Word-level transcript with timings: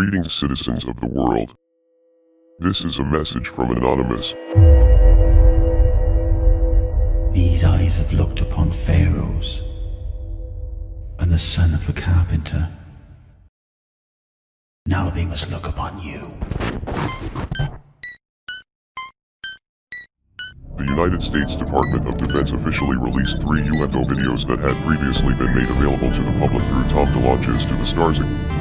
Greetings, 0.00 0.32
citizens 0.32 0.86
of 0.86 0.98
the 0.98 1.08
world. 1.08 1.54
This 2.58 2.80
is 2.86 2.98
a 2.98 3.04
message 3.04 3.48
from 3.48 3.70
Anonymous. 3.76 4.32
These 7.34 7.64
eyes 7.64 7.98
have 7.98 8.10
looked 8.14 8.40
upon 8.40 8.72
Pharaohs 8.72 9.62
and 11.18 11.30
the 11.30 11.36
son 11.36 11.74
of 11.74 11.86
the 11.86 11.92
carpenter. 11.92 12.70
Now 14.86 15.10
they 15.10 15.26
must 15.26 15.50
look 15.50 15.68
upon 15.68 16.00
you. 16.00 16.32
The 20.78 20.86
United 20.86 21.22
States 21.22 21.56
Department 21.56 22.08
of 22.08 22.14
Defense 22.14 22.52
officially 22.52 22.96
released 22.96 23.38
three 23.42 23.64
UFO 23.64 24.02
videos 24.08 24.46
that 24.46 24.60
had 24.60 24.74
previously 24.82 25.34
been 25.34 25.54
made 25.54 25.68
available 25.68 26.08
to 26.08 26.22
the 26.22 26.38
public 26.40 26.62
through 26.62 26.88
Tom 26.88 27.06
DeLonge's 27.12 27.66
To 27.66 27.74
the 27.74 27.84
Stars. 27.84 28.59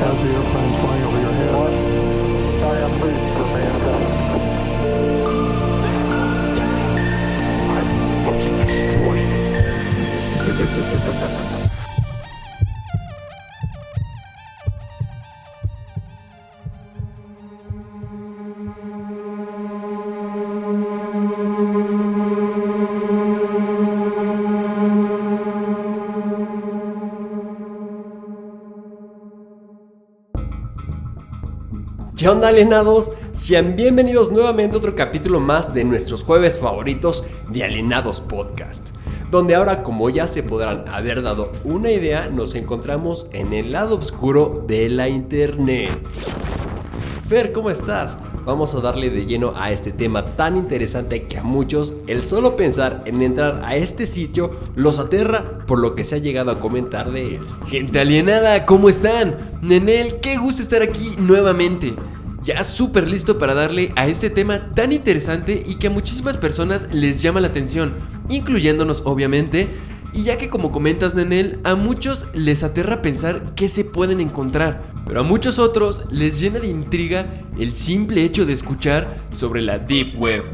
as 0.07 0.23
the 0.23 0.29
airplanes 0.29 0.77
flying 0.79 1.03
over 1.03 1.21
your 1.21 1.33
head. 1.33 1.53
¿Qué 32.23 32.29
onda 32.29 32.47
alienados? 32.47 33.11
Sean 33.33 33.75
bienvenidos 33.75 34.31
nuevamente 34.31 34.77
a 34.77 34.79
otro 34.79 34.95
capítulo 34.95 35.41
más 35.41 35.75
de 35.75 35.83
nuestros 35.83 36.23
jueves 36.23 36.57
favoritos 36.57 37.25
de 37.51 37.65
Alienados 37.65 38.21
Podcast, 38.21 38.91
donde 39.33 39.55
ahora 39.55 39.83
como 39.83 40.11
ya 40.11 40.27
se 40.27 40.43
podrán 40.43 40.85
haber 40.89 41.23
dado 41.23 41.53
una 41.65 41.91
idea, 41.91 42.29
nos 42.29 42.55
encontramos 42.55 43.27
en 43.33 43.55
el 43.55 43.73
lado 43.73 43.97
oscuro 43.97 44.63
de 44.69 44.91
la 44.91 45.09
internet. 45.09 45.89
Fer, 47.27 47.51
¿cómo 47.51 47.71
estás? 47.71 48.19
Vamos 48.45 48.75
a 48.75 48.81
darle 48.81 49.09
de 49.09 49.25
lleno 49.25 49.55
a 49.57 49.71
este 49.71 49.91
tema 49.91 50.37
tan 50.37 50.59
interesante 50.59 51.25
que 51.25 51.39
a 51.39 51.43
muchos 51.43 51.95
el 52.09 52.23
solo 52.23 52.57
pensar 52.57 53.05
en 53.07 53.23
entrar 53.23 53.63
a 53.65 53.75
este 53.75 54.07
sitio 54.07 54.51
los 54.77 54.99
aterra 54.99 55.65
por 55.67 55.79
lo 55.79 55.95
que 55.95 56.05
se 56.05 56.17
ha 56.17 56.19
llegado 56.19 56.51
a 56.51 56.61
comentar 56.61 57.11
de 57.11 57.37
él. 57.37 57.41
Gente 57.69 58.01
alienada, 58.01 58.67
¿cómo 58.67 58.91
están? 58.91 59.59
Nenel, 59.63 60.21
qué 60.21 60.37
gusto 60.37 60.61
estar 60.61 60.83
aquí 60.83 61.15
nuevamente. 61.17 61.95
Ya 62.45 62.65
súper 62.65 63.09
listo 63.09 63.39
para 63.39 63.55
darle 63.55 63.93
a 63.95 64.09
este 64.09 64.29
tema 64.29 64.75
tan 64.75 64.93
interesante 64.93 65.63
y 65.65 65.77
que 65.77 65.87
a 65.87 65.91
muchísimas 65.91 66.37
personas 66.39 66.89
les 66.93 67.23
llama 67.23 67.41
la 67.41 67.49
atención, 67.49 67.95
incluyéndonos 68.29 69.03
obviamente. 69.05 69.69
Y 70.13 70.25
ya 70.25 70.37
que 70.37 70.49
como 70.49 70.73
comentas 70.73 71.15
Nenel, 71.15 71.61
a 71.65 71.75
muchos 71.75 72.29
les 72.35 72.65
aterra 72.65 73.01
pensar 73.01 73.55
qué 73.55 73.69
se 73.69 73.85
pueden 73.85 74.21
encontrar, 74.21 74.93
pero 75.07 75.21
a 75.21 75.23
muchos 75.23 75.59
otros 75.59 76.03
les 76.11 76.39
llena 76.39 76.59
de 76.59 76.67
intriga 76.67 77.45
el 77.59 77.75
simple 77.75 78.25
hecho 78.25 78.45
de 78.45 78.53
escuchar 78.53 79.23
sobre 79.31 79.63
la 79.63 79.79
Deep 79.79 80.21
Web. 80.21 80.45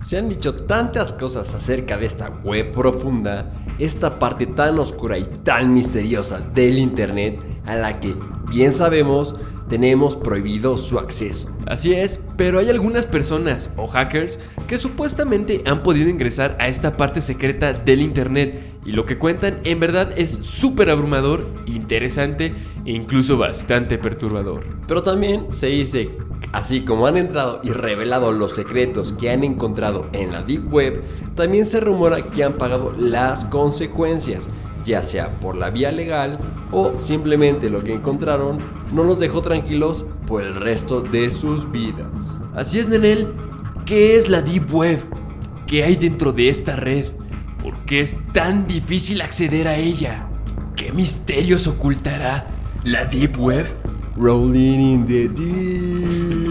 Se 0.00 0.16
han 0.16 0.30
dicho 0.30 0.54
tantas 0.54 1.12
cosas 1.12 1.54
acerca 1.54 1.98
de 1.98 2.06
esta 2.06 2.30
web 2.42 2.72
profunda, 2.72 3.52
esta 3.78 4.18
parte 4.18 4.46
tan 4.46 4.78
oscura 4.78 5.18
y 5.18 5.24
tan 5.44 5.74
misteriosa 5.74 6.40
del 6.40 6.78
Internet 6.78 7.38
a 7.66 7.76
la 7.76 8.00
que, 8.00 8.16
bien 8.50 8.72
sabemos, 8.72 9.36
tenemos 9.70 10.16
prohibido 10.16 10.76
su 10.76 10.98
acceso. 10.98 11.56
Así 11.66 11.94
es, 11.94 12.22
pero 12.36 12.58
hay 12.58 12.68
algunas 12.68 13.06
personas 13.06 13.70
o 13.76 13.86
hackers 13.86 14.38
que 14.66 14.76
supuestamente 14.76 15.62
han 15.64 15.82
podido 15.82 16.10
ingresar 16.10 16.56
a 16.60 16.68
esta 16.68 16.96
parte 16.96 17.20
secreta 17.22 17.72
del 17.72 18.02
Internet 18.02 18.60
y 18.84 18.92
lo 18.92 19.06
que 19.06 19.16
cuentan 19.16 19.60
en 19.64 19.78
verdad 19.78 20.12
es 20.18 20.30
súper 20.42 20.90
abrumador, 20.90 21.46
interesante 21.66 22.52
e 22.84 22.92
incluso 22.92 23.38
bastante 23.38 23.96
perturbador. 23.96 24.66
Pero 24.88 25.02
también 25.02 25.46
se 25.50 25.68
dice, 25.68 26.10
así 26.52 26.80
como 26.80 27.06
han 27.06 27.16
entrado 27.16 27.60
y 27.62 27.70
revelado 27.70 28.32
los 28.32 28.50
secretos 28.52 29.12
que 29.12 29.30
han 29.30 29.44
encontrado 29.44 30.08
en 30.12 30.32
la 30.32 30.42
Deep 30.42 30.72
Web, 30.72 31.02
también 31.36 31.64
se 31.64 31.78
rumora 31.78 32.22
que 32.22 32.42
han 32.42 32.54
pagado 32.54 32.92
las 32.98 33.44
consecuencias, 33.44 34.50
ya 34.90 35.02
sea 35.02 35.30
por 35.40 35.54
la 35.54 35.70
vía 35.70 35.92
legal 35.92 36.40
o 36.72 36.98
simplemente 36.98 37.70
lo 37.70 37.84
que 37.84 37.94
encontraron 37.94 38.58
no 38.92 39.04
los 39.04 39.20
dejó 39.20 39.40
tranquilos 39.40 40.04
por 40.26 40.42
el 40.42 40.56
resto 40.56 41.00
de 41.00 41.30
sus 41.30 41.70
vidas. 41.70 42.38
Así 42.54 42.80
es, 42.80 42.88
Nenel, 42.88 43.28
¿qué 43.86 44.16
es 44.16 44.28
la 44.28 44.42
Deep 44.42 44.74
Web? 44.74 44.98
¿Qué 45.68 45.84
hay 45.84 45.94
dentro 45.94 46.32
de 46.32 46.48
esta 46.48 46.74
red? 46.74 47.04
¿Por 47.62 47.84
qué 47.84 48.00
es 48.00 48.18
tan 48.32 48.66
difícil 48.66 49.20
acceder 49.20 49.68
a 49.68 49.76
ella? 49.76 50.26
¿Qué 50.74 50.90
misterios 50.90 51.68
ocultará 51.68 52.46
la 52.82 53.04
Deep 53.04 53.38
Web? 53.38 53.66
Rolling 54.16 54.80
in 54.80 55.06
the 55.06 55.28
deep. 55.28 56.50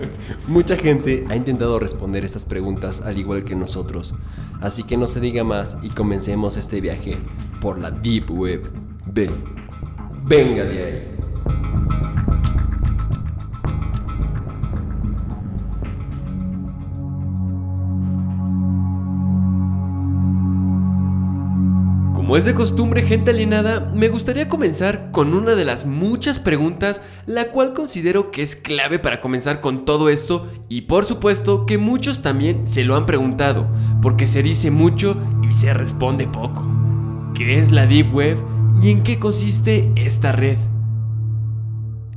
Mucha 0.46 0.76
gente 0.76 1.24
ha 1.28 1.36
intentado 1.36 1.78
responder 1.78 2.24
estas 2.24 2.46
preguntas 2.46 3.00
al 3.00 3.18
igual 3.18 3.44
que 3.44 3.54
nosotros, 3.54 4.14
así 4.60 4.82
que 4.82 4.96
no 4.96 5.06
se 5.06 5.20
diga 5.20 5.44
más 5.44 5.78
y 5.82 5.90
comencemos 5.90 6.56
este 6.56 6.80
viaje 6.80 7.18
por 7.60 7.78
la 7.78 7.90
Deep 7.90 8.30
Web. 8.30 8.70
Ve, 9.06 9.30
venga 10.24 10.64
de 10.64 10.84
ahí. 10.84 11.14
Como 22.24 22.38
es 22.38 22.46
de 22.46 22.54
costumbre, 22.54 23.02
gente 23.02 23.32
alienada, 23.32 23.92
me 23.94 24.08
gustaría 24.08 24.48
comenzar 24.48 25.10
con 25.10 25.34
una 25.34 25.54
de 25.54 25.66
las 25.66 25.84
muchas 25.84 26.38
preguntas, 26.38 27.02
la 27.26 27.50
cual 27.50 27.74
considero 27.74 28.30
que 28.30 28.40
es 28.40 28.56
clave 28.56 28.98
para 28.98 29.20
comenzar 29.20 29.60
con 29.60 29.84
todo 29.84 30.08
esto 30.08 30.50
y 30.70 30.80
por 30.80 31.04
supuesto 31.04 31.66
que 31.66 31.76
muchos 31.76 32.22
también 32.22 32.66
se 32.66 32.82
lo 32.82 32.96
han 32.96 33.04
preguntado, 33.04 33.66
porque 34.00 34.26
se 34.26 34.42
dice 34.42 34.70
mucho 34.70 35.18
y 35.46 35.52
se 35.52 35.74
responde 35.74 36.26
poco. 36.26 36.66
¿Qué 37.34 37.58
es 37.58 37.72
la 37.72 37.84
Deep 37.84 38.14
Web 38.14 38.38
y 38.82 38.90
en 38.90 39.02
qué 39.02 39.18
consiste 39.18 39.92
esta 39.94 40.32
red? 40.32 40.56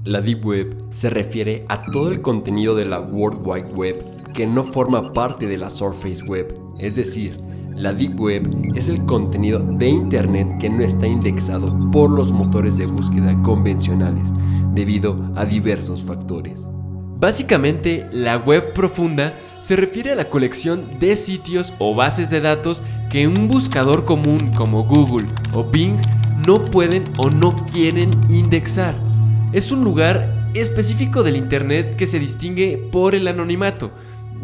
La 0.05 0.21
Deep 0.21 0.45
Web 0.45 0.77
se 0.93 1.09
refiere 1.09 1.65
a 1.67 1.81
todo 1.81 2.09
el 2.13 2.21
contenido 2.21 2.75
de 2.75 2.85
la 2.85 3.01
World 3.01 3.41
Wide 3.43 3.73
Web 3.73 3.97
que 4.33 4.47
no 4.47 4.63
forma 4.63 5.11
parte 5.11 5.47
de 5.47 5.57
la 5.57 5.69
Surface 5.69 6.23
Web, 6.23 6.57
es 6.79 6.95
decir, 6.95 7.37
la 7.75 7.93
Deep 7.93 8.19
Web 8.19 8.73
es 8.75 8.89
el 8.89 9.05
contenido 9.05 9.59
de 9.59 9.87
Internet 9.87 10.47
que 10.59 10.69
no 10.69 10.83
está 10.83 11.05
indexado 11.05 11.77
por 11.91 12.09
los 12.09 12.31
motores 12.31 12.77
de 12.77 12.87
búsqueda 12.87 13.39
convencionales 13.43 14.33
debido 14.73 15.31
a 15.35 15.45
diversos 15.45 16.03
factores. 16.03 16.67
Básicamente, 17.19 18.07
la 18.11 18.37
web 18.37 18.73
profunda 18.73 19.33
se 19.59 19.75
refiere 19.75 20.11
a 20.11 20.15
la 20.15 20.29
colección 20.29 20.99
de 20.99 21.15
sitios 21.15 21.73
o 21.79 21.95
bases 21.95 22.29
de 22.29 22.41
datos 22.41 22.83
que 23.09 23.27
un 23.27 23.47
buscador 23.47 24.05
común 24.05 24.53
como 24.55 24.83
Google 24.83 25.27
o 25.53 25.63
Bing 25.63 25.97
no 26.47 26.63
pueden 26.65 27.03
o 27.17 27.29
no 27.29 27.65
quieren 27.65 28.11
indexar. 28.29 28.95
Es 29.51 29.71
un 29.71 29.83
lugar 29.83 30.49
específico 30.53 31.23
del 31.23 31.37
Internet 31.37 31.95
que 31.95 32.07
se 32.07 32.19
distingue 32.19 32.77
por 32.91 33.15
el 33.15 33.27
anonimato. 33.27 33.91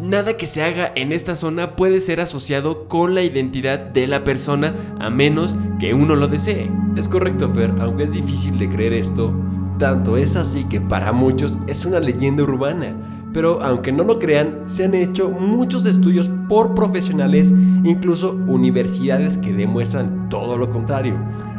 Nada 0.00 0.36
que 0.36 0.46
se 0.46 0.62
haga 0.62 0.92
en 0.96 1.12
esta 1.12 1.36
zona 1.36 1.76
puede 1.76 2.00
ser 2.00 2.20
asociado 2.20 2.88
con 2.88 3.14
la 3.14 3.22
identidad 3.22 3.78
de 3.78 4.06
la 4.08 4.24
persona 4.24 4.74
a 4.98 5.08
menos 5.08 5.54
que 5.78 5.94
uno 5.94 6.16
lo 6.16 6.26
desee. 6.26 6.70
Es 6.96 7.08
correcto, 7.08 7.50
Fer, 7.52 7.72
aunque 7.80 8.04
es 8.04 8.12
difícil 8.12 8.58
de 8.58 8.68
creer 8.68 8.92
esto, 8.92 9.32
tanto 9.78 10.16
es 10.16 10.34
así 10.34 10.64
que 10.64 10.80
para 10.80 11.12
muchos 11.12 11.58
es 11.68 11.84
una 11.84 12.00
leyenda 12.00 12.42
urbana. 12.42 12.94
Pero 13.32 13.62
aunque 13.62 13.92
no 13.92 14.04
lo 14.04 14.18
crean, 14.18 14.62
se 14.64 14.84
han 14.84 14.94
hecho 14.94 15.30
muchos 15.30 15.86
estudios 15.86 16.30
por 16.48 16.74
profesionales, 16.74 17.52
incluso 17.84 18.32
universidades 18.46 19.38
que 19.38 19.52
demuestran 19.52 20.28
todo 20.28 20.58
lo 20.58 20.70
contrario. 20.70 21.16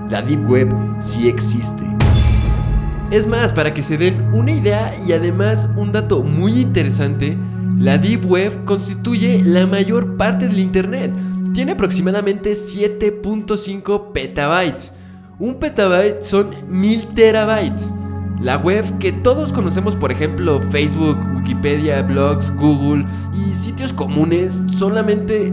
La 0.10 0.22
Deep 0.22 0.50
Web 0.50 0.70
sí 1.00 1.28
existe. 1.28 1.86
Es 3.12 3.28
más, 3.28 3.54
para 3.54 3.74
que 3.74 3.81
se 3.81 3.98
den 3.98 4.34
una 4.34 4.52
idea 4.52 4.94
y 5.08 5.12
además 5.14 5.70
un 5.76 5.92
dato 5.92 6.24
muy 6.24 6.60
interesante, 6.60 7.38
La 7.77 7.98
Deep 7.98 8.25
Web 8.25 8.66
constituye 8.66 9.44
la 9.44 9.68
mayor 9.68 10.16
parte 10.18 10.48
del 10.48 10.60
Internet. 10.60 11.12
Tiene 11.54 11.74
aproximadamente 11.74 12.54
7.5 12.54 14.12
petabytes. 14.13 14.94
Un 15.39 15.56
petabyte 15.56 16.24
son 16.24 16.51
1000 16.69 17.13
terabytes. 17.13 17.92
La 18.42 18.57
web 18.57 18.98
que 19.00 19.12
todos 19.12 19.51
conocemos, 19.51 19.95
por 19.95 20.12
ejemplo, 20.12 20.62
Facebook, 20.72 21.18
Wikipedia, 21.36 22.01
blogs, 22.01 22.54
Google 22.56 23.06
y 23.33 23.54
sitios 23.56 23.92
comunes, 23.92 24.62
solamente 24.71 25.51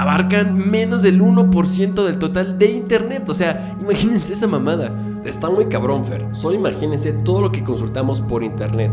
abarcan 0.00 0.56
menos 0.56 1.02
del 1.02 1.20
1% 1.20 2.04
del 2.04 2.18
total 2.18 2.58
de 2.58 2.70
Internet. 2.70 3.28
O 3.28 3.34
sea, 3.34 3.76
imagínense 3.80 4.32
esa 4.34 4.46
mamada. 4.46 4.90
Está 5.24 5.48
muy 5.48 5.66
cabrón, 5.66 6.04
Fer. 6.04 6.26
Solo 6.32 6.56
imagínense 6.56 7.12
todo 7.12 7.42
lo 7.42 7.52
que 7.52 7.62
consultamos 7.62 8.20
por 8.20 8.42
internet, 8.42 8.90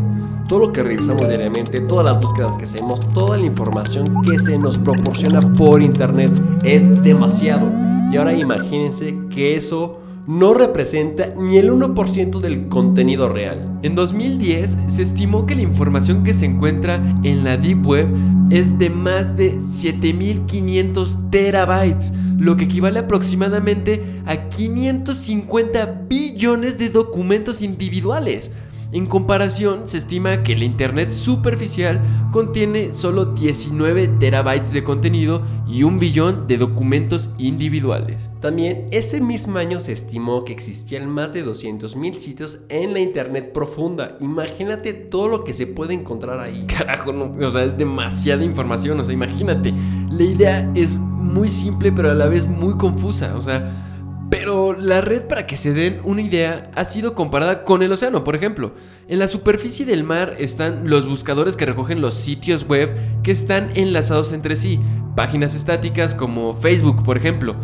todo 0.48 0.60
lo 0.60 0.72
que 0.72 0.82
revisamos 0.82 1.26
diariamente, 1.26 1.80
todas 1.80 2.04
las 2.04 2.20
búsquedas 2.20 2.56
que 2.56 2.64
hacemos, 2.64 3.00
toda 3.12 3.36
la 3.36 3.46
información 3.46 4.22
que 4.22 4.38
se 4.38 4.56
nos 4.56 4.78
proporciona 4.78 5.40
por 5.40 5.82
internet. 5.82 6.30
Es 6.62 7.02
demasiado. 7.02 7.68
Y 8.12 8.16
ahora 8.16 8.32
imagínense 8.32 9.18
que 9.28 9.56
eso 9.56 10.00
no 10.30 10.54
representa 10.54 11.34
ni 11.36 11.56
el 11.56 11.72
1% 11.72 12.38
del 12.38 12.68
contenido 12.68 13.28
real. 13.28 13.80
En 13.82 13.96
2010 13.96 14.76
se 14.86 15.02
estimó 15.02 15.44
que 15.44 15.56
la 15.56 15.62
información 15.62 16.22
que 16.22 16.34
se 16.34 16.46
encuentra 16.46 17.02
en 17.24 17.42
la 17.42 17.56
Deep 17.56 17.84
Web 17.84 18.06
es 18.48 18.78
de 18.78 18.90
más 18.90 19.36
de 19.36 19.60
7500 19.60 21.30
terabytes, 21.30 22.12
lo 22.38 22.56
que 22.56 22.66
equivale 22.66 23.00
aproximadamente 23.00 24.22
a 24.24 24.48
550 24.48 26.04
billones 26.08 26.78
de 26.78 26.90
documentos 26.90 27.60
individuales. 27.60 28.52
En 28.92 29.06
comparación, 29.06 29.86
se 29.86 29.98
estima 29.98 30.42
que 30.42 30.54
el 30.54 30.64
Internet 30.64 31.12
superficial 31.12 32.00
contiene 32.32 32.92
solo 32.92 33.26
19 33.26 34.08
terabytes 34.18 34.72
de 34.72 34.82
contenido 34.82 35.42
y 35.68 35.84
un 35.84 36.00
billón 36.00 36.48
de 36.48 36.58
documentos 36.58 37.30
individuales. 37.38 38.30
También 38.40 38.88
ese 38.90 39.20
mismo 39.20 39.58
año 39.58 39.78
se 39.78 39.92
estimó 39.92 40.44
que 40.44 40.52
existían 40.52 41.08
más 41.08 41.32
de 41.32 41.46
200.000 41.46 42.14
sitios 42.14 42.62
en 42.68 42.92
la 42.92 42.98
Internet 42.98 43.52
profunda. 43.52 44.16
Imagínate 44.18 44.92
todo 44.92 45.28
lo 45.28 45.44
que 45.44 45.52
se 45.52 45.68
puede 45.68 45.94
encontrar 45.94 46.40
ahí. 46.40 46.66
Carajo, 46.78 47.12
no, 47.12 47.46
o 47.46 47.50
sea, 47.50 47.62
es 47.62 47.78
demasiada 47.78 48.42
información, 48.42 48.98
o 48.98 49.04
sea, 49.04 49.14
imagínate. 49.14 49.72
La 50.10 50.24
idea 50.24 50.72
es 50.74 50.98
muy 50.98 51.48
simple 51.48 51.92
pero 51.92 52.10
a 52.10 52.14
la 52.14 52.26
vez 52.26 52.46
muy 52.46 52.76
confusa, 52.76 53.36
o 53.36 53.40
sea... 53.40 53.86
Pero 54.30 54.74
la 54.74 55.00
red, 55.00 55.22
para 55.22 55.44
que 55.44 55.56
se 55.56 55.74
den 55.74 56.00
una 56.04 56.22
idea, 56.22 56.70
ha 56.76 56.84
sido 56.84 57.16
comparada 57.16 57.64
con 57.64 57.82
el 57.82 57.90
océano, 57.90 58.22
por 58.22 58.36
ejemplo. 58.36 58.74
En 59.08 59.18
la 59.18 59.26
superficie 59.26 59.84
del 59.84 60.04
mar 60.04 60.36
están 60.38 60.88
los 60.88 61.08
buscadores 61.08 61.56
que 61.56 61.66
recogen 61.66 62.00
los 62.00 62.14
sitios 62.14 62.66
web 62.68 62.94
que 63.24 63.32
están 63.32 63.70
enlazados 63.74 64.32
entre 64.32 64.54
sí, 64.54 64.78
páginas 65.16 65.56
estáticas 65.56 66.14
como 66.14 66.54
Facebook, 66.54 67.02
por 67.02 67.16
ejemplo. 67.16 67.56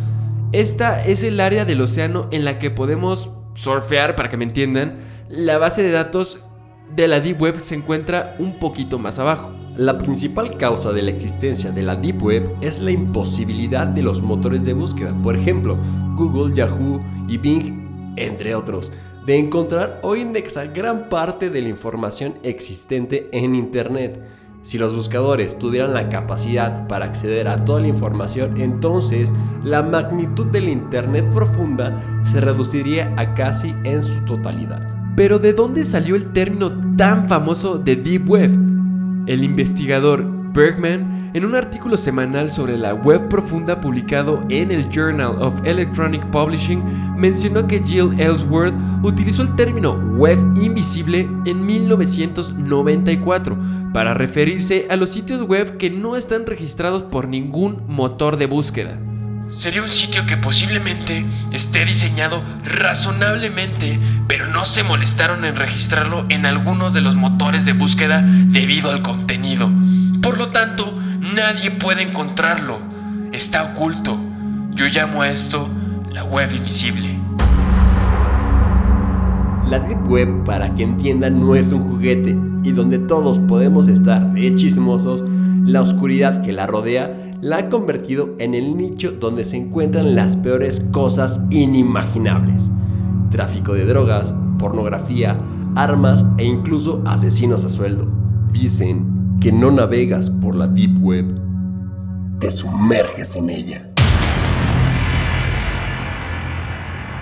Esta 0.51 1.01
es 1.05 1.23
el 1.23 1.39
área 1.39 1.65
del 1.65 1.81
océano 1.81 2.27
en 2.33 2.45
la 2.45 2.59
que 2.59 2.73
podemos 2.73 3.31
surfear, 3.55 4.17
para 4.17 4.29
que 4.29 4.37
me 4.37 4.45
entiendan. 4.45 4.99
La 5.29 5.59
base 5.59 5.85
de 5.85 5.93
datos 5.93 6.43
de 6.95 7.07
la 7.07 7.21
Deep 7.21 7.41
Web 7.41 7.61
se 7.61 7.77
encuentra 7.77 8.35
un 8.41 8.59
poquito 8.59 8.99
más 8.99 9.21
abajo. 9.21 9.53
La 9.77 9.99
principal 9.99 10.57
causa 10.57 10.91
de 10.95 11.03
la 11.03 11.11
existencia 11.11 11.71
de 11.71 11.83
la 11.83 11.97
Deep 11.97 12.23
Web 12.23 12.51
es 12.63 12.81
la 12.81 12.93
imposibilidad 12.93 13.87
de 13.87 14.01
los 14.01 14.23
motores 14.23 14.65
de 14.65 14.73
búsqueda, 14.73 15.15
por 15.23 15.37
ejemplo, 15.37 15.77
Google, 16.17 16.55
Yahoo 16.55 17.05
y 17.29 17.37
Bing, 17.37 18.15
entre 18.17 18.55
otros, 18.55 18.91
de 19.27 19.37
encontrar 19.37 20.01
o 20.03 20.17
indexar 20.17 20.73
gran 20.73 21.11
parte 21.11 21.51
de 21.51 21.61
la 21.61 21.69
información 21.69 22.37
existente 22.43 23.29
en 23.33 23.55
Internet. 23.55 24.19
Si 24.63 24.79
los 24.79 24.95
buscadores 24.95 25.59
tuvieran 25.59 25.93
la 25.93 26.09
capacidad 26.09 26.89
para 26.89 27.05
acceder 27.05 27.47
a 27.47 27.63
toda 27.67 27.81
la 27.83 27.89
información, 27.89 28.59
entonces 28.59 29.35
la 29.63 29.83
magnitud 29.83 30.47
de 30.47 30.63
la 30.63 30.71
Internet 30.71 31.29
profunda 31.31 32.03
se 32.23 32.41
reduciría 32.41 33.13
a 33.19 33.35
casi 33.35 33.75
en 33.85 34.03
su 34.03 34.25
totalidad. 34.25 35.13
Pero 35.17 35.39
¿de 35.39 35.53
dónde 35.53 35.85
salió 35.85 36.17
el 36.17 36.33
término 36.33 36.97
tan 36.97 37.29
famoso 37.29 37.77
de 37.77 37.97
Deep 37.97 38.31
Web? 38.31 38.76
El 39.27 39.43
investigador 39.43 40.25
Bergman, 40.53 41.33
en 41.35 41.45
un 41.45 41.55
artículo 41.55 41.97
semanal 41.97 42.51
sobre 42.51 42.79
la 42.79 42.95
web 42.95 43.29
profunda 43.29 43.81
publicado 43.81 44.45
en 44.49 44.71
el 44.71 44.89
Journal 44.89 45.43
of 45.43 45.55
Electronic 45.65 46.25
Publishing, 46.31 46.83
mencionó 47.17 47.67
que 47.67 47.83
Jill 47.83 48.19
Ellsworth 48.19 48.75
utilizó 49.03 49.43
el 49.43 49.55
término 49.57 49.95
web 50.17 50.39
invisible 50.57 51.29
en 51.45 51.67
1994 51.67 53.59
para 53.93 54.15
referirse 54.15 54.87
a 54.89 54.97
los 54.97 55.11
sitios 55.11 55.43
web 55.43 55.77
que 55.77 55.91
no 55.91 56.17
están 56.17 56.47
registrados 56.47 57.03
por 57.03 57.29
ningún 57.29 57.83
motor 57.89 58.37
de 58.37 58.47
búsqueda. 58.47 58.99
Sería 59.49 59.83
un 59.83 59.91
sitio 59.91 60.27
que 60.27 60.37
posiblemente 60.37 61.25
esté 61.53 61.85
diseñado 61.85 62.43
razonablemente, 62.65 64.01
pero 64.27 64.49
no 64.49 64.65
se 64.65 64.83
molestaron 64.83 65.45
en 65.45 65.55
registrarlo 65.55 66.27
en 66.31 66.47
alguno 66.47 66.91
de 66.91 67.01
los 67.01 67.15
motores 67.15 67.65
de 67.65 67.73
búsqueda 67.73 68.23
debido 68.23 68.91
al 68.91 69.03
contenido. 69.03 69.71
Por 70.21 70.37
lo 70.37 70.49
tanto, 70.49 70.93
nadie 71.21 71.71
puede 71.71 72.03
encontrarlo. 72.03 72.81
Está 73.33 73.63
oculto. 73.63 74.19
Yo 74.73 74.87
llamo 74.87 75.23
a 75.23 75.31
esto 75.31 75.71
la 76.13 76.25
web 76.25 76.53
invisible. 76.53 77.17
La 79.69 79.79
Deep 79.79 80.09
Web, 80.09 80.45
para 80.45 80.75
que 80.75 80.83
entiendan, 80.83 81.41
no 81.41 81.55
es 81.55 81.73
un 81.73 81.89
juguete 81.89 82.37
y 82.65 82.73
donde 82.73 82.99
todos 82.99 83.39
podemos 83.39 83.87
estar 83.87 84.33
de 84.33 84.55
chismosos, 84.57 85.25
la 85.67 85.81
oscuridad 85.81 86.43
que 86.43 86.53
la 86.53 86.67
rodea 86.69 87.35
la 87.41 87.59
ha 87.59 87.69
convertido 87.69 88.37
en 88.39 88.55
el 88.55 88.77
nicho 88.77 89.11
donde 89.11 89.45
se 89.45 89.57
encuentran 89.57 90.15
las 90.15 90.37
peores 90.37 90.81
cosas 90.93 91.45
inimaginables. 91.51 92.71
Tráfico 93.31 93.75
de 93.75 93.85
drogas, 93.85 94.33
pornografía, 94.61 95.37
armas 95.75 96.25
e 96.39 96.45
incluso 96.45 97.03
asesinos 97.05 97.65
a 97.65 97.71
sueldo. 97.71 98.07
Dicen 98.53 99.39
que 99.41 99.51
no 99.51 99.73
navegas 99.73 100.31
por 100.31 100.55
la 100.55 100.69
Deep 100.69 101.03
Web, 101.03 101.35
te 102.39 102.51
sumerges 102.51 103.35
en 103.35 103.51
ella. 103.51 103.93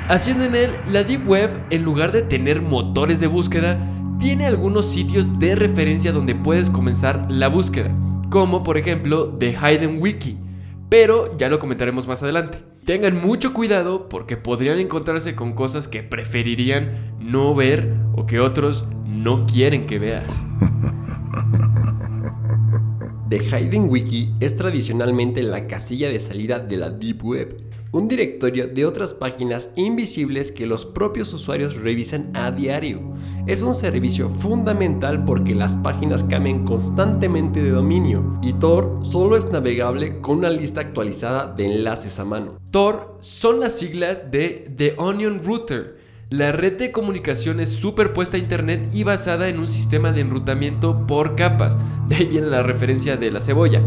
Haciendo 0.08 0.44
en 0.44 0.54
él, 0.54 0.70
la 0.86 1.02
Deep 1.02 1.26
Web, 1.26 1.50
en 1.70 1.82
lugar 1.82 2.12
de 2.12 2.20
tener 2.20 2.60
motores 2.60 3.20
de 3.20 3.26
búsqueda, 3.26 3.78
tiene 4.18 4.44
algunos 4.44 4.84
sitios 4.84 5.38
de 5.38 5.56
referencia 5.56 6.12
donde 6.12 6.34
puedes 6.34 6.68
comenzar 6.68 7.26
la 7.30 7.48
búsqueda, 7.48 7.90
como 8.34 8.64
por 8.64 8.76
ejemplo 8.76 9.28
The 9.38 9.52
Hidden 9.52 10.02
Wiki, 10.02 10.36
pero 10.88 11.38
ya 11.38 11.48
lo 11.48 11.60
comentaremos 11.60 12.08
más 12.08 12.20
adelante. 12.24 12.58
Tengan 12.84 13.16
mucho 13.16 13.54
cuidado 13.54 14.08
porque 14.08 14.36
podrían 14.36 14.80
encontrarse 14.80 15.36
con 15.36 15.52
cosas 15.52 15.86
que 15.86 16.02
preferirían 16.02 17.14
no 17.20 17.54
ver 17.54 17.94
o 18.16 18.26
que 18.26 18.40
otros 18.40 18.88
no 19.06 19.46
quieren 19.46 19.86
que 19.86 20.00
veas. 20.00 20.26
The 23.30 23.38
Hidden 23.38 23.88
Wiki 23.88 24.34
es 24.40 24.56
tradicionalmente 24.56 25.40
la 25.44 25.68
casilla 25.68 26.08
de 26.08 26.18
salida 26.18 26.58
de 26.58 26.76
la 26.76 26.90
Deep 26.90 27.24
Web, 27.24 27.56
un 27.94 28.08
directorio 28.08 28.66
de 28.66 28.84
otras 28.84 29.14
páginas 29.14 29.70
invisibles 29.76 30.50
que 30.50 30.66
los 30.66 30.84
propios 30.84 31.32
usuarios 31.32 31.76
revisan 31.76 32.32
a 32.34 32.50
diario. 32.50 33.00
Es 33.46 33.62
un 33.62 33.72
servicio 33.72 34.30
fundamental 34.30 35.24
porque 35.24 35.54
las 35.54 35.76
páginas 35.76 36.24
cambian 36.24 36.64
constantemente 36.64 37.62
de 37.62 37.70
dominio 37.70 38.36
y 38.42 38.52
Tor 38.54 38.98
solo 39.02 39.36
es 39.36 39.48
navegable 39.48 40.20
con 40.20 40.38
una 40.38 40.50
lista 40.50 40.80
actualizada 40.80 41.54
de 41.54 41.66
enlaces 41.66 42.18
a 42.18 42.24
mano. 42.24 42.58
Tor 42.72 43.16
son 43.20 43.60
las 43.60 43.78
siglas 43.78 44.32
de 44.32 44.68
The 44.76 44.94
Onion 44.98 45.44
Router, 45.44 45.96
la 46.30 46.52
red 46.52 46.78
de 46.78 46.90
comunicaciones 46.90 47.70
superpuesta 47.70 48.36
a 48.36 48.40
Internet 48.40 48.88
y 48.92 49.04
basada 49.04 49.48
en 49.48 49.58
un 49.58 49.68
sistema 49.68 50.12
de 50.12 50.22
enrutamiento 50.22 51.06
por 51.06 51.36
capas. 51.36 51.78
De 52.08 52.16
ahí 52.16 52.26
viene 52.26 52.48
la 52.48 52.62
referencia 52.62 53.16
de 53.16 53.30
la 53.30 53.40
cebolla. 53.40 53.80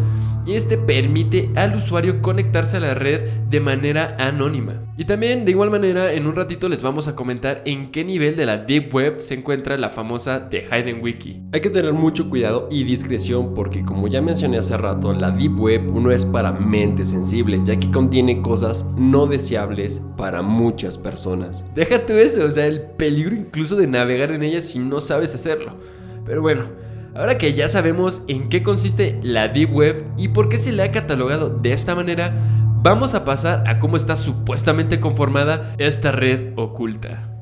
Y 0.48 0.53
este 0.53 0.77
permite 0.77 1.51
al 1.56 1.75
usuario 1.75 2.22
conectarse 2.22 2.77
a 2.77 2.79
la 2.79 2.94
red 2.94 3.22
de 3.50 3.60
manera 3.60 4.15
anónima. 4.17 4.82
Y 5.00 5.06
también, 5.06 5.46
de 5.46 5.51
igual 5.51 5.70
manera, 5.70 6.13
en 6.13 6.25
un 6.25 6.36
ratito 6.36 6.70
les 6.70 6.82
vamos 6.82 7.08
a 7.08 7.15
comentar 7.15 7.62
en 7.65 7.91
qué 7.91 8.03
nivel 8.03 8.36
de 8.36 8.48
la 8.48 8.58
Deep 8.58 8.96
Web 8.96 9.20
se 9.20 9.36
encuentra 9.36 9.77
la 9.77 9.91
famosa 9.91 10.50
The 10.50 10.65
Hidden 10.72 11.03
Wiki. 11.03 11.44
Hay 11.53 11.62
que 11.62 11.70
tener 11.70 11.94
mucho 11.94 12.29
cuidado 12.29 12.67
y 12.72 12.84
discreción 12.84 13.53
porque 13.53 13.86
como 13.86 14.08
ya 14.08 14.24
mencioné 14.24 14.58
hace 14.58 14.75
rato, 14.75 15.13
la 15.13 15.29
Deep 15.29 15.60
Web 15.60 15.91
no 15.94 16.12
es 16.12 16.25
para 16.25 16.51
mentes 16.51 17.10
sensibles, 17.10 17.63
ya 17.63 17.77
que 17.77 17.91
contiene 17.91 18.41
cosas 18.41 18.86
no 18.98 19.27
deseables 19.27 20.01
para 20.15 20.41
muchas 20.41 20.98
personas. 20.98 21.63
Déjate 21.75 22.13
o 22.36 22.51
sea, 22.51 22.65
el 22.65 22.81
peligro 22.81 23.36
incluso 23.36 23.75
de 23.75 23.88
navegar 23.88 24.31
en 24.31 24.43
ella 24.43 24.62
si 24.62 24.79
no 24.79 25.00
sabes 25.00 25.34
hacerlo. 25.34 25.77
Pero 26.25 26.41
bueno, 26.41 26.65
Ahora 27.17 27.39
que 27.39 27.55
ya 27.55 27.67
sabemos 27.67 28.22
en 28.27 28.48
qué 28.48 28.62
consiste 28.62 29.19
la 29.24 29.48
Deep 29.48 29.74
Web 29.74 30.05
y 30.17 30.27
por 30.27 30.50
qué 30.50 30.60
se 30.60 30.72
le 30.72 30.84
ha 30.84 30.91
catalogado 30.91 31.50
de 31.50 31.74
esta 31.74 31.96
manera, 31.96 32.31
vamos 32.84 33.15
a 33.15 33.25
pasar 33.25 33.63
a 33.67 33.79
cómo 33.79 33.98
está 33.98 34.15
supuestamente 34.15 35.00
conformada 35.00 35.74
esta 35.79 36.12
red 36.12 36.53
oculta. 36.57 37.37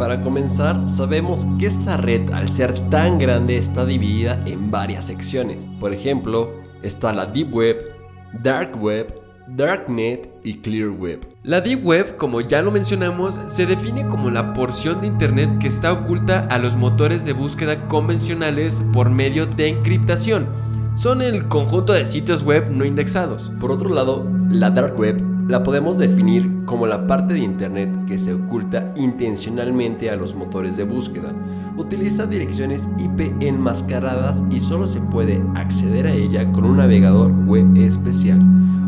Para 0.00 0.22
comenzar, 0.22 0.88
sabemos 0.88 1.46
que 1.58 1.66
esta 1.66 1.98
red 1.98 2.32
al 2.32 2.48
ser 2.48 2.72
tan 2.88 3.18
grande 3.18 3.58
está 3.58 3.84
dividida 3.84 4.40
en 4.46 4.70
varias 4.70 5.04
secciones. 5.04 5.68
Por 5.78 5.92
ejemplo, 5.92 6.48
está 6.82 7.12
la 7.12 7.26
Deep 7.26 7.54
Web, 7.54 7.76
Dark 8.42 8.82
Web, 8.82 9.20
Darknet 9.46 10.30
y 10.42 10.54
Clear 10.54 10.88
Web. 10.88 11.28
La 11.42 11.60
Deep 11.60 11.84
Web, 11.84 12.16
como 12.16 12.40
ya 12.40 12.62
lo 12.62 12.70
mencionamos, 12.70 13.38
se 13.48 13.66
define 13.66 14.08
como 14.08 14.30
la 14.30 14.54
porción 14.54 15.02
de 15.02 15.08
Internet 15.08 15.58
que 15.60 15.68
está 15.68 15.92
oculta 15.92 16.46
a 16.48 16.56
los 16.56 16.76
motores 16.76 17.26
de 17.26 17.34
búsqueda 17.34 17.86
convencionales 17.86 18.82
por 18.94 19.10
medio 19.10 19.44
de 19.44 19.68
encriptación. 19.68 20.48
Son 20.94 21.20
el 21.20 21.46
conjunto 21.46 21.92
de 21.92 22.06
sitios 22.06 22.42
web 22.42 22.70
no 22.70 22.86
indexados. 22.86 23.52
Por 23.60 23.70
otro 23.70 23.90
lado, 23.90 24.26
la 24.48 24.70
Dark 24.70 24.98
Web 24.98 25.22
la 25.50 25.64
podemos 25.64 25.98
definir 25.98 26.64
como 26.64 26.86
la 26.86 27.08
parte 27.08 27.34
de 27.34 27.40
Internet 27.40 27.90
que 28.06 28.18
se 28.18 28.32
oculta 28.32 28.92
intencionalmente 28.96 30.08
a 30.08 30.16
los 30.16 30.34
motores 30.34 30.76
de 30.76 30.84
búsqueda. 30.84 31.32
Utiliza 31.76 32.26
direcciones 32.26 32.88
IP 32.98 33.34
enmascaradas 33.40 34.44
y 34.50 34.60
solo 34.60 34.86
se 34.86 35.00
puede 35.00 35.42
acceder 35.56 36.06
a 36.06 36.12
ella 36.12 36.50
con 36.52 36.64
un 36.64 36.76
navegador 36.76 37.32
web 37.46 37.76
especial. 37.76 38.40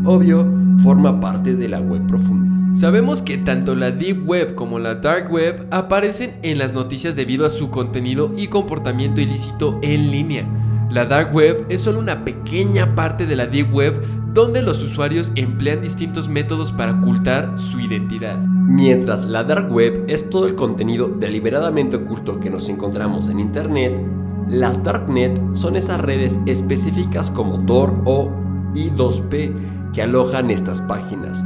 Obvio, 0.05 0.47
forma 0.81 1.19
parte 1.19 1.55
de 1.55 1.67
la 1.67 1.81
web 1.81 2.07
profunda. 2.07 2.43
Sabemos 2.75 3.21
que 3.21 3.37
tanto 3.37 3.75
la 3.75 3.91
Deep 3.91 4.27
Web 4.27 4.55
como 4.55 4.79
la 4.79 4.95
Dark 4.95 5.31
Web 5.31 5.67
aparecen 5.69 6.37
en 6.41 6.57
las 6.57 6.73
noticias 6.73 7.15
debido 7.15 7.45
a 7.45 7.49
su 7.49 7.69
contenido 7.69 8.31
y 8.35 8.47
comportamiento 8.47 9.21
ilícito 9.21 9.79
en 9.83 10.09
línea. 10.09 10.47
La 10.89 11.05
Dark 11.05 11.35
Web 11.35 11.65
es 11.69 11.81
solo 11.81 11.99
una 11.99 12.23
pequeña 12.23 12.95
parte 12.95 13.25
de 13.25 13.35
la 13.35 13.47
Deep 13.47 13.73
Web 13.73 14.01
donde 14.33 14.63
los 14.63 14.81
usuarios 14.81 15.31
emplean 15.35 15.81
distintos 15.81 16.27
métodos 16.27 16.71
para 16.71 16.93
ocultar 16.93 17.57
su 17.57 17.79
identidad. 17.79 18.39
Mientras 18.39 19.25
la 19.25 19.43
Dark 19.43 19.71
Web 19.71 20.05
es 20.07 20.29
todo 20.29 20.47
el 20.47 20.55
contenido 20.55 21.07
deliberadamente 21.07 21.97
oculto 21.97 22.39
que 22.39 22.49
nos 22.49 22.67
encontramos 22.69 23.29
en 23.29 23.39
Internet, 23.39 24.01
las 24.47 24.83
Darknet 24.83 25.55
son 25.55 25.75
esas 25.75 26.01
redes 26.01 26.39
específicas 26.45 27.29
como 27.29 27.63
Tor 27.65 28.01
o 28.05 28.31
I2P 28.73 29.91
que 29.93 30.01
alojan 30.01 30.49
estas 30.49 30.81
páginas. 30.81 31.43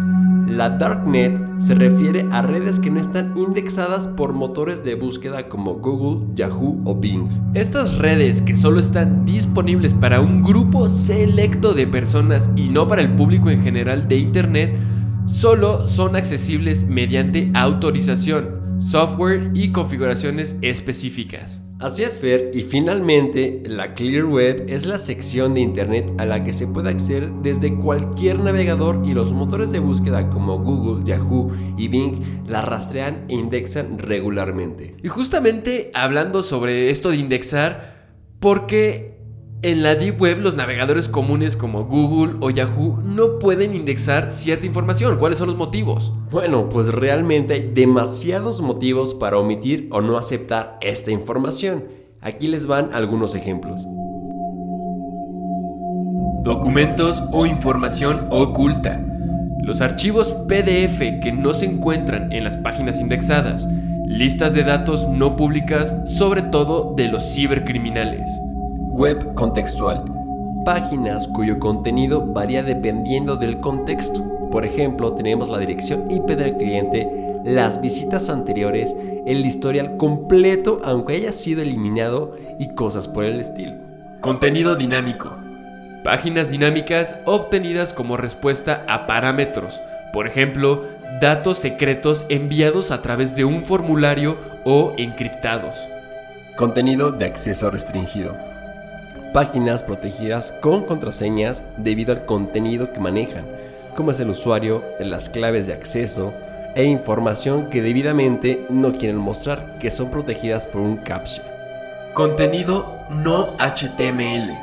La 0.48 0.70
Darknet 0.70 1.60
se 1.60 1.76
refiere 1.76 2.26
a 2.32 2.42
redes 2.42 2.80
que 2.80 2.90
no 2.90 3.02
están 3.02 3.38
indexadas 3.38 4.08
por 4.08 4.32
motores 4.32 4.84
de 4.84 4.96
búsqueda 4.96 5.50
como 5.50 5.76
Google, 5.76 6.26
Yahoo 6.36 6.82
o 6.86 6.96
Bing. 6.96 7.28
Estas 7.54 7.98
redes 7.98 8.42
que 8.42 8.56
solo 8.56 8.80
están 8.80 9.26
disponibles 9.26 9.94
para 9.94 10.22
un 10.22 10.44
grupo 10.44 10.88
selecto 10.88 11.74
de 11.74 11.86
personas 11.86 12.50
y 12.56 12.70
no 12.70 12.88
para 12.88 13.02
el 13.02 13.16
público 13.16 13.50
en 13.50 13.62
general 13.62 14.08
de 14.08 14.18
Internet, 14.20 14.78
solo 15.26 15.88
son 15.88 16.16
accesibles 16.16 16.88
mediante 16.88 17.52
autorización, 17.54 18.80
software 18.80 19.52
y 19.54 19.74
configuraciones 19.74 20.58
específicas. 20.62 21.62
Así 21.80 22.02
es, 22.02 22.18
Fer, 22.18 22.50
y 22.56 22.64
finalmente 22.64 23.62
la 23.64 23.94
Clear 23.94 24.26
Web 24.26 24.66
es 24.68 24.88
la 24.88 24.98
sección 24.98 25.54
de 25.54 25.62
Internet 25.62 26.12
a 26.18 26.26
la 26.26 26.44
que 26.44 26.52
se 26.52 26.66
puede 26.66 26.90
acceder 26.90 27.32
desde 27.44 27.76
cualquier 27.76 28.40
navegador 28.40 29.04
y 29.06 29.14
los 29.14 29.32
motores 29.32 29.72
de 29.72 29.78
búsqueda 29.78 30.28
como 30.32 30.58
Google, 30.58 31.06
Yahoo 31.06 31.52
y 31.78 31.88
Bing 31.88 32.48
la 32.48 32.64
rastrean 32.64 33.26
e 33.30 33.36
indexan 33.36 34.00
regularmente. 34.00 34.96
Y 35.04 35.08
justamente 35.08 35.92
hablando 35.94 36.42
sobre 36.42 36.90
esto 36.90 37.12
de 37.12 37.18
indexar, 37.18 38.08
porque 38.40 39.17
en 39.64 39.82
la 39.82 39.96
Deep 39.96 40.22
Web 40.22 40.40
los 40.42 40.56
navegadores 40.56 41.10
comunes 41.10 41.58
como 41.58 41.86
Google 41.86 42.36
o 42.42 42.52
Yahoo 42.52 43.02
no 43.04 43.40
pueden 43.40 43.76
indexar 43.76 44.32
cierta 44.32 44.68
información. 44.68 45.18
¿Cuáles 45.18 45.40
son 45.40 45.48
los 45.48 45.58
motivos? 45.58 46.14
Bueno, 46.30 46.70
pues 46.70 46.88
realmente 46.88 47.54
hay 47.54 47.72
demasiados 47.74 48.62
motivos 48.62 49.16
para 49.16 49.38
omitir 49.38 49.90
o 49.92 50.02
no 50.02 50.18
aceptar 50.18 50.78
esta 50.82 51.12
información. 51.12 51.86
Aquí 52.22 52.48
les 52.48 52.68
van 52.68 52.94
algunos 52.94 53.34
ejemplos. 53.34 53.88
Documentos 56.44 57.24
o 57.32 57.46
información 57.46 58.28
oculta. 58.30 59.04
Los 59.64 59.82
archivos 59.82 60.34
PDF 60.48 61.00
que 61.22 61.32
no 61.36 61.54
se 61.54 61.66
encuentran 61.66 62.32
en 62.32 62.44
las 62.44 62.58
páginas 62.58 63.02
indexadas. 63.02 63.68
Listas 64.06 64.54
de 64.54 64.64
datos 64.64 65.08
no 65.10 65.36
públicas, 65.36 65.96
sobre 66.06 66.44
todo 66.44 66.94
de 66.96 67.10
los 67.10 67.34
cibercriminales. 67.34 68.30
Web 68.98 69.36
contextual. 69.36 70.06
Páginas 70.66 71.28
cuyo 71.28 71.60
contenido 71.60 72.26
varía 72.26 72.64
dependiendo 72.64 73.36
del 73.36 73.60
contexto. 73.60 74.24
Por 74.52 74.66
ejemplo, 74.66 75.14
tenemos 75.14 75.50
la 75.50 75.60
dirección 75.60 76.10
IP 76.10 76.30
del 76.30 76.58
cliente, 76.58 77.08
las 77.46 77.80
visitas 77.80 78.28
anteriores, 78.28 78.96
el 79.28 79.46
historial 79.46 79.98
completo 79.98 80.82
aunque 80.84 81.14
haya 81.14 81.32
sido 81.32 81.62
eliminado 81.62 82.34
y 82.58 82.70
cosas 82.70 83.08
por 83.08 83.24
el 83.24 83.40
estilo. 83.40 83.76
Contenido 84.20 84.76
dinámico. 84.76 85.32
Páginas 86.04 86.50
dinámicas 86.50 87.18
obtenidas 87.26 87.94
como 87.94 88.18
respuesta 88.18 88.84
a 88.88 89.06
parámetros. 89.06 89.80
Por 90.12 90.26
ejemplo, 90.26 90.86
datos 91.22 91.60
secretos 91.60 92.26
enviados 92.30 92.90
a 92.90 93.04
través 93.04 93.36
de 93.36 93.46
un 93.46 93.64
formulario 93.64 94.40
o 94.66 94.96
encriptados. 94.98 95.88
Contenido 96.56 97.12
de 97.12 97.26
acceso 97.26 97.70
restringido 97.70 98.57
páginas 99.38 99.84
protegidas 99.84 100.52
con 100.52 100.84
contraseñas 100.84 101.64
debido 101.78 102.12
al 102.12 102.26
contenido 102.26 102.92
que 102.92 103.00
manejan, 103.00 103.46
como 103.96 104.10
es 104.10 104.20
el 104.20 104.32
usuario, 104.32 104.84
las 105.00 105.30
claves 105.30 105.68
de 105.68 105.74
acceso 105.74 106.34
e 106.74 106.86
información 106.86 107.70
que 107.70 107.84
debidamente 107.84 108.66
no 108.72 108.94
quieren 108.94 109.18
mostrar, 109.18 109.78
que 109.80 109.92
son 109.92 110.10
protegidas 110.10 110.66
por 110.66 110.82
un 110.82 110.98
captcha. 110.98 111.44
Contenido 112.16 112.98
no 113.12 113.56
HTML. 113.60 114.58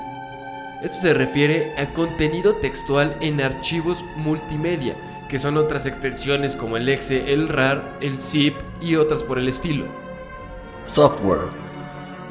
Esto 0.82 0.96
se 1.02 1.14
refiere 1.14 1.72
a 1.78 1.94
contenido 1.94 2.56
textual 2.56 3.14
en 3.20 3.42
archivos 3.42 4.04
multimedia, 4.16 4.96
que 5.28 5.38
son 5.38 5.56
otras 5.56 5.86
extensiones 5.86 6.56
como 6.56 6.76
el 6.76 6.88
exe, 6.88 7.32
el 7.32 7.48
RAR, 7.48 7.96
el 8.00 8.20
zip 8.20 8.56
y 8.80 8.96
otras 8.96 9.22
por 9.22 9.38
el 9.38 9.46
estilo. 9.46 9.84
Software 10.84 11.63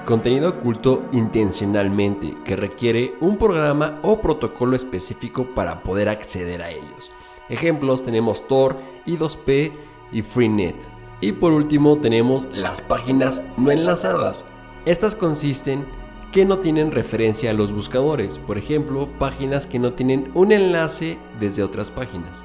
Contenido 0.05 0.50
oculto 0.50 1.05
intencionalmente 1.13 2.33
que 2.43 2.57
requiere 2.57 3.13
un 3.22 3.38
programa 3.38 4.00
o 4.01 4.19
protocolo 4.19 4.75
específico 4.75 5.55
para 5.55 5.81
poder 5.81 6.10
acceder 6.10 6.62
a 6.62 6.72
ellos. 6.72 7.10
Ejemplos 7.48 8.03
tenemos 8.03 8.45
Tor, 8.50 8.75
I2P 9.05 9.72
y 10.12 10.22
Freenet. 10.22 10.75
Y 11.22 11.31
por 11.31 11.53
último 11.53 12.00
tenemos 12.00 12.50
las 12.51 12.81
páginas 12.81 13.41
no 13.55 13.72
enlazadas. 13.72 14.43
Estas 14.86 15.15
consisten 15.15 15.86
que 16.33 16.43
no 16.43 16.60
tienen 16.60 16.91
referencia 16.91 17.51
a 17.51 17.53
los 17.53 17.72
buscadores, 17.72 18.38
por 18.39 18.57
ejemplo, 18.57 19.07
páginas 19.19 19.67
que 19.67 19.79
no 19.79 19.93
tienen 19.93 20.31
un 20.33 20.51
enlace 20.51 21.17
desde 21.39 21.63
otras 21.63 21.91
páginas. 21.91 22.43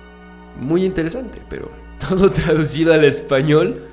Muy 0.61 0.85
interesante, 0.85 1.43
pero 1.49 1.71
todo 2.09 2.31
traducido 2.31 2.95
al 2.95 3.05
español 3.05 3.88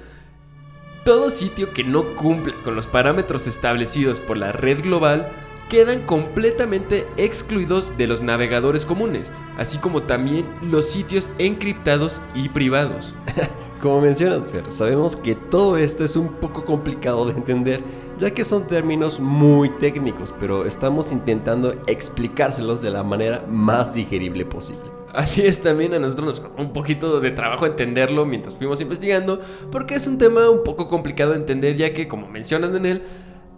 todo 1.06 1.30
sitio 1.30 1.72
que 1.72 1.84
no 1.84 2.16
cumple 2.16 2.56
con 2.64 2.76
los 2.76 2.88
parámetros 2.88 3.46
establecidos 3.46 4.20
por 4.20 4.38
la 4.38 4.52
red 4.52 4.82
global 4.82 5.32
quedan 5.70 6.02
completamente 6.02 7.06
excluidos 7.16 7.96
de 7.96 8.08
los 8.08 8.22
navegadores 8.22 8.86
comunes, 8.86 9.32
así 9.58 9.78
como 9.78 10.02
también 10.02 10.48
los 10.64 10.90
sitios 10.90 11.30
encriptados 11.38 12.22
y 12.34 12.50
privados. 12.50 13.14
Como 13.82 14.02
mencionas, 14.02 14.48
Fer, 14.48 14.72
sabemos 14.72 15.16
que 15.16 15.36
todo 15.36 15.78
esto 15.78 16.06
es 16.06 16.16
un 16.16 16.30
poco 16.30 16.66
complicado 16.66 17.26
de 17.26 17.34
entender, 17.34 17.84
ya 18.18 18.32
que 18.32 18.44
son 18.44 18.66
términos 18.66 19.20
muy 19.20 19.70
técnicos, 19.70 20.34
pero 20.40 20.66
estamos 20.66 21.12
intentando 21.12 21.76
explicárselos 21.86 22.82
de 22.82 22.90
la 22.90 23.04
manera 23.04 23.46
más 23.48 23.94
digerible 23.94 24.44
posible. 24.46 24.95
Así 25.16 25.46
es, 25.46 25.62
también 25.62 25.94
a 25.94 26.00
nosotros 26.00 26.28
nos 26.28 26.40
costó 26.42 26.62
un 26.62 26.74
poquito 26.74 27.22
de 27.22 27.32
trabajo 27.32 27.66
entenderlo 27.66 28.26
mientras 28.26 28.54
fuimos 28.54 28.82
investigando, 28.82 29.40
porque 29.72 29.96
es 29.96 30.08
un 30.08 30.18
tema 30.18 30.50
un 30.50 30.64
poco 30.64 30.90
complicado 30.90 31.32
de 31.32 31.38
entender, 31.38 31.78
ya 31.78 31.94
que, 31.94 32.10
como 32.10 32.28
mencionan 32.28 32.76
en 32.76 32.86
él, 32.86 33.04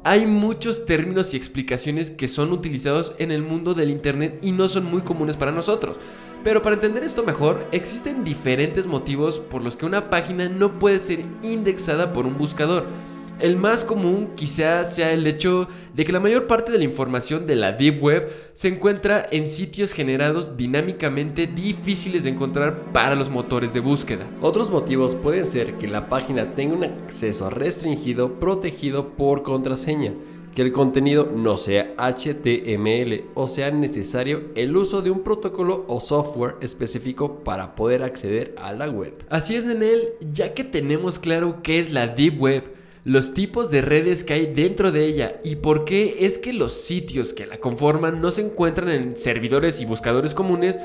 hay 0.04 0.28
muchos 0.28 0.86
términos 0.86 1.34
y 1.34 1.38
explicaciones 1.38 2.12
que 2.12 2.28
son 2.28 2.52
utilizados 2.52 3.16
en 3.18 3.32
el 3.32 3.42
mundo 3.42 3.74
del 3.74 3.90
Internet 3.90 4.38
y 4.44 4.52
no 4.52 4.68
son 4.68 4.86
muy 4.86 5.02
comunes 5.02 5.36
para 5.36 5.52
nosotros. 5.52 5.98
Pero 6.44 6.62
para 6.62 6.76
entender 6.76 7.04
esto 7.04 7.24
mejor, 7.24 7.66
existen 7.72 8.24
diferentes 8.24 8.86
motivos 8.86 9.40
por 9.40 9.64
los 9.64 9.76
que 9.76 9.88
una 9.88 10.12
página 10.12 10.48
no 10.48 10.78
puede 10.78 11.00
ser 11.00 11.26
indexada 11.42 12.14
por 12.14 12.28
un 12.28 12.38
buscador. 12.38 12.86
El 13.39 13.56
más 13.56 13.84
común 13.84 14.29
quizá 14.36 14.84
sea 14.84 15.13
el 15.13 15.27
hecho 15.27 15.67
de 15.94 16.06
que 16.06 16.12
la 16.12 16.20
mayor 16.20 16.48
parte 16.48 16.72
de 16.72 16.79
la 16.79 16.84
información 16.84 17.46
de 17.46 17.56
la 17.56 17.72
Deep 17.72 18.01
Web 18.01 18.32
se 18.53 18.67
encuentra 18.67 19.27
en 19.29 19.46
sitios 19.46 19.94
generados 19.94 20.58
dinámicamente 20.58 21.46
difíciles 21.46 22.24
de 22.24 22.32
encontrar 22.32 22.91
para 22.94 23.13
los 23.13 23.29
motores 23.29 23.74
de 23.74 23.79
búsqueda. 23.79 24.27
Otros 24.41 24.72
motivos 24.72 25.13
pueden 25.13 25.46
ser 25.46 25.77
que 25.77 25.88
la 25.88 26.10
página 26.10 26.56
tenga 26.56 26.75
un 26.75 26.84
acceso 26.86 27.51
restringido 27.51 28.39
protegido 28.39 29.10
por 29.10 29.44
contraseña, 29.44 30.13
que 30.56 30.63
el 30.63 30.72
contenido 30.72 31.32
no 31.36 31.58
sea 31.58 31.94
HTML 31.96 33.25
o 33.36 33.46
sea 33.48 33.70
necesario 33.70 34.46
el 34.56 34.75
uso 34.75 35.03
de 35.03 35.12
un 35.12 35.20
protocolo 35.20 35.86
o 35.88 36.01
software 36.01 36.56
específico 36.62 37.44
para 37.44 37.75
poder 37.75 38.01
acceder 38.01 38.56
a 38.58 38.74
la 38.74 38.89
web. 38.89 39.13
Así 39.29 39.56
es, 39.56 39.63
Nenel, 39.63 40.13
ya 40.34 40.56
que 40.56 40.63
tenemos 40.63 41.20
claro 41.20 41.62
qué 41.62 41.77
es 41.77 41.94
la 41.94 42.08
Deep 42.08 42.41
Web, 42.41 42.76
los 43.08 43.34
tipos 43.34 43.72
de 43.72 43.82
redes 43.82 44.26
que 44.26 44.34
hay 44.34 44.48
dentro 44.48 44.92
de 44.92 45.06
ella 45.06 45.40
y 45.42 45.56
por 45.56 45.86
qué 45.86 46.18
es 46.26 46.38
que 46.38 46.52
los 46.52 46.74
sitios 46.74 47.32
que 47.32 47.46
la 47.46 47.58
conforman 47.58 48.20
no 48.20 48.32
se 48.32 48.42
encuentran 48.42 48.90
en 48.90 49.16
servidores 49.16 49.80
y 49.80 49.86
buscadores 49.86 50.34
comunes, 50.34 50.78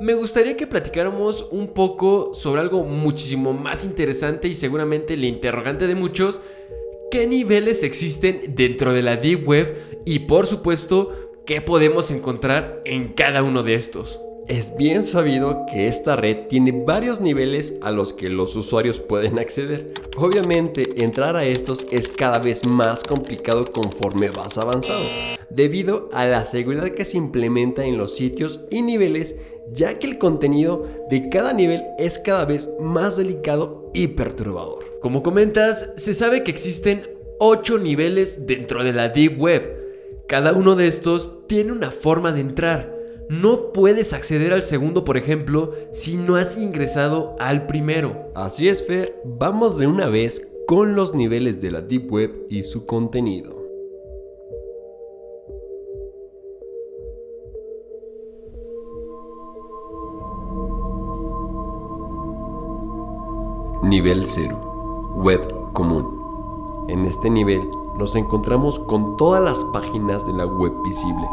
me 0.00 0.14
gustaría 0.14 0.56
que 0.56 0.66
platicáramos 0.66 1.46
un 1.52 1.68
poco 1.68 2.34
sobre 2.34 2.60
algo 2.60 2.82
muchísimo 2.82 3.52
más 3.52 3.84
interesante 3.84 4.48
y 4.48 4.56
seguramente 4.56 5.14
el 5.14 5.24
interrogante 5.24 5.86
de 5.86 5.94
muchos, 5.94 6.40
qué 7.12 7.28
niveles 7.28 7.84
existen 7.84 8.56
dentro 8.56 8.92
de 8.92 9.02
la 9.02 9.16
Deep 9.16 9.46
Web 9.46 10.00
y 10.04 10.18
por 10.20 10.48
supuesto 10.48 11.30
qué 11.46 11.60
podemos 11.60 12.10
encontrar 12.10 12.82
en 12.84 13.12
cada 13.12 13.44
uno 13.44 13.62
de 13.62 13.74
estos. 13.74 14.20
Es 14.50 14.76
bien 14.76 15.04
sabido 15.04 15.64
que 15.64 15.86
esta 15.86 16.16
red 16.16 16.48
tiene 16.48 16.72
varios 16.72 17.20
niveles 17.20 17.76
a 17.82 17.92
los 17.92 18.12
que 18.12 18.28
los 18.28 18.56
usuarios 18.56 18.98
pueden 18.98 19.38
acceder. 19.38 19.94
Obviamente, 20.16 21.04
entrar 21.04 21.36
a 21.36 21.44
estos 21.44 21.86
es 21.92 22.08
cada 22.08 22.40
vez 22.40 22.66
más 22.66 23.04
complicado 23.04 23.70
conforme 23.70 24.28
vas 24.30 24.58
avanzando, 24.58 25.06
debido 25.50 26.08
a 26.12 26.26
la 26.26 26.42
seguridad 26.42 26.88
que 26.88 27.04
se 27.04 27.16
implementa 27.16 27.84
en 27.84 27.96
los 27.96 28.16
sitios 28.16 28.62
y 28.72 28.82
niveles, 28.82 29.36
ya 29.72 30.00
que 30.00 30.08
el 30.08 30.18
contenido 30.18 30.84
de 31.08 31.28
cada 31.28 31.52
nivel 31.52 31.84
es 31.96 32.18
cada 32.18 32.44
vez 32.44 32.70
más 32.80 33.18
delicado 33.18 33.92
y 33.94 34.08
perturbador. 34.08 34.98
Como 35.00 35.22
comentas, 35.22 35.92
se 35.94 36.12
sabe 36.12 36.42
que 36.42 36.50
existen 36.50 37.02
8 37.38 37.78
niveles 37.78 38.48
dentro 38.48 38.82
de 38.82 38.94
la 38.94 39.10
Deep 39.10 39.40
Web. 39.40 40.26
Cada 40.26 40.52
uno 40.54 40.74
de 40.74 40.88
estos 40.88 41.46
tiene 41.46 41.70
una 41.70 41.92
forma 41.92 42.32
de 42.32 42.40
entrar 42.40 42.99
no 43.30 43.72
puedes 43.72 44.12
acceder 44.12 44.52
al 44.52 44.64
segundo, 44.64 45.04
por 45.04 45.16
ejemplo, 45.16 45.72
si 45.92 46.16
no 46.16 46.34
has 46.34 46.56
ingresado 46.56 47.36
al 47.38 47.68
primero. 47.68 48.28
Así 48.34 48.68
es, 48.68 48.84
Fer, 48.84 49.22
vamos 49.24 49.78
de 49.78 49.86
una 49.86 50.08
vez 50.08 50.50
con 50.66 50.96
los 50.96 51.14
niveles 51.14 51.60
de 51.60 51.70
la 51.70 51.80
Deep 51.80 52.12
Web 52.12 52.46
y 52.50 52.64
su 52.64 52.86
contenido. 52.86 53.56
Nivel 63.84 64.26
0. 64.26 65.12
Web 65.14 65.72
común. 65.72 66.86
En 66.88 67.04
este 67.04 67.30
nivel 67.30 67.62
nos 67.96 68.16
encontramos 68.16 68.80
con 68.80 69.16
todas 69.16 69.40
las 69.40 69.62
páginas 69.72 70.26
de 70.26 70.32
la 70.32 70.46
web 70.46 70.72
visible, 70.82 71.28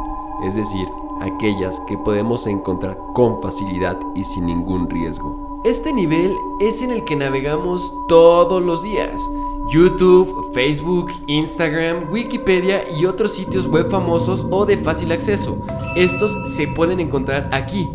es 0.46 0.56
decir, 0.56 0.88
aquellas 1.22 1.80
que 1.82 1.98
podemos 1.98 2.48
encontrar 2.48 2.98
con 3.14 3.42
facilidad 3.42 4.00
y 4.16 4.24
sin 4.24 4.46
ningún 4.46 4.90
riesgo. 4.90 5.62
Este 5.64 5.92
nivel 5.92 6.36
es 6.60 6.82
en 6.82 6.92
el 6.92 7.04
que 7.04 7.16
navegamos 7.16 7.92
todos 8.08 8.64
los 8.64 8.84
días. 8.84 9.22
YouTube, 9.70 10.52
Facebook, 10.54 11.12
Instagram, 11.28 12.10
Wikipedia 12.10 12.84
y 12.98 13.06
otros 13.06 13.34
sitios 13.34 13.68
web 13.68 13.90
famosos 13.90 14.46
o 14.50 14.66
de 14.66 14.78
fácil 14.78 15.12
acceso. 15.12 15.58
Estos 15.96 16.56
se 16.56 16.68
pueden 16.68 17.00
encontrar 17.00 17.50
aquí. 17.52 17.90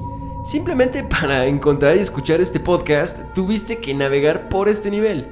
Simplemente 0.45 1.03
para 1.05 1.47
encontrar 1.47 1.97
y 1.97 2.01
escuchar 2.01 2.41
este 2.41 2.61
podcast, 2.61 3.33
tuviste 3.33 3.79
que 3.79 3.95
navegar 3.95 4.49
por 4.49 4.69
este 4.69 4.91
nivel. 4.91 5.29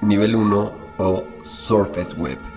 Nivel 0.00 0.36
1 0.36 0.72
o 0.98 1.24
Surface 1.42 2.14
Web 2.14 2.51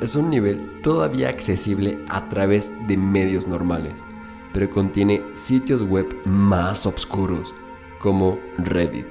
es 0.00 0.14
un 0.14 0.30
nivel 0.30 0.80
todavía 0.82 1.28
accesible 1.28 1.98
a 2.08 2.28
través 2.28 2.72
de 2.86 2.96
medios 2.96 3.46
normales, 3.46 4.04
pero 4.52 4.70
contiene 4.70 5.22
sitios 5.34 5.82
web 5.82 6.06
más 6.24 6.86
oscuros, 6.86 7.54
como 7.98 8.38
Reddit. 8.58 9.06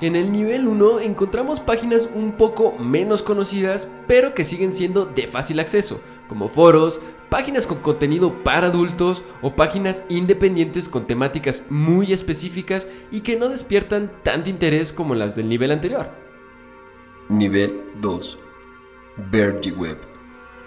En 0.00 0.16
el 0.16 0.32
nivel 0.32 0.66
1 0.66 0.98
encontramos 1.00 1.60
páginas 1.60 2.08
un 2.12 2.32
poco 2.32 2.76
menos 2.76 3.22
conocidas, 3.22 3.88
pero 4.08 4.34
que 4.34 4.44
siguen 4.44 4.72
siendo 4.72 5.06
de 5.06 5.28
fácil 5.28 5.60
acceso, 5.60 6.00
como 6.28 6.48
foros, 6.48 6.98
páginas 7.28 7.68
con 7.68 7.78
contenido 7.78 8.42
para 8.42 8.66
adultos 8.66 9.22
o 9.42 9.54
páginas 9.54 10.04
independientes 10.08 10.88
con 10.88 11.06
temáticas 11.06 11.64
muy 11.70 12.12
específicas 12.12 12.88
y 13.12 13.20
que 13.20 13.36
no 13.36 13.48
despiertan 13.48 14.10
tanto 14.24 14.50
interés 14.50 14.92
como 14.92 15.14
las 15.14 15.36
del 15.36 15.48
nivel 15.48 15.70
anterior. 15.70 16.10
Nivel 17.28 17.80
2. 18.00 18.38
Verge 19.30 19.70
Web 19.70 20.11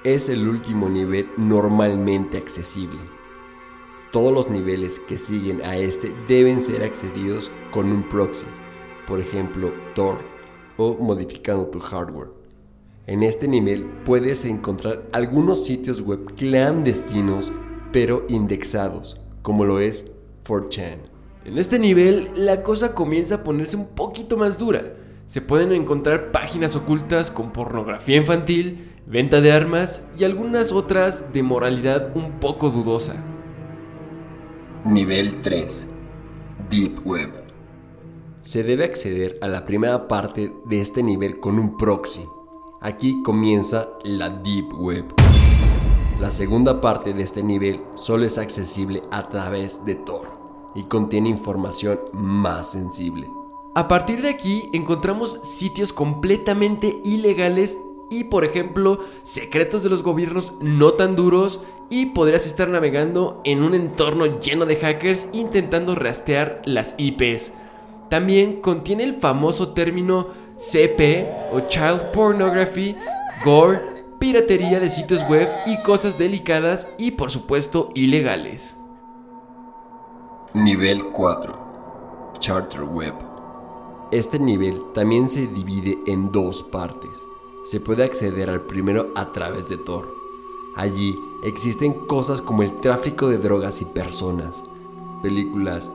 es 0.06 0.30
el 0.30 0.48
último 0.48 0.88
nivel 0.88 1.28
normalmente 1.36 2.38
accesible. 2.38 3.00
Todos 4.12 4.32
los 4.32 4.50
niveles 4.52 5.00
que 5.00 5.18
siguen 5.18 5.62
a 5.66 5.78
este 5.78 6.14
deben 6.28 6.62
ser 6.62 6.84
accedidos 6.84 7.52
con 7.72 7.92
un 7.92 8.08
proxy, 8.08 8.46
por 9.08 9.20
ejemplo 9.20 9.74
Tor 9.96 10.20
o 10.78 10.94
modificando 10.94 11.66
tu 11.68 11.80
hardware. 11.80 12.30
En 13.08 13.24
este 13.24 13.48
nivel 13.48 13.86
puedes 14.06 14.46
encontrar 14.46 15.04
algunos 15.12 15.66
sitios 15.66 16.02
web 16.02 16.36
clandestinos 16.36 17.52
pero 17.92 18.26
indexados, 18.30 19.20
como 19.42 19.66
lo 19.66 19.80
es 19.80 20.12
4chan. 20.46 21.00
En 21.46 21.58
este 21.58 21.80
nivel 21.80 22.30
la 22.36 22.62
cosa 22.62 22.94
comienza 22.94 23.36
a 23.36 23.44
ponerse 23.44 23.76
un 23.76 23.88
poquito 23.88 24.38
más 24.38 24.60
dura. 24.60 24.94
Se 25.26 25.42
pueden 25.42 25.72
encontrar 25.72 26.32
páginas 26.32 26.76
ocultas 26.76 27.32
con 27.32 27.52
pornografía 27.52 28.18
infantil, 28.18 28.95
venta 29.08 29.40
de 29.40 29.52
armas 29.52 30.02
y 30.18 30.24
algunas 30.24 30.72
otras 30.72 31.32
de 31.32 31.44
moralidad 31.44 32.16
un 32.16 32.40
poco 32.40 32.70
dudosa. 32.70 33.16
Nivel 34.84 35.42
3. 35.42 35.88
Deep 36.70 37.06
Web. 37.06 37.30
Se 38.40 38.64
debe 38.64 38.86
acceder 38.86 39.38
a 39.42 39.48
la 39.48 39.64
primera 39.64 40.08
parte 40.08 40.52
de 40.66 40.82
este 40.82 41.04
nivel 41.04 41.40
con 41.40 41.60
un 41.60 41.78
proxy. 41.78 42.26
Aquí 42.82 43.22
comienza 43.24 43.88
la 44.04 44.30
Deep 44.30 44.74
Web. 44.74 45.06
La 46.20 46.32
segunda 46.32 46.82
parte 46.82 47.14
de 47.14 47.24
este 47.24 47.44
nivel 47.44 47.82
solo 47.96 48.26
es 48.26 48.38
accesible 48.38 49.04
a 49.12 49.28
través 49.30 49.86
de 49.86 49.96
Tor 49.96 50.72
y 50.74 50.84
contiene 50.84 51.30
información 51.30 52.00
más 52.14 52.72
sensible. 52.72 53.30
A 53.76 53.88
partir 53.88 54.22
de 54.22 54.30
aquí 54.30 54.70
encontramos 54.74 55.40
sitios 55.44 55.92
completamente 55.92 57.02
ilegales 57.04 57.80
y 58.10 58.26
por 58.26 58.46
ejemplo 58.46 59.00
secretos 59.24 59.84
de 59.84 59.90
los 59.90 60.04
gobiernos 60.04 60.54
no 60.62 60.94
tan 60.94 61.16
duros 61.16 61.62
y 61.90 62.08
podrías 62.08 62.46
estar 62.46 62.68
navegando 62.68 63.42
en 63.44 63.64
un 63.64 63.76
entorno 63.76 64.40
lleno 64.40 64.66
de 64.66 64.76
hackers 64.78 65.30
intentando 65.34 65.96
rastrear 65.96 66.62
las 66.66 66.96
IPs. 66.98 67.54
También 68.10 68.62
contiene 68.62 69.04
el 69.04 69.14
famoso 69.14 69.70
término 69.74 70.28
CP 70.58 71.28
o 71.52 71.62
Child 71.68 72.12
Pornography, 72.12 72.96
Gore, 73.44 73.80
piratería 74.20 74.80
de 74.80 74.90
sitios 74.90 75.28
web 75.30 75.50
y 75.66 75.82
cosas 75.84 76.18
delicadas 76.18 76.90
y 76.98 77.12
por 77.12 77.30
supuesto 77.30 77.92
ilegales. 77.94 78.78
Nivel 80.54 81.06
4. 81.08 82.34
Charter 82.40 82.84
Web. 82.84 83.14
Este 84.12 84.40
nivel 84.40 84.82
también 84.94 85.28
se 85.28 85.48
divide 85.48 85.98
en 86.08 86.32
dos 86.32 86.64
partes 86.64 87.26
se 87.66 87.80
puede 87.80 88.04
acceder 88.04 88.52
al 88.52 88.62
primero 88.62 89.12
a 89.16 89.32
través 89.32 89.68
de 89.70 89.78
Tor. 89.78 90.16
Allí 90.76 91.20
existen 91.42 91.94
cosas 91.94 92.40
como 92.40 92.62
el 92.62 92.80
tráfico 92.80 93.28
de 93.28 93.40
drogas 93.40 93.82
y 93.82 93.86
personas, 93.86 94.64
películas, 95.24 95.92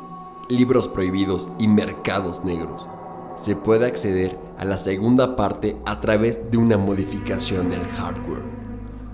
libros 0.48 0.88
prohibidos 0.88 1.48
y 1.60 1.68
mercados 1.68 2.44
negros. 2.44 2.88
Se 3.36 3.54
puede 3.54 3.86
acceder 3.86 4.36
a 4.58 4.64
la 4.64 4.78
segunda 4.78 5.36
parte 5.36 5.76
a 5.86 6.00
través 6.00 6.50
de 6.50 6.58
una 6.58 6.76
modificación 6.76 7.70
del 7.70 7.86
hardware, 7.86 8.42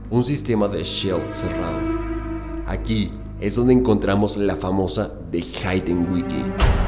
un 0.09 0.25
sistema 0.25 0.67
de 0.67 0.83
shell 0.83 1.31
cerrado. 1.31 1.81
Aquí 2.67 3.11
es 3.39 3.55
donde 3.55 3.75
encontramos 3.75 4.39
la 4.39 4.57
famosa 4.57 5.13
The 5.31 5.41
Hidden 5.41 6.11
Wiki. 6.11 6.86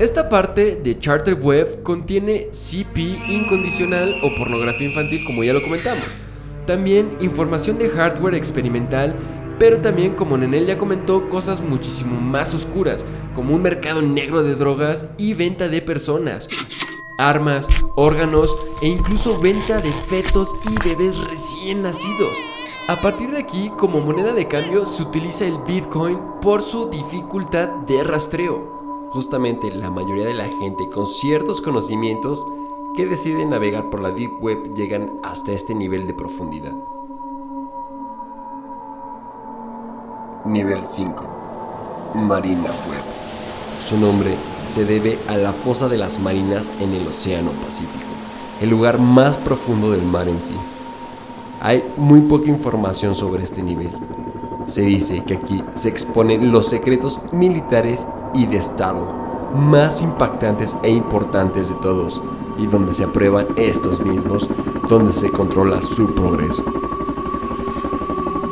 Esta 0.00 0.30
parte 0.30 0.76
de 0.76 0.98
Charter 0.98 1.34
Web 1.34 1.82
contiene 1.82 2.48
CP 2.52 3.02
incondicional 3.28 4.14
o 4.22 4.34
pornografía 4.34 4.88
infantil 4.88 5.22
como 5.26 5.44
ya 5.44 5.52
lo 5.52 5.60
comentamos. 5.60 6.06
También 6.66 7.18
información 7.20 7.76
de 7.76 7.90
hardware 7.90 8.34
experimental, 8.34 9.14
pero 9.58 9.82
también 9.82 10.14
como 10.14 10.38
Nenel 10.38 10.66
ya 10.66 10.78
comentó, 10.78 11.28
cosas 11.28 11.60
muchísimo 11.60 12.18
más 12.18 12.54
oscuras, 12.54 13.04
como 13.34 13.54
un 13.54 13.60
mercado 13.60 14.00
negro 14.00 14.42
de 14.42 14.54
drogas 14.54 15.06
y 15.18 15.34
venta 15.34 15.68
de 15.68 15.82
personas, 15.82 16.46
armas, 17.18 17.66
órganos 17.94 18.56
e 18.80 18.88
incluso 18.88 19.38
venta 19.38 19.82
de 19.82 19.92
fetos 20.08 20.50
y 20.64 20.88
bebés 20.88 21.18
recién 21.28 21.82
nacidos. 21.82 22.38
A 22.88 22.96
partir 22.96 23.32
de 23.32 23.40
aquí, 23.40 23.70
como 23.76 24.00
moneda 24.00 24.32
de 24.32 24.48
cambio, 24.48 24.86
se 24.86 25.02
utiliza 25.02 25.44
el 25.44 25.58
Bitcoin 25.58 26.18
por 26.40 26.62
su 26.62 26.88
dificultad 26.88 27.68
de 27.86 28.02
rastreo 28.02 28.79
justamente 29.10 29.70
la 29.72 29.90
mayoría 29.90 30.26
de 30.26 30.34
la 30.34 30.48
gente 30.48 30.88
con 30.88 31.04
ciertos 31.04 31.60
conocimientos 31.60 32.46
que 32.94 33.06
deciden 33.06 33.50
navegar 33.50 33.90
por 33.90 34.00
la 34.00 34.10
Deep 34.10 34.40
Web 34.40 34.74
llegan 34.74 35.18
hasta 35.22 35.52
este 35.52 35.74
nivel 35.74 36.06
de 36.06 36.14
profundidad. 36.14 36.72
Nivel 40.44 40.84
5. 40.84 41.24
Marinas 42.14 42.80
Web. 42.88 43.02
Su 43.82 43.98
nombre 43.98 44.34
se 44.64 44.84
debe 44.84 45.18
a 45.28 45.36
la 45.36 45.52
fosa 45.52 45.88
de 45.88 45.96
las 45.96 46.18
marinas 46.20 46.70
en 46.80 46.94
el 46.94 47.06
Océano 47.06 47.50
Pacífico, 47.52 48.04
el 48.60 48.70
lugar 48.70 48.98
más 48.98 49.38
profundo 49.38 49.90
del 49.90 50.02
mar 50.02 50.28
en 50.28 50.40
sí. 50.40 50.54
Hay 51.60 51.82
muy 51.96 52.20
poca 52.20 52.48
información 52.48 53.14
sobre 53.14 53.42
este 53.42 53.62
nivel. 53.62 53.90
Se 54.66 54.82
dice 54.82 55.24
que 55.24 55.34
aquí 55.34 55.64
se 55.74 55.88
exponen 55.88 56.52
los 56.52 56.68
secretos 56.68 57.20
militares 57.32 58.06
y 58.34 58.46
de 58.46 58.56
Estado 58.56 59.20
más 59.54 60.02
impactantes 60.02 60.76
e 60.82 60.90
importantes 60.90 61.68
de 61.68 61.74
todos, 61.76 62.20
y 62.58 62.66
donde 62.66 62.92
se 62.92 63.04
aprueban 63.04 63.48
estos 63.56 64.00
mismos, 64.00 64.48
donde 64.88 65.12
se 65.12 65.30
controla 65.30 65.82
su 65.82 66.14
progreso. 66.14 66.64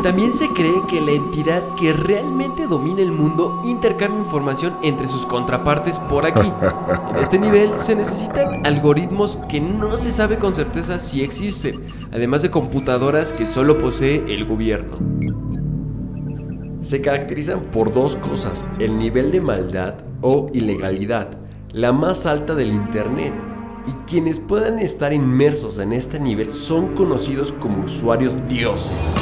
También 0.02 0.32
se 0.32 0.48
cree 0.50 0.86
que 0.86 1.00
la 1.00 1.10
entidad 1.10 1.74
que 1.74 1.92
realmente 1.92 2.68
domina 2.68 3.02
el 3.02 3.10
mundo 3.10 3.60
intercambia 3.64 4.20
información 4.20 4.76
entre 4.82 5.08
sus 5.08 5.26
contrapartes 5.26 5.98
por 5.98 6.24
aquí. 6.24 6.52
En 7.10 7.16
este 7.16 7.38
nivel 7.38 7.76
se 7.76 7.96
necesitan 7.96 8.64
algoritmos 8.64 9.38
que 9.48 9.60
no 9.60 9.90
se 9.98 10.12
sabe 10.12 10.38
con 10.38 10.54
certeza 10.54 11.00
si 11.00 11.22
existen, 11.22 11.82
además 12.12 12.42
de 12.42 12.50
computadoras 12.50 13.32
que 13.32 13.46
solo 13.46 13.76
posee 13.76 14.24
el 14.32 14.46
gobierno. 14.46 14.94
Se 16.80 17.00
caracterizan 17.00 17.70
por 17.70 17.92
dos 17.92 18.16
cosas, 18.16 18.64
el 18.78 18.98
nivel 18.98 19.30
de 19.30 19.40
maldad 19.40 20.04
o 20.20 20.48
ilegalidad, 20.52 21.28
la 21.72 21.92
más 21.92 22.26
alta 22.26 22.54
del 22.54 22.72
Internet. 22.72 23.34
Y 23.86 23.92
quienes 24.08 24.38
puedan 24.38 24.78
estar 24.78 25.12
inmersos 25.12 25.78
en 25.78 25.92
este 25.92 26.20
nivel 26.20 26.52
son 26.52 26.94
conocidos 26.94 27.52
como 27.52 27.84
usuarios 27.84 28.36
dioses 28.48 29.16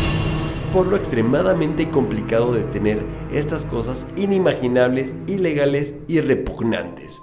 por 0.77 0.89
lo 0.89 0.97
extremadamente 0.97 1.89
complicado 1.91 2.53
de 2.53 2.61
tener 2.61 3.03
estas 3.33 3.65
cosas 3.65 4.07
inimaginables, 4.17 5.17
ilegales 5.27 5.97
y 6.07 6.21
repugnantes, 6.21 7.23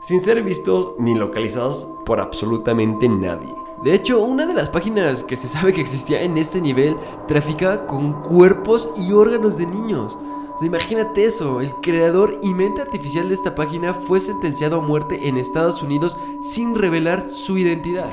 sin 0.00 0.20
ser 0.20 0.42
vistos 0.42 0.94
ni 0.98 1.14
localizados 1.14 1.86
por 2.06 2.18
absolutamente 2.18 3.06
nadie. 3.08 3.63
De 3.84 3.92
hecho, 3.92 4.22
una 4.22 4.46
de 4.46 4.54
las 4.54 4.70
páginas 4.70 5.22
que 5.24 5.36
se 5.36 5.46
sabe 5.46 5.74
que 5.74 5.82
existía 5.82 6.22
en 6.22 6.38
este 6.38 6.58
nivel 6.58 6.96
traficaba 7.28 7.84
con 7.84 8.22
cuerpos 8.22 8.90
y 8.96 9.12
órganos 9.12 9.58
de 9.58 9.66
niños. 9.66 10.16
Imagínate 10.62 11.26
eso, 11.26 11.60
el 11.60 11.70
creador 11.82 12.38
y 12.42 12.54
mente 12.54 12.80
artificial 12.80 13.28
de 13.28 13.34
esta 13.34 13.54
página 13.54 13.92
fue 13.92 14.20
sentenciado 14.20 14.78
a 14.78 14.80
muerte 14.80 15.28
en 15.28 15.36
Estados 15.36 15.82
Unidos 15.82 16.16
sin 16.40 16.74
revelar 16.74 17.28
su 17.28 17.58
identidad. 17.58 18.10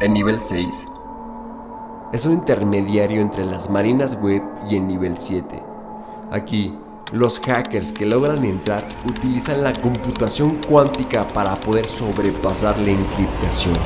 En 0.00 0.12
nivel 0.12 0.42
6, 0.42 0.86
es 2.12 2.26
un 2.26 2.34
intermediario 2.34 3.22
entre 3.22 3.46
las 3.46 3.70
marinas 3.70 4.20
web 4.20 4.42
y 4.68 4.76
el 4.76 4.86
nivel 4.86 5.16
7. 5.16 5.62
Aquí, 6.30 6.76
los 7.14 7.38
hackers 7.38 7.92
que 7.92 8.06
logran 8.06 8.44
entrar 8.44 8.84
utilizan 9.06 9.62
la 9.62 9.72
computación 9.80 10.58
cuántica 10.68 11.32
para 11.32 11.54
poder 11.54 11.86
sobrepasar 11.86 12.76
la 12.80 12.90
encriptación. 12.90 13.76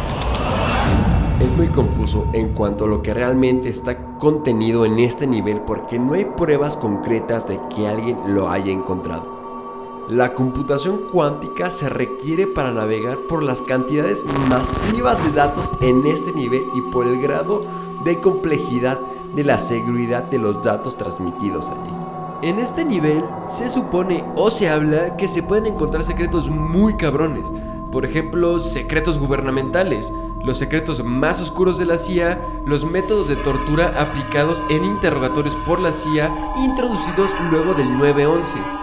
Es 1.38 1.54
muy 1.54 1.68
confuso 1.68 2.26
en 2.32 2.54
cuanto 2.54 2.86
a 2.86 2.88
lo 2.88 3.02
que 3.02 3.12
realmente 3.12 3.68
está 3.68 4.16
contenido 4.16 4.86
en 4.86 4.98
este 4.98 5.26
nivel 5.26 5.60
porque 5.60 5.98
no 5.98 6.14
hay 6.14 6.24
pruebas 6.24 6.78
concretas 6.78 7.46
de 7.46 7.60
que 7.68 7.86
alguien 7.86 8.34
lo 8.34 8.50
haya 8.50 8.72
encontrado. 8.72 10.06
La 10.08 10.34
computación 10.34 11.02
cuántica 11.12 11.70
se 11.70 11.90
requiere 11.90 12.46
para 12.46 12.72
navegar 12.72 13.18
por 13.28 13.42
las 13.42 13.60
cantidades 13.60 14.24
masivas 14.48 15.22
de 15.22 15.32
datos 15.32 15.70
en 15.82 16.06
este 16.06 16.32
nivel 16.32 16.70
y 16.72 16.80
por 16.80 17.06
el 17.06 17.20
grado 17.20 17.66
de 18.04 18.20
complejidad 18.22 18.98
de 19.34 19.44
la 19.44 19.58
seguridad 19.58 20.22
de 20.22 20.38
los 20.38 20.62
datos 20.62 20.96
transmitidos 20.96 21.68
allí. 21.68 21.97
En 22.42 22.58
este 22.58 22.84
nivel 22.84 23.24
se 23.50 23.68
supone 23.68 24.24
o 24.36 24.50
se 24.50 24.68
habla 24.68 25.16
que 25.16 25.28
se 25.28 25.42
pueden 25.42 25.66
encontrar 25.66 26.04
secretos 26.04 26.48
muy 26.48 26.96
cabrones. 26.96 27.52
Por 27.90 28.04
ejemplo, 28.04 28.60
secretos 28.60 29.18
gubernamentales, 29.18 30.12
los 30.42 30.58
secretos 30.58 31.02
más 31.04 31.40
oscuros 31.40 31.78
de 31.78 31.86
la 31.86 31.98
CIA, 31.98 32.40
los 32.64 32.84
métodos 32.84 33.28
de 33.28 33.36
tortura 33.36 33.92
aplicados 33.98 34.62
en 34.70 34.84
interrogatorios 34.84 35.54
por 35.66 35.80
la 35.80 35.92
CIA 35.92 36.30
introducidos 36.58 37.30
luego 37.50 37.74
del 37.74 37.88
9-11 37.88 38.78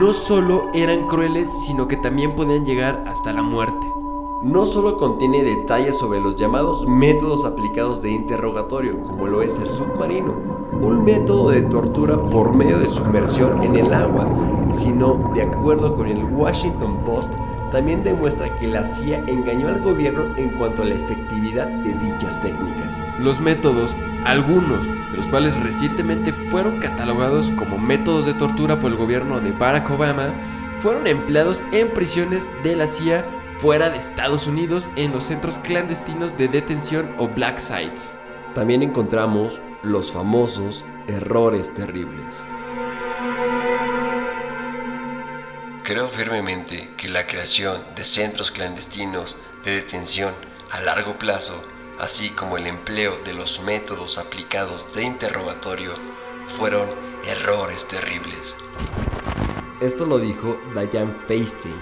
no 0.00 0.14
solo 0.14 0.70
eran 0.72 1.06
crueles, 1.06 1.50
sino 1.66 1.86
que 1.86 1.96
también 1.96 2.34
podían 2.34 2.64
llegar 2.64 3.04
hasta 3.06 3.32
la 3.32 3.42
muerte. 3.42 3.93
No 4.44 4.66
solo 4.66 4.98
contiene 4.98 5.42
detalles 5.42 5.96
sobre 5.96 6.20
los 6.20 6.36
llamados 6.36 6.86
métodos 6.86 7.46
aplicados 7.46 8.02
de 8.02 8.10
interrogatorio, 8.10 9.00
como 9.00 9.26
lo 9.26 9.40
es 9.40 9.56
el 9.56 9.70
submarino, 9.70 10.34
un 10.82 11.02
método 11.02 11.48
de 11.48 11.62
tortura 11.62 12.20
por 12.28 12.54
medio 12.54 12.78
de 12.78 12.86
sumersión 12.86 13.62
en 13.62 13.74
el 13.76 13.94
agua, 13.94 14.26
sino, 14.70 15.32
de 15.34 15.44
acuerdo 15.44 15.94
con 15.94 16.08
el 16.08 16.22
Washington 16.24 16.98
Post, 17.06 17.32
también 17.72 18.04
demuestra 18.04 18.54
que 18.58 18.66
la 18.66 18.84
CIA 18.84 19.24
engañó 19.28 19.68
al 19.68 19.80
gobierno 19.80 20.36
en 20.36 20.50
cuanto 20.50 20.82
a 20.82 20.84
la 20.84 20.96
efectividad 20.96 21.66
de 21.66 21.94
dichas 21.94 22.38
técnicas. 22.42 23.00
Los 23.18 23.40
métodos, 23.40 23.96
algunos 24.26 24.86
de 25.10 25.16
los 25.16 25.26
cuales 25.28 25.58
recientemente 25.62 26.34
fueron 26.50 26.80
catalogados 26.80 27.50
como 27.52 27.78
métodos 27.78 28.26
de 28.26 28.34
tortura 28.34 28.78
por 28.78 28.90
el 28.90 28.98
gobierno 28.98 29.40
de 29.40 29.52
Barack 29.52 29.90
Obama, 29.90 30.34
fueron 30.80 31.06
empleados 31.06 31.64
en 31.72 31.88
prisiones 31.94 32.52
de 32.62 32.76
la 32.76 32.86
CIA 32.88 33.24
fuera 33.58 33.90
de 33.90 33.98
Estados 33.98 34.46
Unidos 34.46 34.90
en 34.96 35.12
los 35.12 35.24
centros 35.24 35.58
clandestinos 35.58 36.36
de 36.36 36.48
detención 36.48 37.14
o 37.18 37.28
black 37.28 37.58
sites. 37.58 38.16
También 38.54 38.82
encontramos 38.82 39.60
los 39.82 40.12
famosos 40.12 40.84
errores 41.08 41.72
terribles. 41.74 42.44
Creo 45.82 46.08
firmemente 46.08 46.90
que 46.96 47.08
la 47.08 47.26
creación 47.26 47.82
de 47.94 48.04
centros 48.04 48.50
clandestinos 48.50 49.36
de 49.64 49.72
detención 49.72 50.32
a 50.70 50.80
largo 50.80 51.18
plazo, 51.18 51.62
así 51.98 52.30
como 52.30 52.56
el 52.56 52.66
empleo 52.66 53.18
de 53.24 53.34
los 53.34 53.60
métodos 53.60 54.16
aplicados 54.16 54.94
de 54.94 55.02
interrogatorio, 55.02 55.92
fueron 56.58 56.88
errores 57.26 57.86
terribles. 57.86 58.56
Esto 59.80 60.06
lo 60.06 60.18
dijo 60.18 60.58
Diane 60.74 61.14
Feinstein, 61.26 61.74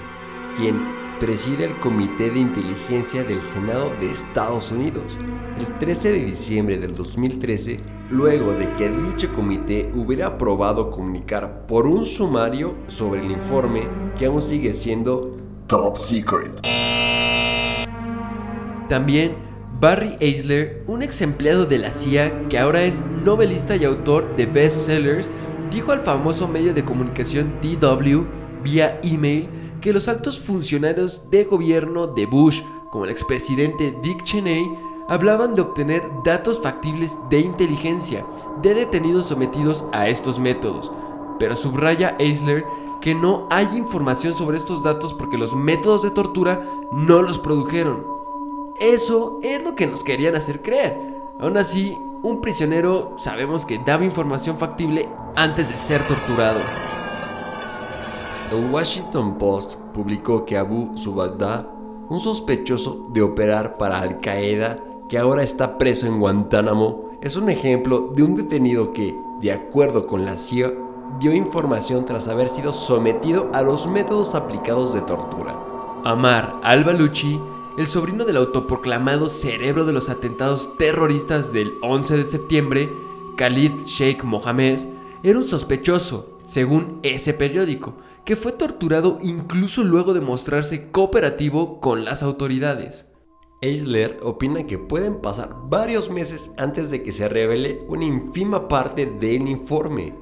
quien 0.57 1.02
preside 1.23 1.67
el 1.67 1.79
Comité 1.79 2.33
de 2.33 2.41
Inteligencia 2.41 3.23
del 3.23 3.43
Senado 3.43 3.93
de 4.01 4.11
Estados 4.11 4.73
Unidos 4.73 5.17
el 5.57 5.79
13 5.79 6.11
de 6.15 6.25
diciembre 6.25 6.79
del 6.79 6.97
2013, 6.97 7.77
luego 8.11 8.55
de 8.55 8.69
que 8.75 8.89
dicho 8.89 9.33
comité 9.33 9.89
hubiera 9.95 10.27
aprobado 10.27 10.91
comunicar 10.91 11.65
por 11.69 11.87
un 11.87 12.05
sumario 12.05 12.75
sobre 12.89 13.21
el 13.21 13.31
informe 13.31 13.83
que 14.19 14.27
aún 14.27 14.43
sigue 14.43 14.73
siendo 14.73 15.37
top 15.69 15.97
secret. 15.97 16.61
También 18.89 19.37
Barry 19.79 20.17
Eisler, 20.19 20.83
un 20.89 21.03
ex 21.03 21.21
empleado 21.21 21.67
de 21.67 21.79
la 21.79 21.93
CIA 21.93 22.49
que 22.49 22.59
ahora 22.59 22.83
es 22.83 23.01
novelista 23.25 23.77
y 23.77 23.85
autor 23.85 24.35
de 24.35 24.47
bestsellers, 24.47 25.31
dijo 25.71 25.93
al 25.93 26.01
famoso 26.01 26.49
medio 26.49 26.75
de 26.75 26.85
comunicación 26.85 27.61
DW 27.63 28.25
vía 28.65 28.99
email 29.05 29.49
que 29.83 29.93
los 29.93 30.09
altos 30.09 30.41
funcionarios 30.41 31.29
de 31.31 31.45
gobierno 31.45 32.07
de 32.07 32.25
Bush, 32.25 32.63
como 32.91 33.05
el 33.05 33.11
expresidente 33.11 33.95
Dick 34.03 34.23
Cheney, 34.23 34.79
hablaban 35.09 35.55
de 35.55 35.61
obtener 35.61 36.09
datos 36.25 36.63
factibles 36.63 37.19
de 37.29 37.41
inteligencia 37.41 38.25
de 38.63 38.75
detenidos 38.75 39.27
sometidos 39.27 39.85
a 39.93 40.09
estos 40.09 40.39
métodos. 40.39 40.91
Pero 41.39 41.57
subraya 41.57 42.17
Eisler 42.19 42.65
que 43.03 43.15
no 43.15 43.47
hay 43.51 43.67
información 43.77 44.35
sobre 44.35 44.57
estos 44.57 44.83
datos 44.83 45.13
porque 45.13 45.37
los 45.37 45.55
métodos 45.55 46.03
de 46.03 46.13
tortura 46.13 46.63
no 46.93 47.21
los 47.21 47.39
produjeron. 47.39 48.07
Eso 48.81 49.41
es 49.43 49.63
lo 49.63 49.75
que 49.75 49.89
nos 49.89 50.05
querían 50.05 50.37
hacer 50.37 50.63
creer. 50.63 50.97
Aún 51.41 51.57
así, 51.57 51.99
un 52.23 52.41
prisionero 52.41 53.17
sabemos 53.19 53.67
que 53.67 53.81
daba 53.85 54.05
información 54.05 54.57
factible 54.57 55.09
antes 55.35 55.69
de 55.69 55.77
ser 55.77 56.07
torturado. 56.07 56.61
El 58.53 58.71
Washington 58.71 59.39
Post 59.39 59.77
publicó 59.95 60.45
que 60.45 60.59
Abu 60.59 60.95
Zubaydah, 60.99 61.67
un 62.11 62.21
sospechoso 62.21 63.09
de 63.11 63.23
operar 63.23 63.79
para 63.79 63.99
Al 63.99 64.21
Qaeda 64.21 64.77
que 65.09 65.17
ahora 65.17 65.43
está 65.43 65.79
preso 65.79 66.07
en 66.07 66.21
Guantánamo, 66.21 67.13
es 67.23 67.37
un 67.37 67.49
ejemplo 67.49 68.13
de 68.15 68.23
un 68.23 68.37
detenido 68.37 68.93
que, 68.93 69.17
de 69.41 69.53
acuerdo 69.53 70.07
con 70.07 70.27
la 70.27 70.37
CIA, 70.37 70.71
dio 71.19 71.33
información 71.35 72.05
tras 72.05 72.29
haber 72.29 72.51
sido 72.51 72.75
sometido 72.75 73.49
a 73.55 73.63
los 73.63 73.87
métodos 73.87 74.35
aplicados 74.35 74.93
de 74.93 75.01
tortura. 75.01 75.57
Amar 76.05 76.53
al-Baluchi, 76.63 77.41
el 77.79 77.87
sobrino 77.87 78.27
del 78.27 78.37
autoproclamado 78.37 79.31
cerebro 79.31 79.87
de 79.87 79.95
los 79.95 80.11
atentados 80.11 80.77
terroristas 80.77 81.55
del 81.55 81.79
11 81.81 82.19
de 82.19 82.25
septiembre, 82.27 82.93
Khalid 83.35 83.85
Sheikh 83.87 84.25
Mohammed, 84.25 84.79
era 85.23 85.39
un 85.39 85.47
sospechoso 85.47 86.33
según 86.45 86.99
ese 87.03 87.33
periódico, 87.33 87.95
que 88.25 88.37
fue 88.37 88.53
torturado 88.53 89.19
incluso 89.23 89.83
luego 89.83 90.15
de 90.15 90.21
mostrarse 90.21 90.91
cooperativo 90.91 91.81
con 91.81 92.05
las 92.05 92.23
autoridades. 92.23 93.07
Eisler 93.61 94.19
opina 94.23 94.67
que 94.67 94.79
pueden 94.79 95.21
pasar 95.21 95.57
varios 95.69 96.11
meses 96.11 96.53
antes 96.59 96.91
de 96.91 97.03
que 97.03 97.13
se 97.13 97.29
revele 97.29 97.85
una 97.89 98.05
ínfima 98.05 98.67
parte 98.69 99.07
del 99.07 99.49
informe. 99.49 100.15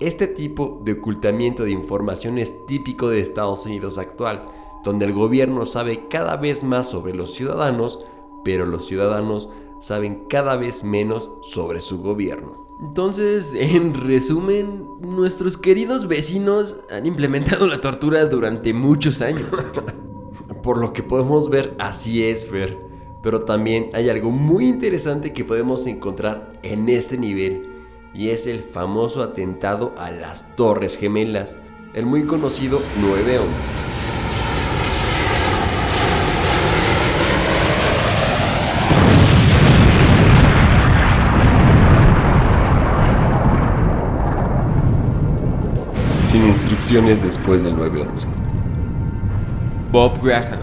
Este 0.00 0.26
tipo 0.26 0.82
de 0.84 0.92
ocultamiento 0.92 1.64
de 1.64 1.70
información 1.70 2.38
es 2.38 2.54
típico 2.66 3.08
de 3.08 3.20
Estados 3.20 3.64
Unidos 3.64 3.96
actual, 3.96 4.46
donde 4.84 5.06
el 5.06 5.14
gobierno 5.14 5.64
sabe 5.64 6.08
cada 6.08 6.36
vez 6.36 6.62
más 6.62 6.90
sobre 6.90 7.14
los 7.14 7.32
ciudadanos, 7.32 8.04
pero 8.44 8.66
los 8.66 8.86
ciudadanos 8.86 9.48
saben 9.80 10.26
cada 10.28 10.56
vez 10.56 10.84
menos 10.84 11.30
sobre 11.42 11.80
su 11.80 12.02
gobierno. 12.02 12.63
Entonces, 12.86 13.54
en 13.56 13.94
resumen, 13.94 14.86
nuestros 15.00 15.56
queridos 15.56 16.06
vecinos 16.06 16.76
han 16.90 17.06
implementado 17.06 17.66
la 17.66 17.80
tortura 17.80 18.26
durante 18.26 18.74
muchos 18.74 19.22
años. 19.22 19.48
Por 20.62 20.78
lo 20.78 20.92
que 20.92 21.02
podemos 21.02 21.48
ver, 21.48 21.74
así 21.78 22.22
es, 22.22 22.46
Fer. 22.46 22.78
Pero 23.22 23.40
también 23.40 23.88
hay 23.94 24.10
algo 24.10 24.30
muy 24.30 24.66
interesante 24.66 25.32
que 25.32 25.46
podemos 25.46 25.86
encontrar 25.86 26.52
en 26.62 26.90
este 26.90 27.16
nivel, 27.16 27.72
y 28.12 28.28
es 28.28 28.46
el 28.46 28.60
famoso 28.60 29.22
atentado 29.22 29.94
a 29.96 30.10
las 30.10 30.54
Torres 30.54 30.98
Gemelas, 30.98 31.58
el 31.94 32.04
muy 32.04 32.24
conocido 32.24 32.80
9-11. 33.00 33.93
Después 46.92 47.64
del 47.64 47.76
9-11. 47.76 48.26
Bob 49.90 50.22
Graham, 50.22 50.60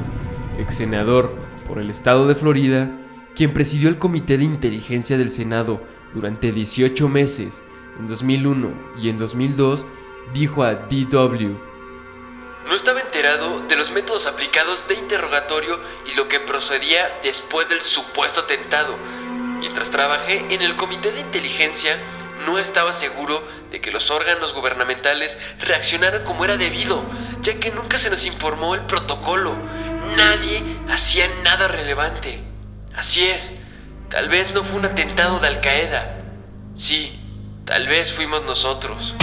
ex 0.59 0.75
senador 0.75 1.33
por 1.67 1.79
el 1.79 1.89
estado 1.89 2.27
de 2.27 2.35
Florida, 2.35 2.91
quien 3.35 3.53
presidió 3.53 3.89
el 3.89 3.97
Comité 3.97 4.37
de 4.37 4.43
Inteligencia 4.43 5.17
del 5.17 5.31
Senado 5.31 5.81
durante 6.13 6.51
18 6.51 7.09
meses, 7.09 7.63
en 7.99 8.07
2001 8.07 8.69
y 9.01 9.09
en 9.09 9.17
2002, 9.17 9.83
dijo 10.31 10.63
a 10.63 10.75
DW, 10.75 11.57
No 12.67 12.75
estaba 12.75 13.01
enterado 13.01 13.59
de 13.67 13.75
los 13.75 13.91
métodos 13.91 14.27
aplicados 14.27 14.87
de 14.87 14.93
interrogatorio 14.93 15.79
y 16.05 16.15
lo 16.15 16.27
que 16.27 16.39
procedía 16.39 17.19
después 17.23 17.67
del 17.67 17.81
supuesto 17.81 18.41
atentado. 18.41 18.95
Mientras 19.59 19.89
trabajé 19.89 20.45
en 20.53 20.61
el 20.61 20.75
Comité 20.75 21.11
de 21.11 21.21
Inteligencia, 21.21 21.97
no 22.45 22.59
estaba 22.59 22.93
seguro 22.93 23.41
de 23.71 23.81
que 23.81 23.91
los 23.91 24.11
órganos 24.11 24.53
gubernamentales 24.53 25.37
reaccionaran 25.59 26.23
como 26.23 26.45
era 26.45 26.57
debido, 26.57 27.03
ya 27.41 27.59
que 27.59 27.71
nunca 27.71 27.97
se 27.97 28.09
nos 28.09 28.25
informó 28.25 28.75
el 28.75 28.81
protocolo. 28.81 29.55
Nadie 30.17 30.61
hacía 30.89 31.27
nada 31.43 31.67
relevante. 31.67 32.43
Así 32.95 33.25
es, 33.25 33.51
tal 34.09 34.29
vez 34.29 34.53
no 34.53 34.63
fue 34.63 34.79
un 34.79 34.85
atentado 34.85 35.39
de 35.39 35.47
Al 35.47 35.61
Qaeda. 35.61 36.17
Sí, 36.75 37.19
tal 37.65 37.87
vez 37.87 38.11
fuimos 38.13 38.43
nosotros. 38.43 39.15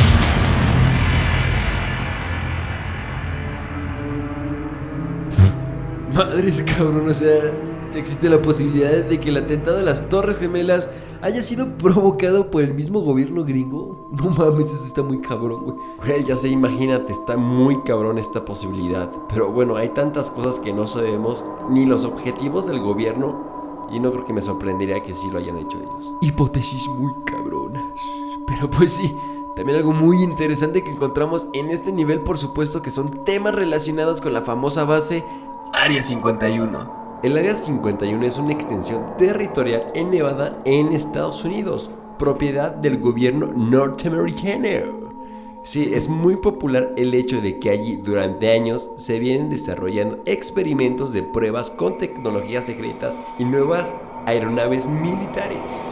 Madres 6.12 6.64
cabrón, 6.64 7.08
o 7.08 7.14
sea, 7.14 7.52
existe 7.98 8.30
la 8.30 8.40
posibilidad 8.40 8.90
de 8.90 9.20
que 9.20 9.28
el 9.28 9.36
atentado 9.36 9.78
a 9.78 9.82
las 9.82 10.08
Torres 10.08 10.38
Gemelas 10.38 10.90
haya 11.20 11.42
sido 11.42 11.76
provocado 11.78 12.50
por 12.50 12.62
el 12.62 12.74
mismo 12.74 13.00
gobierno 13.00 13.44
gringo. 13.44 14.08
No 14.12 14.30
mames, 14.30 14.72
eso 14.72 14.84
está 14.84 15.02
muy 15.02 15.20
cabrón, 15.20 15.64
güey. 15.64 15.76
Güey, 16.04 16.24
ya 16.24 16.36
sé, 16.36 16.48
imagínate, 16.48 17.12
está 17.12 17.36
muy 17.36 17.82
cabrón 17.82 18.18
esta 18.18 18.44
posibilidad. 18.44 19.10
Pero 19.28 19.52
bueno, 19.52 19.76
hay 19.76 19.90
tantas 19.90 20.30
cosas 20.30 20.58
que 20.58 20.72
no 20.72 20.86
sabemos, 20.86 21.44
ni 21.70 21.86
los 21.86 22.04
objetivos 22.04 22.66
del 22.66 22.80
gobierno, 22.80 23.88
y 23.90 24.00
no 24.00 24.10
creo 24.12 24.24
que 24.24 24.32
me 24.32 24.42
sorprendería 24.42 25.02
que 25.02 25.14
sí 25.14 25.30
lo 25.30 25.38
hayan 25.38 25.58
hecho 25.58 25.78
ellos. 25.78 26.14
Hipótesis 26.20 26.86
muy 26.88 27.12
cabronas. 27.24 27.84
Pero 28.46 28.70
pues 28.70 28.92
sí, 28.92 29.14
también 29.56 29.78
algo 29.78 29.92
muy 29.92 30.22
interesante 30.22 30.82
que 30.82 30.90
encontramos 30.90 31.48
en 31.52 31.70
este 31.70 31.92
nivel, 31.92 32.20
por 32.20 32.38
supuesto, 32.38 32.82
que 32.82 32.90
son 32.90 33.24
temas 33.24 33.54
relacionados 33.54 34.20
con 34.20 34.32
la 34.32 34.42
famosa 34.42 34.84
base 34.84 35.24
Área 35.72 36.02
51. 36.02 37.07
El 37.20 37.36
Área 37.36 37.52
51 37.52 38.24
es 38.24 38.38
una 38.38 38.52
extensión 38.52 39.16
territorial 39.18 39.88
en 39.96 40.12
Nevada, 40.12 40.62
en 40.64 40.92
Estados 40.92 41.44
Unidos, 41.44 41.90
propiedad 42.16 42.70
del 42.70 42.98
gobierno 42.98 43.48
norteamericano. 43.48 45.10
Sí, 45.64 45.90
es 45.92 46.08
muy 46.08 46.36
popular 46.36 46.92
el 46.96 47.12
hecho 47.14 47.40
de 47.40 47.58
que 47.58 47.70
allí 47.70 47.96
durante 47.96 48.52
años 48.52 48.90
se 48.94 49.18
vienen 49.18 49.50
desarrollando 49.50 50.20
experimentos 50.26 51.12
de 51.12 51.24
pruebas 51.24 51.72
con 51.72 51.98
tecnologías 51.98 52.66
secretas 52.66 53.18
y 53.36 53.44
nuevas 53.44 53.96
aeronaves 54.24 54.86
militares. 54.86 55.82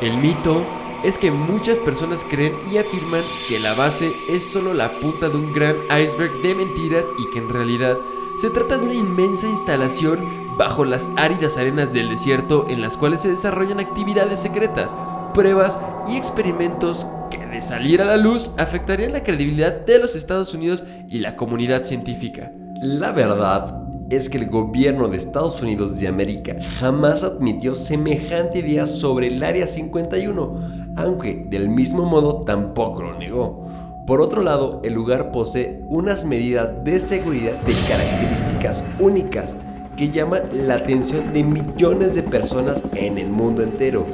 El 0.00 0.18
mito 0.18 0.66
es 1.04 1.16
que 1.16 1.30
muchas 1.30 1.78
personas 1.78 2.24
creen 2.28 2.54
y 2.72 2.78
afirman 2.78 3.22
que 3.48 3.60
la 3.60 3.74
base 3.74 4.16
es 4.28 4.44
solo 4.44 4.74
la 4.74 4.98
punta 4.98 5.28
de 5.28 5.36
un 5.36 5.52
gran 5.52 5.76
iceberg 5.84 6.32
de 6.42 6.56
mentiras 6.56 7.06
y 7.20 7.32
que 7.32 7.38
en 7.38 7.50
realidad 7.50 7.96
se 8.40 8.50
trata 8.50 8.76
de 8.76 8.84
una 8.84 8.94
inmensa 8.94 9.48
instalación 9.48 10.56
bajo 10.58 10.84
las 10.84 11.08
áridas 11.16 11.56
arenas 11.56 11.92
del 11.92 12.08
desierto 12.08 12.66
en 12.68 12.80
las 12.80 12.96
cuales 12.96 13.20
se 13.20 13.30
desarrollan 13.30 13.80
actividades 13.80 14.40
secretas, 14.40 14.94
pruebas 15.32 15.78
y 16.06 16.16
experimentos 16.16 17.06
que 17.30 17.46
de 17.46 17.62
salir 17.62 18.02
a 18.02 18.04
la 18.04 18.16
luz 18.16 18.50
afectarían 18.58 19.12
la 19.12 19.22
credibilidad 19.22 19.72
de 19.72 19.98
los 19.98 20.14
Estados 20.14 20.52
Unidos 20.52 20.84
y 21.08 21.20
la 21.20 21.36
comunidad 21.36 21.82
científica. 21.84 22.52
La 22.82 23.12
verdad 23.12 23.82
es 24.10 24.28
que 24.28 24.38
el 24.38 24.48
gobierno 24.48 25.08
de 25.08 25.16
Estados 25.16 25.62
Unidos 25.62 25.98
de 25.98 26.08
América 26.08 26.56
jamás 26.78 27.24
admitió 27.24 27.74
semejante 27.74 28.60
idea 28.60 28.86
sobre 28.86 29.28
el 29.28 29.42
Área 29.42 29.66
51, 29.66 30.94
aunque 30.96 31.46
del 31.48 31.68
mismo 31.68 32.04
modo 32.04 32.42
tampoco 32.44 33.02
lo 33.02 33.18
negó. 33.18 33.66
Por 34.06 34.20
otro 34.20 34.44
lado, 34.44 34.80
el 34.84 34.94
lugar 34.94 35.32
posee 35.32 35.82
unas 35.88 36.24
medidas 36.24 36.84
de 36.84 37.00
seguridad 37.00 37.54
de 37.54 37.72
características 37.88 38.84
únicas 39.00 39.56
que 39.96 40.10
llama 40.10 40.42
la 40.52 40.76
atención 40.76 41.32
de 41.32 41.42
millones 41.42 42.14
de 42.14 42.22
personas 42.22 42.84
en 42.94 43.18
el 43.18 43.26
mundo 43.26 43.64
entero, 43.64 44.06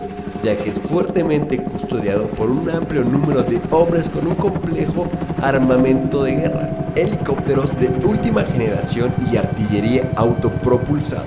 ya 0.42 0.56
que 0.56 0.70
es 0.70 0.80
fuertemente 0.80 1.58
custodiado 1.62 2.26
por 2.28 2.50
un 2.50 2.70
amplio 2.70 3.04
número 3.04 3.42
de 3.42 3.60
hombres 3.70 4.08
con 4.08 4.26
un 4.28 4.34
complejo 4.34 5.08
armamento 5.42 6.22
de 6.22 6.36
guerra, 6.36 6.70
helicópteros 6.96 7.78
de 7.78 7.88
última 8.06 8.44
generación 8.44 9.12
y 9.30 9.36
artillería 9.36 10.10
autopropulsada. 10.16 11.26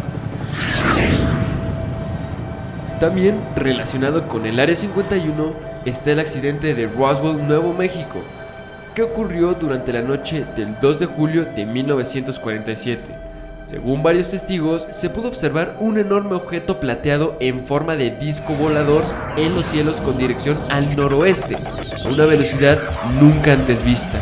También 3.00 3.36
relacionado 3.56 4.28
con 4.28 4.48
el 4.48 4.60
Área 4.60 4.76
51 4.76 5.54
está 5.86 6.14
el 6.14 6.20
accidente 6.20 6.74
de 6.74 6.88
Roswell, 6.88 7.46
Nuevo 7.46 7.72
México, 7.72 8.22
que 8.96 9.04
ocurrió 9.04 9.54
durante 9.54 9.94
la 9.94 10.02
noche 10.02 10.46
del 10.56 10.80
2 10.80 11.00
de 11.00 11.06
julio 11.06 11.46
de 11.46 11.66
1947 11.66 13.26
según 13.68 14.04
varios 14.04 14.30
testigos, 14.30 14.88
se 14.92 15.10
pudo 15.10 15.28
observar 15.28 15.78
un 15.80 15.98
enorme 15.98 16.36
objeto 16.36 16.80
plateado 16.80 17.36
en 17.40 17.66
forma 17.66 17.96
de 17.96 18.12
disco 18.12 18.54
volador 18.54 19.04
en 19.38 19.56
los 19.56 19.66
cielos 19.66 20.00
con 20.02 20.20
dirección 20.20 20.60
al 20.70 20.96
noroeste, 20.96 21.56
a 21.56 22.08
una 22.10 22.26
velocidad 22.26 22.80
nunca 23.20 23.54
antes 23.54 23.84
vista. 23.84 24.20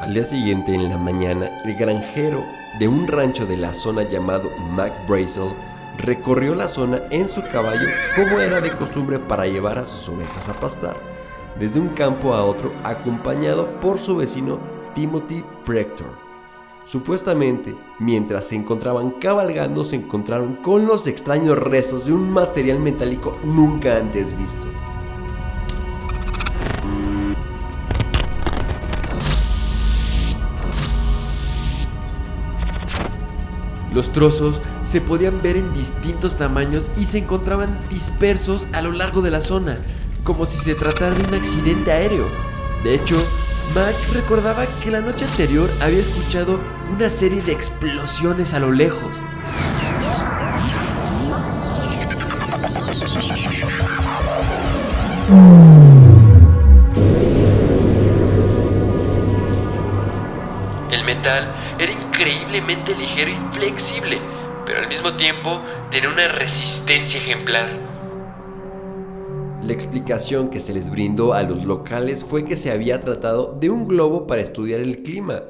Al 0.00 0.14
día 0.14 0.24
siguiente, 0.24 0.74
en 0.74 0.88
la 0.88 0.96
mañana, 0.96 1.50
el 1.66 1.74
granjero 1.74 2.42
de 2.78 2.88
un 2.88 3.06
rancho 3.06 3.44
de 3.44 3.58
la 3.58 3.74
zona 3.74 4.08
llamado 4.08 4.50
McBrazel 4.70 5.52
recorrió 5.98 6.54
la 6.54 6.68
zona 6.68 7.02
en 7.10 7.28
su 7.28 7.42
caballo 7.42 7.86
como 8.14 8.40
era 8.40 8.62
de 8.62 8.70
costumbre 8.70 9.18
para 9.18 9.44
llevar 9.44 9.78
a 9.78 9.84
sus 9.84 10.08
ovejas 10.08 10.48
a 10.48 10.54
pastar, 10.54 10.96
desde 11.58 11.80
un 11.80 11.88
campo 11.88 12.34
a 12.34 12.44
otro 12.44 12.72
acompañado 12.84 13.80
por 13.80 13.98
su 13.98 14.16
vecino 14.16 14.58
Timothy 14.94 15.44
Prector. 15.64 16.26
Supuestamente, 16.84 17.74
mientras 17.98 18.46
se 18.46 18.54
encontraban 18.54 19.12
cabalgando, 19.12 19.84
se 19.84 19.96
encontraron 19.96 20.56
con 20.56 20.86
los 20.86 21.06
extraños 21.08 21.58
restos 21.58 22.06
de 22.06 22.12
un 22.12 22.30
material 22.30 22.78
metálico 22.78 23.36
nunca 23.42 23.96
antes 23.96 24.38
visto. 24.38 24.68
Los 33.92 34.12
trozos 34.12 34.60
se 34.86 35.00
podían 35.00 35.40
ver 35.42 35.56
en 35.56 35.72
distintos 35.72 36.36
tamaños 36.36 36.90
y 36.98 37.06
se 37.06 37.18
encontraban 37.18 37.76
dispersos 37.88 38.66
a 38.72 38.82
lo 38.82 38.92
largo 38.92 39.22
de 39.22 39.30
la 39.30 39.40
zona, 39.40 39.78
como 40.26 40.44
si 40.44 40.58
se 40.58 40.74
tratara 40.74 41.14
de 41.14 41.22
un 41.22 41.34
accidente 41.34 41.92
aéreo. 41.92 42.26
De 42.82 42.94
hecho, 42.94 43.16
Mac 43.74 43.94
recordaba 44.12 44.66
que 44.82 44.90
la 44.90 45.00
noche 45.00 45.24
anterior 45.24 45.70
había 45.80 46.00
escuchado 46.00 46.60
una 46.92 47.08
serie 47.08 47.40
de 47.42 47.52
explosiones 47.52 48.52
a 48.52 48.58
lo 48.58 48.72
lejos. 48.72 49.16
El 60.90 61.04
metal 61.04 61.54
era 61.78 61.92
increíblemente 61.92 62.96
ligero 62.96 63.30
y 63.30 63.54
flexible, 63.54 64.18
pero 64.66 64.80
al 64.80 64.88
mismo 64.88 65.14
tiempo 65.14 65.62
tenía 65.92 66.10
una 66.10 66.26
resistencia 66.28 67.20
ejemplar. 67.20 67.95
La 69.66 69.72
explicación 69.72 70.48
que 70.48 70.60
se 70.60 70.72
les 70.72 70.90
brindó 70.90 71.32
a 71.32 71.42
los 71.42 71.64
locales 71.64 72.24
fue 72.24 72.44
que 72.44 72.54
se 72.54 72.70
había 72.70 73.00
tratado 73.00 73.56
de 73.58 73.68
un 73.68 73.88
globo 73.88 74.28
para 74.28 74.40
estudiar 74.40 74.80
el 74.80 75.02
clima, 75.02 75.42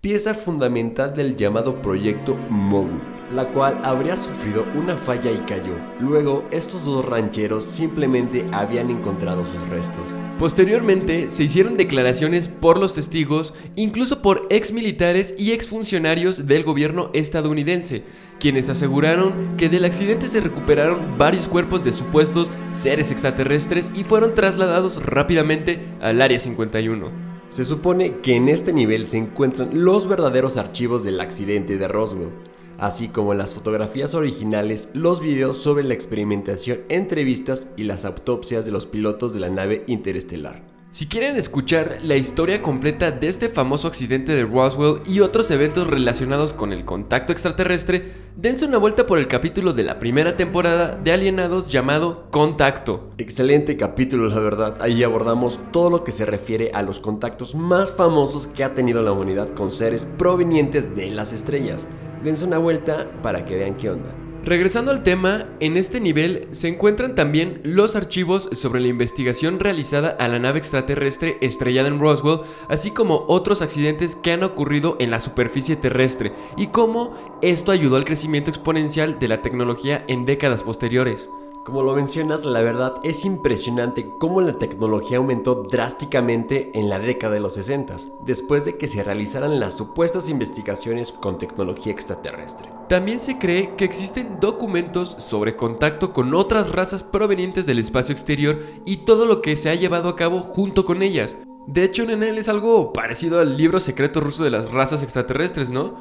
pieza 0.00 0.34
fundamental 0.34 1.16
del 1.16 1.36
llamado 1.36 1.82
proyecto 1.82 2.36
Mogul, 2.48 3.00
la 3.32 3.46
cual 3.48 3.80
habría 3.84 4.16
sufrido 4.16 4.64
una 4.74 4.96
falla 4.96 5.30
y 5.30 5.38
cayó. 5.46 5.74
Luego, 6.00 6.44
estos 6.50 6.84
dos 6.84 7.04
rancheros 7.04 7.64
simplemente 7.64 8.44
habían 8.52 8.90
encontrado 8.90 9.44
sus 9.44 9.68
restos. 9.68 10.14
Posteriormente, 10.38 11.30
se 11.30 11.44
hicieron 11.44 11.76
declaraciones 11.76 12.48
por 12.48 12.78
los 12.78 12.92
testigos, 12.92 13.54
incluso 13.74 14.22
por 14.22 14.46
ex 14.50 14.72
militares 14.72 15.34
y 15.38 15.52
ex 15.52 15.68
funcionarios 15.68 16.46
del 16.46 16.64
gobierno 16.64 17.10
estadounidense, 17.12 18.04
quienes 18.38 18.68
aseguraron 18.68 19.56
que 19.56 19.68
del 19.68 19.84
accidente 19.84 20.28
se 20.28 20.40
recuperaron 20.40 21.18
varios 21.18 21.48
cuerpos 21.48 21.84
de 21.84 21.92
supuestos 21.92 22.50
seres 22.72 23.10
extraterrestres 23.10 23.90
y 23.94 24.04
fueron 24.04 24.34
trasladados 24.34 25.04
rápidamente 25.04 25.80
al 26.00 26.20
Área 26.20 26.38
51. 26.38 27.36
Se 27.48 27.64
supone 27.64 28.18
que 28.22 28.34
en 28.34 28.48
este 28.48 28.72
nivel 28.72 29.06
se 29.06 29.18
encuentran 29.18 29.70
los 29.72 30.08
verdaderos 30.08 30.56
archivos 30.56 31.04
del 31.04 31.20
accidente 31.20 31.78
de 31.78 31.86
Roswell, 31.86 32.30
así 32.78 33.08
como 33.08 33.34
las 33.34 33.54
fotografías 33.54 34.14
originales, 34.14 34.90
los 34.94 35.20
videos 35.20 35.56
sobre 35.56 35.84
la 35.84 35.94
experimentación, 35.94 36.80
entrevistas 36.88 37.68
y 37.76 37.84
las 37.84 38.04
autopsias 38.04 38.64
de 38.66 38.72
los 38.72 38.86
pilotos 38.86 39.32
de 39.32 39.40
la 39.40 39.50
nave 39.50 39.84
interestelar. 39.86 40.75
Si 40.92 41.08
quieren 41.08 41.36
escuchar 41.36 41.98
la 42.02 42.16
historia 42.16 42.62
completa 42.62 43.10
de 43.10 43.28
este 43.28 43.48
famoso 43.50 43.88
accidente 43.88 44.32
de 44.32 44.44
Roswell 44.44 45.02
y 45.04 45.20
otros 45.20 45.50
eventos 45.50 45.86
relacionados 45.86 46.52
con 46.52 46.72
el 46.72 46.84
contacto 46.84 47.32
extraterrestre, 47.32 48.12
dense 48.36 48.64
una 48.64 48.78
vuelta 48.78 49.06
por 49.06 49.18
el 49.18 49.28
capítulo 49.28 49.74
de 49.74 49.82
la 49.82 49.98
primera 49.98 50.36
temporada 50.36 50.96
de 50.96 51.12
Alienados 51.12 51.70
llamado 51.70 52.28
Contacto. 52.30 53.10
Excelente 53.18 53.76
capítulo, 53.76 54.28
la 54.28 54.38
verdad. 54.38 54.78
Ahí 54.80 55.02
abordamos 55.02 55.60
todo 55.70 55.90
lo 55.90 56.04
que 56.04 56.12
se 56.12 56.24
refiere 56.24 56.70
a 56.72 56.82
los 56.82 57.00
contactos 57.00 57.54
más 57.54 57.92
famosos 57.92 58.46
que 58.46 58.64
ha 58.64 58.72
tenido 58.72 59.02
la 59.02 59.12
humanidad 59.12 59.52
con 59.54 59.70
seres 59.70 60.06
provenientes 60.06 60.94
de 60.94 61.10
las 61.10 61.32
estrellas. 61.32 61.88
Dense 62.24 62.46
una 62.46 62.58
vuelta 62.58 63.10
para 63.22 63.44
que 63.44 63.56
vean 63.56 63.76
qué 63.76 63.90
onda. 63.90 64.25
Regresando 64.46 64.92
al 64.92 65.02
tema, 65.02 65.46
en 65.58 65.76
este 65.76 66.00
nivel 66.00 66.46
se 66.52 66.68
encuentran 66.68 67.16
también 67.16 67.60
los 67.64 67.96
archivos 67.96 68.48
sobre 68.52 68.80
la 68.80 68.86
investigación 68.86 69.58
realizada 69.58 70.10
a 70.10 70.28
la 70.28 70.38
nave 70.38 70.60
extraterrestre 70.60 71.36
estrellada 71.40 71.88
en 71.88 71.98
Roswell, 71.98 72.42
así 72.68 72.92
como 72.92 73.24
otros 73.26 73.60
accidentes 73.60 74.14
que 74.14 74.30
han 74.30 74.44
ocurrido 74.44 74.98
en 75.00 75.10
la 75.10 75.18
superficie 75.18 75.74
terrestre 75.74 76.32
y 76.56 76.68
cómo 76.68 77.38
esto 77.42 77.72
ayudó 77.72 77.96
al 77.96 78.04
crecimiento 78.04 78.52
exponencial 78.52 79.18
de 79.18 79.26
la 79.26 79.42
tecnología 79.42 80.04
en 80.06 80.26
décadas 80.26 80.62
posteriores. 80.62 81.28
Como 81.66 81.82
lo 81.82 81.96
mencionas, 81.96 82.44
la 82.44 82.60
verdad 82.60 82.94
es 83.02 83.24
impresionante 83.24 84.08
cómo 84.20 84.40
la 84.40 84.52
tecnología 84.52 85.16
aumentó 85.16 85.66
drásticamente 85.68 86.70
en 86.78 86.88
la 86.88 87.00
década 87.00 87.34
de 87.34 87.40
los 87.40 87.54
60, 87.54 87.96
después 88.24 88.64
de 88.64 88.76
que 88.76 88.86
se 88.86 89.02
realizaran 89.02 89.58
las 89.58 89.76
supuestas 89.76 90.28
investigaciones 90.28 91.10
con 91.10 91.38
tecnología 91.38 91.92
extraterrestre. 91.92 92.68
También 92.88 93.18
se 93.18 93.38
cree 93.38 93.74
que 93.74 93.84
existen 93.84 94.38
documentos 94.38 95.16
sobre 95.18 95.56
contacto 95.56 96.12
con 96.12 96.34
otras 96.34 96.70
razas 96.70 97.02
provenientes 97.02 97.66
del 97.66 97.80
espacio 97.80 98.12
exterior 98.12 98.60
y 98.84 98.98
todo 98.98 99.26
lo 99.26 99.42
que 99.42 99.56
se 99.56 99.68
ha 99.68 99.74
llevado 99.74 100.08
a 100.08 100.14
cabo 100.14 100.42
junto 100.42 100.84
con 100.84 101.02
ellas. 101.02 101.36
De 101.66 101.82
hecho, 101.82 102.04
en 102.04 102.22
él 102.22 102.38
es 102.38 102.48
algo 102.48 102.92
parecido 102.92 103.40
al 103.40 103.56
libro 103.56 103.80
secreto 103.80 104.20
ruso 104.20 104.44
de 104.44 104.52
las 104.52 104.70
razas 104.70 105.02
extraterrestres, 105.02 105.68
¿no? 105.68 105.96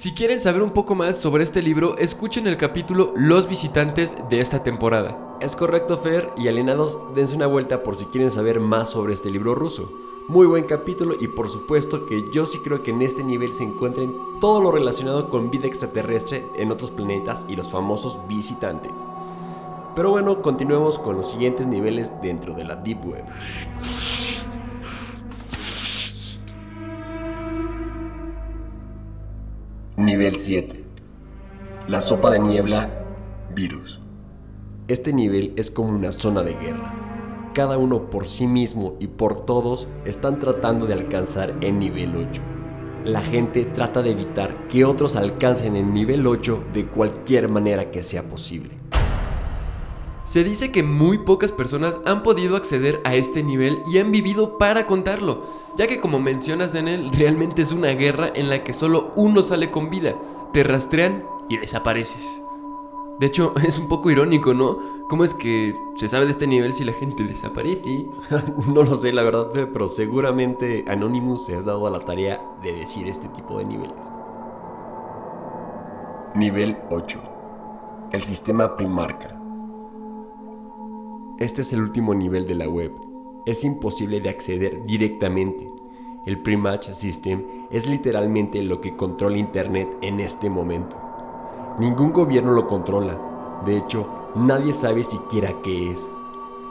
Si 0.00 0.14
quieren 0.14 0.40
saber 0.40 0.62
un 0.62 0.70
poco 0.70 0.94
más 0.94 1.18
sobre 1.18 1.44
este 1.44 1.60
libro, 1.60 1.98
escuchen 1.98 2.46
el 2.46 2.56
capítulo 2.56 3.12
Los 3.16 3.46
visitantes 3.46 4.16
de 4.30 4.40
esta 4.40 4.62
temporada. 4.62 5.36
Es 5.42 5.54
correcto, 5.54 5.98
Fer, 5.98 6.30
y 6.38 6.48
alienados, 6.48 6.98
dense 7.14 7.36
una 7.36 7.46
vuelta 7.46 7.82
por 7.82 7.96
si 7.96 8.06
quieren 8.06 8.30
saber 8.30 8.60
más 8.60 8.88
sobre 8.88 9.12
este 9.12 9.28
libro 9.28 9.54
ruso. 9.54 9.92
Muy 10.26 10.46
buen 10.46 10.64
capítulo 10.64 11.16
y 11.20 11.28
por 11.28 11.50
supuesto 11.50 12.06
que 12.06 12.24
yo 12.32 12.46
sí 12.46 12.60
creo 12.60 12.82
que 12.82 12.92
en 12.92 13.02
este 13.02 13.22
nivel 13.22 13.52
se 13.52 13.64
encuentren 13.64 14.18
todo 14.40 14.62
lo 14.62 14.72
relacionado 14.72 15.28
con 15.28 15.50
vida 15.50 15.66
extraterrestre 15.66 16.48
en 16.54 16.70
otros 16.70 16.90
planetas 16.90 17.44
y 17.46 17.54
los 17.54 17.70
famosos 17.70 18.20
visitantes. 18.26 19.04
Pero 19.94 20.12
bueno, 20.12 20.40
continuemos 20.40 20.98
con 20.98 21.18
los 21.18 21.30
siguientes 21.30 21.66
niveles 21.66 22.10
dentro 22.22 22.54
de 22.54 22.64
la 22.64 22.76
Deep 22.76 23.04
Web. 23.04 23.24
Nivel 30.00 30.38
7. 30.38 30.82
La 31.86 32.00
sopa 32.00 32.30
de 32.30 32.38
niebla, 32.38 33.04
virus. 33.54 34.00
Este 34.88 35.12
nivel 35.12 35.52
es 35.56 35.70
como 35.70 35.90
una 35.90 36.10
zona 36.10 36.42
de 36.42 36.54
guerra. 36.54 36.94
Cada 37.52 37.76
uno 37.76 38.08
por 38.08 38.26
sí 38.26 38.46
mismo 38.46 38.96
y 38.98 39.08
por 39.08 39.44
todos 39.44 39.88
están 40.06 40.38
tratando 40.38 40.86
de 40.86 40.94
alcanzar 40.94 41.54
el 41.60 41.78
nivel 41.78 42.16
8. 42.16 42.40
La 43.04 43.20
gente 43.20 43.66
trata 43.66 44.00
de 44.00 44.12
evitar 44.12 44.68
que 44.68 44.86
otros 44.86 45.16
alcancen 45.16 45.76
el 45.76 45.92
nivel 45.92 46.26
8 46.26 46.64
de 46.72 46.86
cualquier 46.86 47.50
manera 47.50 47.90
que 47.90 48.02
sea 48.02 48.26
posible. 48.26 48.70
Se 50.24 50.44
dice 50.44 50.72
que 50.72 50.82
muy 50.82 51.18
pocas 51.18 51.52
personas 51.52 52.00
han 52.06 52.22
podido 52.22 52.56
acceder 52.56 53.02
a 53.04 53.16
este 53.16 53.42
nivel 53.42 53.80
y 53.92 53.98
han 53.98 54.12
vivido 54.12 54.56
para 54.56 54.86
contarlo, 54.86 55.44
ya 55.76 55.86
que 55.86 56.00
como 56.00 56.20
mencionas 56.20 56.72
Daniel, 56.72 57.10
realmente 57.12 57.62
es 57.62 57.72
una 57.72 57.88
guerra 57.90 58.30
en 58.34 58.50
la 58.50 58.64
que 58.64 58.72
solo 58.72 59.12
uno 59.16 59.42
sale 59.42 59.70
con 59.70 59.90
vida, 59.90 60.14
te 60.52 60.62
rastrean 60.62 61.24
y 61.48 61.58
desapareces. 61.58 62.42
De 63.18 63.26
hecho, 63.26 63.54
es 63.64 63.78
un 63.78 63.88
poco 63.88 64.10
irónico, 64.10 64.54
¿no? 64.54 64.78
¿Cómo 65.08 65.24
es 65.24 65.34
que 65.34 65.74
se 65.96 66.08
sabe 66.08 66.24
de 66.24 66.32
este 66.32 66.46
nivel 66.46 66.72
si 66.72 66.84
la 66.84 66.92
gente 66.92 67.22
desaparece? 67.24 68.06
no 68.72 68.82
lo 68.82 68.94
sé, 68.94 69.12
la 69.12 69.22
verdad, 69.22 69.48
pero 69.72 69.88
seguramente 69.88 70.84
Anonymous 70.88 71.46
se 71.46 71.56
ha 71.56 71.62
dado 71.62 71.86
a 71.86 71.90
la 71.90 72.00
tarea 72.00 72.40
de 72.62 72.72
decir 72.72 73.06
este 73.08 73.28
tipo 73.28 73.58
de 73.58 73.64
niveles. 73.64 74.10
Nivel 76.34 76.78
8. 76.90 77.20
El 78.12 78.22
sistema 78.22 78.76
Primarca. 78.76 79.36
Este 81.38 81.62
es 81.62 81.72
el 81.72 81.80
último 81.80 82.14
nivel 82.14 82.46
de 82.46 82.54
la 82.54 82.68
web. 82.68 83.09
Es 83.46 83.64
imposible 83.64 84.20
de 84.20 84.28
acceder 84.28 84.84
directamente. 84.84 85.72
El 86.26 86.38
Prematch 86.40 86.90
System 86.90 87.42
es 87.70 87.86
literalmente 87.86 88.62
lo 88.62 88.82
que 88.82 88.96
controla 88.96 89.38
Internet 89.38 89.96
en 90.02 90.20
este 90.20 90.50
momento. 90.50 90.98
Ningún 91.78 92.12
gobierno 92.12 92.52
lo 92.52 92.66
controla. 92.66 93.62
De 93.64 93.78
hecho, 93.78 94.06
nadie 94.34 94.74
sabe 94.74 95.04
siquiera 95.04 95.54
qué 95.62 95.90
es. 95.90 96.10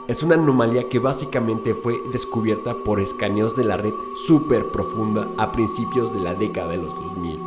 Es 0.06 0.22
una 0.22 0.36
anomalía 0.36 0.88
que 0.88 1.00
básicamente 1.00 1.74
fue 1.74 2.00
descubierta 2.12 2.74
por 2.84 3.00
escaneos 3.00 3.56
de 3.56 3.64
la 3.64 3.76
red 3.76 3.94
súper 4.14 4.70
profunda 4.70 5.28
a 5.38 5.50
principios 5.50 6.12
de 6.12 6.20
la 6.20 6.34
década 6.34 6.68
de 6.68 6.76
los 6.78 6.94
2000. 6.94 7.40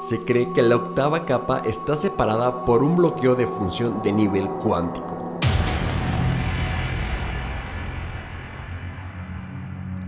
Se 0.00 0.22
cree 0.24 0.52
que 0.52 0.62
la 0.62 0.76
octava 0.76 1.24
capa 1.24 1.62
está 1.64 1.96
separada 1.96 2.66
por 2.66 2.82
un 2.82 2.96
bloqueo 2.96 3.34
de 3.34 3.46
función 3.46 4.02
de 4.02 4.12
nivel 4.12 4.48
cuántico. 4.48 5.15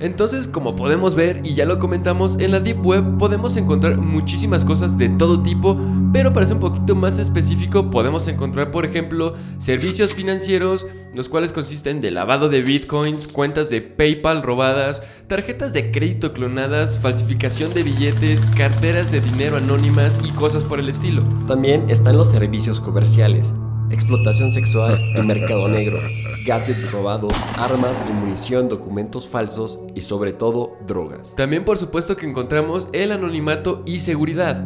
Entonces, 0.00 0.46
como 0.46 0.76
podemos 0.76 1.14
ver 1.14 1.40
y 1.44 1.54
ya 1.54 1.64
lo 1.64 1.78
comentamos, 1.78 2.38
en 2.38 2.52
la 2.52 2.60
Deep 2.60 2.86
Web 2.86 3.18
podemos 3.18 3.56
encontrar 3.56 3.98
muchísimas 3.98 4.64
cosas 4.64 4.96
de 4.96 5.08
todo 5.08 5.42
tipo, 5.42 5.78
pero 6.12 6.32
para 6.32 6.46
ser 6.46 6.56
un 6.56 6.60
poquito 6.60 6.94
más 6.94 7.18
específico 7.18 7.90
podemos 7.90 8.28
encontrar, 8.28 8.70
por 8.70 8.84
ejemplo, 8.84 9.34
servicios 9.58 10.14
financieros, 10.14 10.86
los 11.14 11.28
cuales 11.28 11.52
consisten 11.52 12.00
de 12.00 12.12
lavado 12.12 12.48
de 12.48 12.62
bitcoins, 12.62 13.26
cuentas 13.26 13.70
de 13.70 13.80
PayPal 13.82 14.42
robadas, 14.42 15.02
tarjetas 15.26 15.72
de 15.72 15.90
crédito 15.90 16.32
clonadas, 16.32 16.98
falsificación 16.98 17.74
de 17.74 17.82
billetes, 17.82 18.46
carteras 18.56 19.10
de 19.10 19.20
dinero 19.20 19.56
anónimas 19.56 20.18
y 20.24 20.30
cosas 20.30 20.62
por 20.62 20.78
el 20.78 20.88
estilo. 20.88 21.22
También 21.48 21.90
están 21.90 22.16
los 22.16 22.30
servicios 22.30 22.80
comerciales, 22.80 23.52
explotación 23.90 24.50
sexual 24.50 25.00
y 25.16 25.22
mercado 25.22 25.68
negro, 25.68 25.98
gadgets 26.46 26.90
robados, 26.90 27.32
armas 27.56 28.02
y 28.08 28.12
munición, 28.12 28.68
documentos 28.68 29.28
falsos 29.28 29.80
y 29.94 30.00
sobre 30.02 30.32
todo 30.32 30.76
drogas. 30.86 31.34
También 31.36 31.64
por 31.64 31.78
supuesto 31.78 32.16
que 32.16 32.26
encontramos 32.26 32.88
el 32.92 33.12
anonimato 33.12 33.82
y 33.86 34.00
seguridad. 34.00 34.64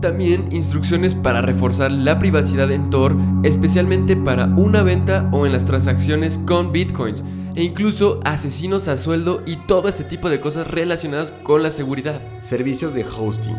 También 0.00 0.48
instrucciones 0.52 1.14
para 1.14 1.40
reforzar 1.40 1.90
la 1.90 2.18
privacidad 2.18 2.70
en 2.70 2.90
Tor, 2.90 3.16
especialmente 3.42 4.16
para 4.16 4.46
una 4.46 4.82
venta 4.82 5.28
o 5.32 5.46
en 5.46 5.52
las 5.52 5.64
transacciones 5.64 6.38
con 6.46 6.72
bitcoins, 6.72 7.24
e 7.54 7.62
incluso 7.62 8.20
asesinos 8.24 8.88
a 8.88 8.96
sueldo 8.96 9.42
y 9.46 9.56
todo 9.56 9.88
ese 9.88 10.04
tipo 10.04 10.28
de 10.28 10.40
cosas 10.40 10.66
relacionadas 10.66 11.30
con 11.30 11.62
la 11.62 11.70
seguridad. 11.70 12.20
Servicios 12.42 12.94
de 12.94 13.04
hosting, 13.04 13.56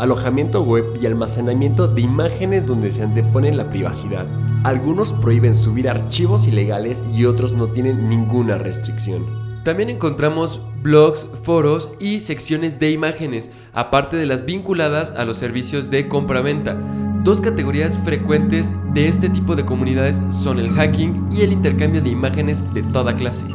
alojamiento 0.00 0.62
web 0.62 0.98
y 1.00 1.06
almacenamiento 1.06 1.86
de 1.86 2.00
imágenes 2.00 2.66
donde 2.66 2.90
se 2.90 3.02
antepone 3.02 3.52
la 3.52 3.68
privacidad. 3.68 4.26
Algunos 4.64 5.12
prohíben 5.12 5.54
subir 5.54 5.88
archivos 5.88 6.46
ilegales 6.46 7.04
y 7.14 7.26
otros 7.26 7.52
no 7.52 7.68
tienen 7.68 8.08
ninguna 8.08 8.58
restricción. 8.58 9.26
También 9.62 9.90
encontramos 9.90 10.62
blogs, 10.82 11.26
foros 11.42 11.92
y 12.00 12.22
secciones 12.22 12.78
de 12.78 12.90
imágenes, 12.90 13.50
aparte 13.74 14.16
de 14.16 14.24
las 14.24 14.46
vinculadas 14.46 15.12
a 15.12 15.24
los 15.24 15.36
servicios 15.36 15.90
de 15.90 16.08
compra-venta. 16.08 16.76
Dos 17.22 17.42
categorías 17.42 17.96
frecuentes 18.02 18.74
de 18.94 19.06
este 19.06 19.28
tipo 19.28 19.54
de 19.54 19.66
comunidades 19.66 20.22
son 20.30 20.58
el 20.58 20.70
hacking 20.70 21.28
y 21.30 21.42
el 21.42 21.52
intercambio 21.52 22.00
de 22.00 22.08
imágenes 22.08 22.72
de 22.72 22.82
toda 22.82 23.14
clase. 23.14 23.46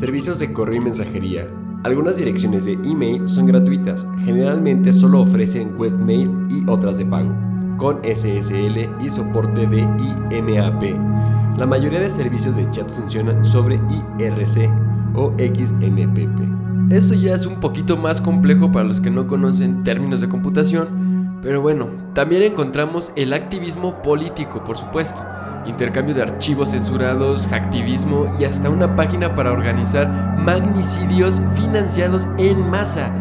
Servicios 0.00 0.38
de 0.38 0.54
correo 0.54 0.80
y 0.80 0.84
mensajería. 0.84 1.46
Algunas 1.84 2.16
direcciones 2.16 2.64
de 2.64 2.74
email 2.84 3.26
son 3.26 3.46
gratuitas, 3.46 4.06
generalmente 4.24 4.92
solo 4.92 5.20
ofrecen 5.20 5.74
webmail 5.76 6.30
y 6.48 6.64
otras 6.70 6.96
de 6.96 7.04
pago, 7.04 7.34
con 7.76 7.98
SSL 8.04 8.88
y 9.04 9.10
soporte 9.10 9.66
de 9.66 9.80
IMAP. 9.80 11.58
La 11.58 11.66
mayoría 11.66 11.98
de 11.98 12.08
servicios 12.08 12.54
de 12.54 12.70
chat 12.70 12.88
funcionan 12.88 13.44
sobre 13.44 13.80
IRC 14.18 14.70
o 15.16 15.32
XMPP. 15.32 16.92
Esto 16.92 17.14
ya 17.14 17.34
es 17.34 17.46
un 17.46 17.58
poquito 17.58 17.96
más 17.96 18.20
complejo 18.20 18.70
para 18.70 18.86
los 18.86 19.00
que 19.00 19.10
no 19.10 19.26
conocen 19.26 19.82
términos 19.82 20.20
de 20.20 20.28
computación, 20.28 21.01
pero 21.42 21.60
bueno, 21.60 21.88
también 22.14 22.42
encontramos 22.44 23.12
el 23.16 23.32
activismo 23.32 24.00
político, 24.00 24.62
por 24.62 24.78
supuesto, 24.78 25.24
intercambio 25.66 26.14
de 26.14 26.22
archivos 26.22 26.70
censurados, 26.70 27.48
hacktivismo 27.48 28.32
y 28.38 28.44
hasta 28.44 28.70
una 28.70 28.94
página 28.94 29.34
para 29.34 29.52
organizar 29.52 30.08
magnicidios 30.38 31.42
financiados 31.56 32.28
en 32.38 32.70
masa. 32.70 33.12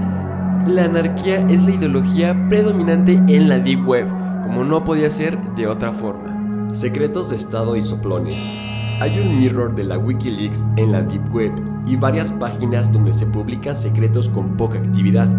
La 0.67 0.85
anarquía 0.85 1.39
es 1.49 1.63
la 1.63 1.71
ideología 1.71 2.35
predominante 2.47 3.13
en 3.13 3.49
la 3.49 3.57
Deep 3.57 3.87
Web, 3.87 4.07
como 4.43 4.63
no 4.63 4.83
podía 4.83 5.09
ser 5.09 5.39
de 5.55 5.65
otra 5.65 5.91
forma. 5.91 6.69
Secretos 6.75 7.31
de 7.31 7.35
Estado 7.37 7.75
y 7.75 7.81
soplones. 7.81 8.45
Hay 8.99 9.17
un 9.17 9.39
mirror 9.39 9.73
de 9.73 9.83
la 9.83 9.97
Wikileaks 9.97 10.63
en 10.77 10.91
la 10.91 11.01
Deep 11.01 11.33
Web 11.33 11.70
y 11.85 11.95
varias 11.95 12.31
páginas 12.31 12.91
donde 12.91 13.13
se 13.13 13.25
publican 13.25 13.75
secretos 13.75 14.29
con 14.29 14.57
poca 14.57 14.79
actividad. 14.79 15.29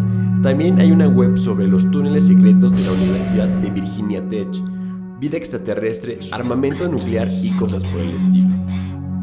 También 0.43 0.81
hay 0.81 0.91
una 0.91 1.09
web 1.09 1.37
sobre 1.37 1.67
los 1.67 1.91
túneles 1.91 2.27
secretos 2.27 2.73
de 2.73 2.87
la 2.87 2.93
Universidad 2.93 3.49
de 3.49 3.71
Virginia 3.71 4.29
Tech, 4.29 4.49
vida 5.21 5.37
extraterrestre, 5.37 6.19
armamento 6.33 6.89
nuclear 6.89 7.29
y 7.43 7.51
cosas 7.51 7.85
por 7.85 8.01
el 8.01 8.17
estilo. 8.17 8.49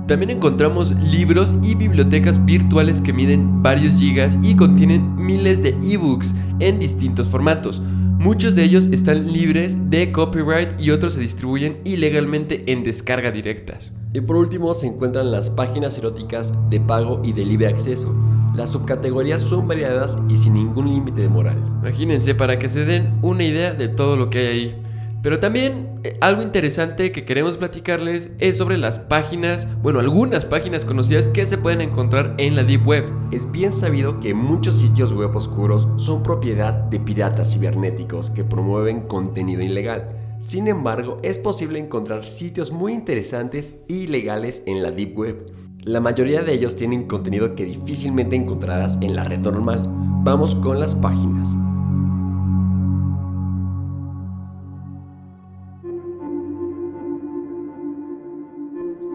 También 0.08 0.32
encontramos 0.32 0.92
libros 0.96 1.54
y 1.62 1.76
bibliotecas 1.76 2.44
virtuales 2.44 3.00
que 3.00 3.14
miden 3.14 3.62
varios 3.62 3.94
gigas 3.94 4.40
y 4.42 4.56
contienen 4.56 5.16
miles 5.16 5.62
de 5.62 5.78
ebooks 5.84 6.34
en 6.60 6.80
distintos 6.80 7.28
formatos. 7.28 7.80
Muchos 8.20 8.54
de 8.54 8.66
ellos 8.66 8.90
están 8.92 9.32
libres 9.32 9.90
de 9.90 10.12
copyright 10.12 10.78
y 10.78 10.92
otros 10.92 11.14
se 11.14 11.22
distribuyen 11.22 11.78
ilegalmente 11.86 12.70
en 12.70 12.84
descarga 12.84 13.32
directas. 13.32 13.94
Y 14.12 14.20
por 14.20 14.36
último 14.36 14.74
se 14.74 14.88
encuentran 14.88 15.32
las 15.32 15.50
páginas 15.50 15.98
eróticas 15.98 16.54
de 16.70 16.82
pago 16.82 17.22
y 17.24 17.32
de 17.32 17.46
libre 17.46 17.68
acceso. 17.68 18.14
Las 18.54 18.72
subcategorías 18.72 19.40
son 19.40 19.70
variadas 19.70 20.20
y 20.28 20.36
sin 20.36 20.56
ningún 20.56 20.94
límite 20.94 21.22
de 21.22 21.30
moral. 21.30 21.64
Imagínense 21.82 22.36
para 22.36 22.60
que 22.60 22.68
se 22.68 22.84
den 22.84 23.18
una 23.22 23.46
idea 23.46 23.74
de 23.74 23.88
todo 23.88 24.18
lo 24.18 24.30
que 24.30 24.40
hay 24.40 24.48
ahí. 24.48 24.82
Pero 25.22 25.40
también 25.40 26.00
eh, 26.04 26.18
algo 26.22 26.42
interesante 26.42 27.12
que 27.12 27.26
queremos 27.26 27.58
platicarles 27.58 28.32
es 28.40 28.58
sobre 28.58 28.78
las 28.78 29.00
páginas, 29.00 29.68
bueno, 29.82 30.00
algunas 30.00 30.46
páginas 30.46 30.86
conocidas 30.86 31.28
que 31.28 31.46
se 31.46 31.58
pueden 31.58 31.82
encontrar 31.82 32.36
en 32.38 32.56
la 32.56 32.64
Deep 32.64 32.88
Web. 32.88 33.06
Es 33.32 33.52
bien 33.52 33.74
sabido 33.74 34.20
que 34.20 34.34
muchos 34.34 34.80
sitios 34.80 35.12
web 35.12 35.36
oscuros 35.36 35.90
son 35.98 36.24
propiedad 36.24 36.74
de 36.74 37.00
piratas 37.00 37.54
cibernéticos 37.54 38.30
que 38.30 38.46
promueven 38.46 39.02
contenido 39.02 39.62
ilegal. 39.62 40.08
Sin 40.40 40.68
embargo, 40.68 41.20
es 41.22 41.38
posible 41.38 41.80
encontrar 41.80 42.26
sitios 42.26 42.72
muy 42.72 42.94
interesantes 42.94 43.76
y 43.88 44.08
legales 44.08 44.64
en 44.66 44.82
la 44.82 44.92
Deep 44.92 45.18
Web. 45.18 45.52
La 45.84 46.00
mayoría 46.00 46.44
de 46.44 46.54
ellos 46.54 46.76
tienen 46.76 47.08
contenido 47.08 47.56
que 47.56 47.66
difícilmente 47.66 48.36
encontrarás 48.36 48.98
en 49.02 49.16
la 49.16 49.26
red 49.26 49.40
normal. 49.40 49.84
Vamos 50.24 50.56
con 50.56 50.80
las 50.80 50.96
páginas. 50.96 51.56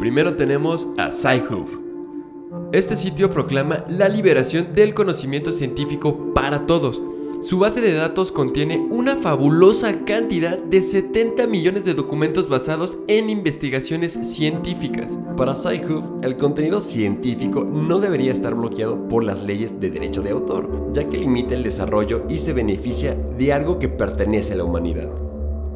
Primero 0.05 0.37
tenemos 0.37 0.87
a 0.99 1.11
Sci-Hub. 1.11 2.69
Este 2.75 2.95
sitio 2.95 3.31
proclama 3.31 3.87
la 3.89 4.07
liberación 4.07 4.75
del 4.75 4.93
conocimiento 4.93 5.51
científico 5.51 6.35
para 6.35 6.67
todos. 6.67 7.01
Su 7.41 7.59
base 7.59 7.81
de 7.81 7.95
datos 7.95 8.31
contiene 8.31 8.87
una 8.91 9.17
fabulosa 9.17 10.05
cantidad 10.05 10.59
de 10.59 10.83
70 10.83 11.47
millones 11.47 11.87
de 11.87 11.95
documentos 11.95 12.51
basados 12.51 12.99
en 13.09 13.31
investigaciones 13.31 14.19
científicas. 14.25 15.19
Para 15.39 15.57
SciHub, 15.57 16.21
el 16.23 16.37
contenido 16.37 16.81
científico 16.81 17.65
no 17.65 17.99
debería 17.99 18.33
estar 18.33 18.55
bloqueado 18.55 19.09
por 19.09 19.25
las 19.25 19.43
leyes 19.43 19.81
de 19.81 19.89
derecho 19.89 20.21
de 20.21 20.33
autor, 20.33 20.93
ya 20.93 21.09
que 21.09 21.17
limita 21.17 21.55
el 21.55 21.63
desarrollo 21.63 22.27
y 22.29 22.41
se 22.41 22.53
beneficia 22.53 23.15
de 23.15 23.55
algo 23.55 23.79
que 23.79 23.89
pertenece 23.89 24.53
a 24.53 24.57
la 24.57 24.65
humanidad. 24.65 25.09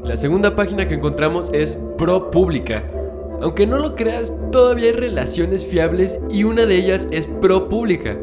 La 0.04 0.18
segunda 0.18 0.54
página 0.54 0.86
que 0.86 0.96
encontramos 0.96 1.48
es 1.54 1.78
ProPublica. 1.96 2.97
Aunque 3.40 3.66
no 3.66 3.78
lo 3.78 3.94
creas, 3.94 4.32
todavía 4.50 4.86
hay 4.86 4.92
relaciones 4.92 5.64
fiables 5.64 6.18
y 6.30 6.44
una 6.44 6.66
de 6.66 6.76
ellas 6.76 7.06
es 7.12 7.26
ProPublica. 7.26 8.16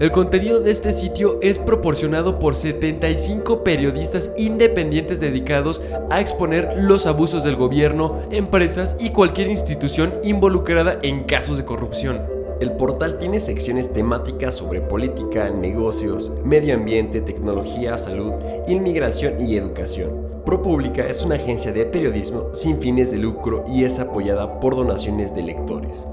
El 0.00 0.10
contenido 0.10 0.60
de 0.60 0.72
este 0.72 0.92
sitio 0.94 1.38
es 1.42 1.58
proporcionado 1.58 2.38
por 2.38 2.56
75 2.56 3.62
periodistas 3.62 4.32
independientes 4.36 5.20
dedicados 5.20 5.82
a 6.10 6.20
exponer 6.20 6.74
los 6.78 7.06
abusos 7.06 7.44
del 7.44 7.54
gobierno, 7.54 8.22
empresas 8.30 8.96
y 8.98 9.10
cualquier 9.10 9.48
institución 9.48 10.14
involucrada 10.24 10.98
en 11.02 11.24
casos 11.24 11.58
de 11.58 11.64
corrupción. 11.64 12.22
El 12.58 12.72
portal 12.72 13.18
tiene 13.18 13.40
secciones 13.40 13.92
temáticas 13.92 14.56
sobre 14.56 14.80
política, 14.80 15.50
negocios, 15.50 16.32
medio 16.44 16.74
ambiente, 16.74 17.20
tecnología, 17.20 17.98
salud, 17.98 18.32
inmigración 18.66 19.46
y 19.46 19.56
educación. 19.56 20.31
ProPublica 20.44 21.06
es 21.06 21.24
una 21.24 21.36
agencia 21.36 21.72
de 21.72 21.84
periodismo 21.84 22.48
sin 22.52 22.80
fines 22.80 23.10
de 23.10 23.18
lucro 23.18 23.64
y 23.68 23.84
es 23.84 23.98
apoyada 23.98 24.60
por 24.60 24.74
donaciones 24.74 25.34
de 25.34 25.42
lectores. 25.42 26.06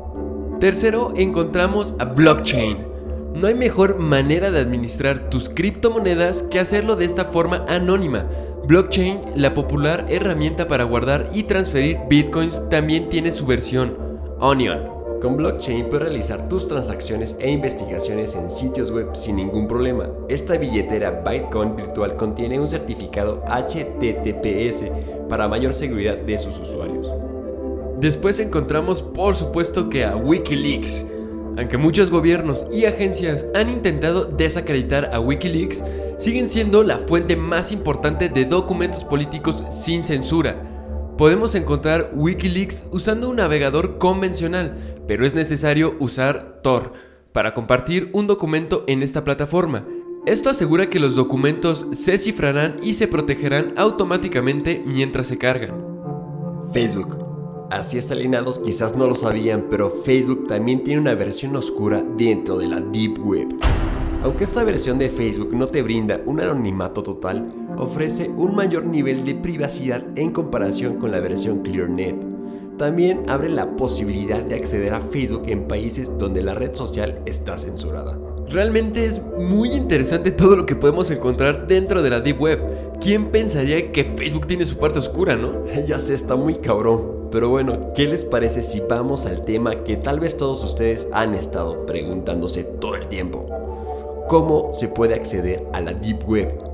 Tercero, 0.59 1.13
encontramos 1.15 1.93
a 1.99 2.05
Blockchain. 2.05 2.86
No 3.34 3.47
hay 3.47 3.55
mejor 3.55 3.97
manera 3.97 4.51
de 4.51 4.59
administrar 4.59 5.30
tus 5.30 5.49
criptomonedas 5.49 6.43
que 6.43 6.59
hacerlo 6.59 6.95
de 6.95 7.05
esta 7.05 7.25
forma 7.25 7.65
anónima. 7.67 8.25
Blockchain, 8.65 9.21
la 9.36 9.53
popular 9.53 10.05
herramienta 10.09 10.67
para 10.67 10.84
guardar 10.84 11.30
y 11.34 11.43
transferir 11.43 11.97
bitcoins, 12.09 12.61
también 12.69 13.09
tiene 13.09 13.32
su 13.32 13.45
versión, 13.45 13.97
Onion. 14.39 14.99
Con 15.22 15.36
blockchain 15.36 15.89
puedes 15.89 16.03
realizar 16.03 16.47
tus 16.47 16.70
transacciones 16.70 17.36
e 17.41 17.51
investigaciones 17.51 18.36
en 18.36 18.49
sitios 18.49 18.89
web 18.89 19.13
sin 19.13 19.36
ningún 19.36 19.67
problema. 19.67 20.09
Esta 20.30 20.57
billetera 20.57 21.24
Bitcoin 21.28 21.76
virtual 21.76 22.15
contiene 22.15 22.57
un 22.57 22.70
certificado 22.70 23.43
HTTPS 23.45 24.86
para 25.28 25.49
mayor 25.49 25.74
seguridad 25.74 26.17
de 26.17 26.38
sus 26.38 26.57
usuarios. 26.57 27.11
Después 27.99 28.39
encontramos 28.39 29.01
por 29.01 29.36
supuesto 29.36 29.89
que 29.89 30.05
a 30.05 30.15
Wikileaks. 30.15 31.05
Aunque 31.57 31.78
muchos 31.78 32.09
gobiernos 32.09 32.65
y 32.72 32.86
agencias 32.86 33.45
han 33.53 33.70
intentado 33.70 34.24
desacreditar 34.24 35.13
a 35.13 35.20
Wikileaks, 35.20 35.84
siguen 36.17 36.47
siendo 36.47 36.82
la 36.84 36.97
fuente 36.97 37.36
más 37.36 37.74
importante 37.74 38.30
de 38.30 38.45
documentos 38.45 39.03
políticos 39.03 39.65
sin 39.70 40.05
censura. 40.05 40.63
Podemos 41.17 41.55
encontrar 41.55 42.11
Wikileaks 42.15 42.86
usando 42.91 43.30
un 43.30 43.36
navegador 43.36 43.97
convencional, 43.97 44.99
pero 45.10 45.26
es 45.26 45.34
necesario 45.34 45.95
usar 45.97 46.60
Tor 46.62 46.93
para 47.32 47.55
compartir 47.55 48.12
un 48.14 48.28
documento 48.28 48.84
en 48.86 49.01
esta 49.01 49.24
plataforma. 49.24 49.84
Esto 50.28 50.51
asegura 50.51 50.91
que 50.91 50.99
los 50.99 51.16
documentos 51.16 51.88
se 51.93 52.20
cifrarán 52.20 52.76
y 52.84 52.93
se 52.93 53.07
protegerán 53.07 53.74
automáticamente 53.76 54.84
mientras 54.86 55.26
se 55.26 55.39
cargan. 55.39 55.84
Facebook. 56.74 57.18
Así 57.72 57.97
alineados 58.12 58.60
quizás 58.60 58.95
no 58.95 59.07
lo 59.07 59.16
sabían, 59.16 59.66
pero 59.72 59.89
Facebook 59.89 60.45
también 60.45 60.84
tiene 60.84 61.01
una 61.01 61.16
versión 61.16 61.55
oscura 61.55 62.05
dentro 62.16 62.60
de 62.60 62.68
la 62.68 62.80
Deep 62.80 63.18
Web. 63.26 63.47
Aunque 64.22 64.43
esta 64.43 64.64
versión 64.64 64.99
de 64.99 65.10
Facebook 65.10 65.55
no 65.55 65.66
te 65.66 65.82
brinda 65.82 66.22
un 66.28 66.39
anonimato 66.39 67.01
total, 67.01 67.49
ofrece 67.78 68.30
un 68.30 68.53
mayor 68.53 68.86
nivel 68.86 69.26
de 69.26 69.34
privacidad 69.34 70.05
en 70.16 70.30
comparación 70.30 70.97
con 70.97 71.10
la 71.10 71.20
versión 71.20 71.64
ClearNet. 71.64 72.28
También 72.80 73.25
abre 73.27 73.49
la 73.49 73.75
posibilidad 73.75 74.41
de 74.41 74.55
acceder 74.55 74.93
a 74.93 75.01
Facebook 75.01 75.43
en 75.47 75.67
países 75.67 76.17
donde 76.17 76.41
la 76.41 76.53
red 76.53 76.73
social 76.73 77.19
está 77.25 77.57
censurada. 77.57 78.17
Realmente 78.47 79.05
es 79.05 79.21
muy 79.21 79.73
interesante 79.73 80.32
todo 80.32 80.55
lo 80.55 80.65
que 80.65 80.77
podemos 80.77 81.11
encontrar 81.11 81.67
dentro 81.67 82.01
de 82.01 82.09
la 82.09 82.21
Deep 82.21 82.39
Web. 82.39 82.59
¿Quién 83.01 83.32
pensaría 83.32 83.91
que 83.91 84.05
Facebook 84.15 84.47
tiene 84.47 84.65
su 84.65 84.77
parte 84.77 84.99
oscura, 84.99 85.36
no? 85.36 85.65
ya 85.86 85.99
sé, 85.99 86.13
está 86.13 86.38
muy 86.38 86.55
cabrón. 86.55 87.27
Pero 87.32 87.49
bueno, 87.49 87.91
¿qué 87.93 88.07
les 88.07 88.23
parece 88.23 88.63
si 88.63 88.80
vamos 88.80 89.25
al 89.25 89.43
tema 89.43 89.84
que 89.84 89.97
tal 89.97 90.21
vez 90.21 90.38
todos 90.38 90.63
ustedes 90.63 91.09
han 91.11 91.36
estado 91.36 91.86
preguntándose 91.86 92.63
todo 92.63 92.95
el 92.95 93.07
tiempo? 93.07 93.45
¿Cómo 94.30 94.71
se 94.71 94.88
puede 94.88 95.15
acceder 95.15 95.65
a 95.73 95.82
la 95.82 95.91
Deep 95.91 96.25
Web? 96.25 96.69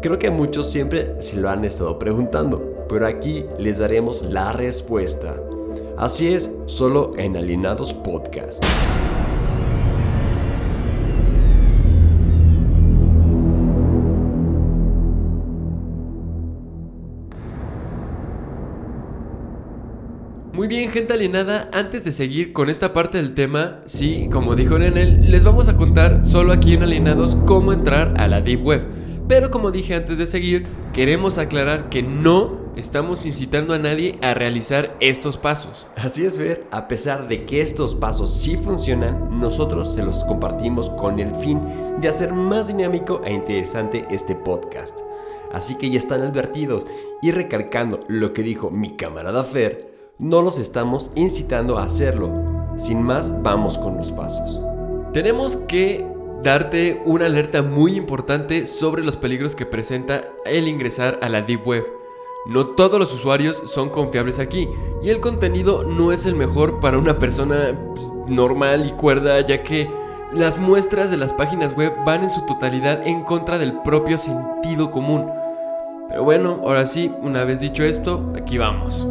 Creo 0.00 0.18
que 0.18 0.30
muchos 0.30 0.70
siempre 0.70 1.16
se 1.18 1.36
lo 1.36 1.50
han 1.50 1.64
estado 1.64 1.98
preguntando, 1.98 2.69
pero 2.90 3.06
aquí 3.06 3.44
les 3.58 3.78
daremos 3.78 4.22
la 4.22 4.52
respuesta. 4.52 5.40
Así 5.96 6.28
es, 6.28 6.50
solo 6.66 7.12
en 7.16 7.36
Alienados 7.36 7.94
Podcast. 7.94 8.64
Muy 20.52 20.66
bien, 20.66 20.90
gente 20.90 21.14
alienada, 21.14 21.70
antes 21.72 22.04
de 22.04 22.12
seguir 22.12 22.52
con 22.52 22.68
esta 22.68 22.92
parte 22.92 23.18
del 23.18 23.34
tema, 23.34 23.80
sí, 23.86 24.28
como 24.32 24.56
dijo 24.56 24.78
Nenel, 24.78 25.30
les 25.30 25.44
vamos 25.44 25.68
a 25.68 25.76
contar 25.76 26.26
solo 26.26 26.52
aquí 26.52 26.74
en 26.74 26.82
Alienados 26.82 27.36
cómo 27.46 27.72
entrar 27.72 28.14
a 28.18 28.26
la 28.26 28.40
Deep 28.40 28.62
Web. 28.66 28.99
Pero 29.30 29.52
como 29.52 29.70
dije 29.70 29.94
antes 29.94 30.18
de 30.18 30.26
seguir, 30.26 30.66
queremos 30.92 31.38
aclarar 31.38 31.88
que 31.88 32.02
no 32.02 32.58
estamos 32.74 33.24
incitando 33.24 33.74
a 33.74 33.78
nadie 33.78 34.18
a 34.22 34.34
realizar 34.34 34.96
estos 34.98 35.36
pasos. 35.36 35.86
Así 35.94 36.26
es 36.26 36.36
ver, 36.36 36.66
a 36.72 36.88
pesar 36.88 37.28
de 37.28 37.46
que 37.46 37.60
estos 37.60 37.94
pasos 37.94 38.34
sí 38.34 38.56
funcionan, 38.56 39.38
nosotros 39.38 39.94
se 39.94 40.02
los 40.02 40.24
compartimos 40.24 40.90
con 40.90 41.20
el 41.20 41.32
fin 41.36 41.60
de 42.00 42.08
hacer 42.08 42.32
más 42.32 42.66
dinámico 42.66 43.20
e 43.24 43.32
interesante 43.32 44.04
este 44.10 44.34
podcast. 44.34 44.98
Así 45.52 45.76
que 45.76 45.88
ya 45.90 45.98
están 45.98 46.22
advertidos 46.22 46.84
y 47.22 47.30
recalcando 47.30 48.00
lo 48.08 48.32
que 48.32 48.42
dijo 48.42 48.72
mi 48.72 48.96
camarada 48.96 49.44
Fer, 49.44 49.92
no 50.18 50.42
los 50.42 50.58
estamos 50.58 51.12
incitando 51.14 51.78
a 51.78 51.84
hacerlo. 51.84 52.32
Sin 52.76 53.00
más, 53.00 53.40
vamos 53.44 53.78
con 53.78 53.96
los 53.96 54.10
pasos. 54.10 54.60
Tenemos 55.12 55.56
que 55.68 56.04
darte 56.42 57.02
una 57.04 57.26
alerta 57.26 57.62
muy 57.62 57.96
importante 57.96 58.66
sobre 58.66 59.04
los 59.04 59.16
peligros 59.16 59.54
que 59.54 59.66
presenta 59.66 60.24
el 60.44 60.68
ingresar 60.68 61.18
a 61.22 61.28
la 61.28 61.42
Deep 61.42 61.66
Web. 61.66 61.86
No 62.46 62.68
todos 62.68 62.98
los 62.98 63.12
usuarios 63.12 63.62
son 63.66 63.90
confiables 63.90 64.38
aquí 64.38 64.68
y 65.02 65.10
el 65.10 65.20
contenido 65.20 65.84
no 65.84 66.12
es 66.12 66.24
el 66.24 66.34
mejor 66.34 66.80
para 66.80 66.98
una 66.98 67.18
persona 67.18 67.78
normal 68.26 68.86
y 68.86 68.92
cuerda 68.92 69.40
ya 69.40 69.62
que 69.62 69.90
las 70.32 70.58
muestras 70.58 71.10
de 71.10 71.16
las 71.16 71.32
páginas 71.32 71.76
web 71.76 71.92
van 72.06 72.24
en 72.24 72.30
su 72.30 72.46
totalidad 72.46 73.06
en 73.06 73.24
contra 73.24 73.58
del 73.58 73.82
propio 73.82 74.16
sentido 74.16 74.90
común. 74.90 75.30
Pero 76.08 76.24
bueno, 76.24 76.60
ahora 76.64 76.86
sí, 76.86 77.12
una 77.20 77.44
vez 77.44 77.60
dicho 77.60 77.84
esto, 77.84 78.32
aquí 78.36 78.56
vamos. 78.56 79.06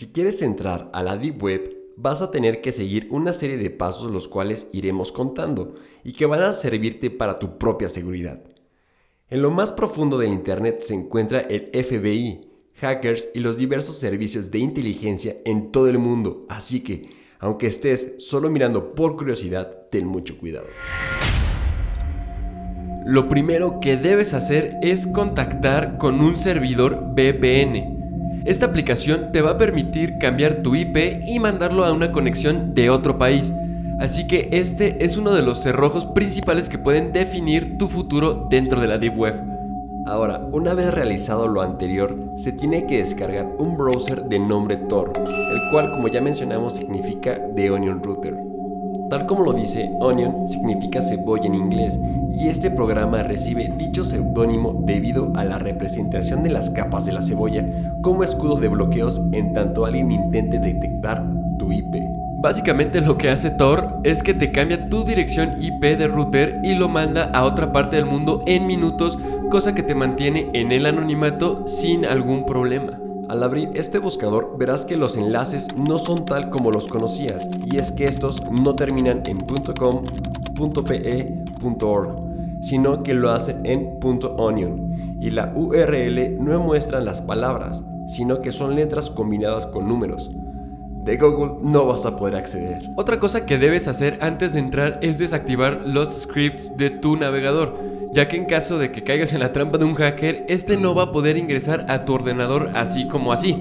Si 0.00 0.06
quieres 0.06 0.40
entrar 0.40 0.88
a 0.94 1.02
la 1.02 1.18
Deep 1.18 1.42
Web, 1.42 1.76
vas 1.98 2.22
a 2.22 2.30
tener 2.30 2.62
que 2.62 2.72
seguir 2.72 3.06
una 3.10 3.34
serie 3.34 3.58
de 3.58 3.68
pasos 3.68 4.10
los 4.10 4.28
cuales 4.28 4.68
iremos 4.72 5.12
contando 5.12 5.74
y 6.04 6.14
que 6.14 6.24
van 6.24 6.42
a 6.42 6.54
servirte 6.54 7.10
para 7.10 7.38
tu 7.38 7.58
propia 7.58 7.90
seguridad. 7.90 8.42
En 9.28 9.42
lo 9.42 9.50
más 9.50 9.72
profundo 9.72 10.16
del 10.16 10.32
Internet 10.32 10.80
se 10.80 10.94
encuentra 10.94 11.40
el 11.40 11.68
FBI, 11.84 12.40
hackers 12.76 13.28
y 13.34 13.40
los 13.40 13.58
diversos 13.58 13.96
servicios 13.96 14.50
de 14.50 14.60
inteligencia 14.60 15.36
en 15.44 15.70
todo 15.70 15.90
el 15.90 15.98
mundo, 15.98 16.46
así 16.48 16.80
que, 16.80 17.02
aunque 17.38 17.66
estés 17.66 18.14
solo 18.20 18.48
mirando 18.48 18.94
por 18.94 19.18
curiosidad, 19.18 19.82
ten 19.90 20.06
mucho 20.06 20.38
cuidado. 20.38 20.64
Lo 23.04 23.28
primero 23.28 23.80
que 23.82 23.98
debes 23.98 24.32
hacer 24.32 24.76
es 24.80 25.06
contactar 25.06 25.98
con 25.98 26.22
un 26.22 26.38
servidor 26.38 27.12
VPN. 27.14 27.99
Esta 28.44 28.66
aplicación 28.66 29.32
te 29.32 29.42
va 29.42 29.50
a 29.50 29.58
permitir 29.58 30.18
cambiar 30.18 30.56
tu 30.56 30.74
IP 30.74 31.22
y 31.26 31.38
mandarlo 31.38 31.84
a 31.84 31.92
una 31.92 32.10
conexión 32.10 32.74
de 32.74 32.90
otro 32.90 33.18
país. 33.18 33.52
Así 33.98 34.26
que 34.26 34.48
este 34.52 35.04
es 35.04 35.18
uno 35.18 35.32
de 35.32 35.42
los 35.42 35.62
cerrojos 35.62 36.06
principales 36.06 36.70
que 36.70 36.78
pueden 36.78 37.12
definir 37.12 37.76
tu 37.76 37.88
futuro 37.88 38.46
dentro 38.48 38.80
de 38.80 38.88
la 38.88 38.96
Deep 38.96 39.18
Web. 39.18 39.34
Ahora, 40.06 40.40
una 40.52 40.72
vez 40.72 40.92
realizado 40.92 41.46
lo 41.48 41.60
anterior, 41.60 42.16
se 42.34 42.52
tiene 42.52 42.86
que 42.86 42.98
descargar 42.98 43.46
un 43.58 43.76
browser 43.76 44.24
de 44.24 44.38
nombre 44.38 44.78
Tor, 44.78 45.12
el 45.18 45.70
cual 45.70 45.90
como 45.90 46.08
ya 46.08 46.22
mencionamos 46.22 46.76
significa 46.76 47.38
The 47.54 47.70
Onion 47.70 48.02
Router. 48.02 48.49
Tal 49.10 49.26
como 49.26 49.42
lo 49.42 49.52
dice, 49.52 49.90
Onion 49.98 50.46
significa 50.46 51.02
cebolla 51.02 51.46
en 51.46 51.56
inglés 51.56 51.98
y 52.32 52.46
este 52.46 52.70
programa 52.70 53.24
recibe 53.24 53.68
dicho 53.76 54.04
seudónimo 54.04 54.84
debido 54.84 55.32
a 55.34 55.44
la 55.44 55.58
representación 55.58 56.44
de 56.44 56.50
las 56.50 56.70
capas 56.70 57.06
de 57.06 57.12
la 57.12 57.20
cebolla 57.20 57.66
como 58.02 58.22
escudo 58.22 58.54
de 58.54 58.68
bloqueos 58.68 59.20
en 59.32 59.52
tanto 59.52 59.84
alguien 59.84 60.12
intente 60.12 60.60
detectar 60.60 61.26
tu 61.58 61.72
IP. 61.72 61.96
Básicamente 62.38 63.00
lo 63.00 63.18
que 63.18 63.30
hace 63.30 63.50
Tor 63.50 63.98
es 64.04 64.22
que 64.22 64.32
te 64.32 64.52
cambia 64.52 64.88
tu 64.88 65.02
dirección 65.02 65.60
IP 65.60 65.82
de 65.82 66.06
router 66.06 66.60
y 66.62 66.76
lo 66.76 66.88
manda 66.88 67.24
a 67.34 67.42
otra 67.42 67.72
parte 67.72 67.96
del 67.96 68.06
mundo 68.06 68.44
en 68.46 68.68
minutos, 68.68 69.18
cosa 69.50 69.74
que 69.74 69.82
te 69.82 69.96
mantiene 69.96 70.50
en 70.52 70.70
el 70.70 70.86
anonimato 70.86 71.66
sin 71.66 72.06
algún 72.06 72.46
problema. 72.46 72.99
Al 73.30 73.44
abrir 73.44 73.70
este 73.74 74.00
buscador 74.00 74.56
verás 74.58 74.84
que 74.84 74.96
los 74.96 75.16
enlaces 75.16 75.68
no 75.76 76.00
son 76.00 76.24
tal 76.24 76.50
como 76.50 76.72
los 76.72 76.88
conocías 76.88 77.48
y 77.64 77.76
es 77.76 77.92
que 77.92 78.06
estos 78.06 78.42
no 78.50 78.74
terminan 78.74 79.22
en 79.24 79.38
.com, 79.78 80.02
.pe, 80.84 81.44
.org, 81.80 82.16
sino 82.60 83.04
que 83.04 83.14
lo 83.14 83.30
hacen 83.30 83.64
en 83.64 84.00
.onion 84.36 85.16
y 85.20 85.30
la 85.30 85.52
URL 85.54 86.38
no 86.44 86.58
muestran 86.58 87.04
las 87.04 87.22
palabras, 87.22 87.84
sino 88.08 88.40
que 88.40 88.50
son 88.50 88.74
letras 88.74 89.10
combinadas 89.10 89.64
con 89.64 89.86
números. 89.86 90.28
De 91.04 91.16
Google 91.16 91.62
no 91.62 91.86
vas 91.86 92.06
a 92.06 92.16
poder 92.16 92.34
acceder. 92.34 92.82
Otra 92.96 93.20
cosa 93.20 93.46
que 93.46 93.58
debes 93.58 93.86
hacer 93.86 94.18
antes 94.22 94.54
de 94.54 94.58
entrar 94.58 94.98
es 95.02 95.18
desactivar 95.18 95.82
los 95.86 96.22
scripts 96.22 96.76
de 96.76 96.90
tu 96.90 97.14
navegador 97.14 97.78
ya 98.12 98.28
que 98.28 98.36
en 98.36 98.44
caso 98.46 98.78
de 98.78 98.90
que 98.90 99.04
caigas 99.04 99.32
en 99.32 99.40
la 99.40 99.52
trampa 99.52 99.78
de 99.78 99.84
un 99.84 99.94
hacker, 99.94 100.44
este 100.48 100.76
no 100.76 100.94
va 100.94 101.04
a 101.04 101.12
poder 101.12 101.36
ingresar 101.36 101.86
a 101.88 102.04
tu 102.04 102.14
ordenador 102.14 102.70
así 102.74 103.06
como 103.06 103.32
así. 103.32 103.58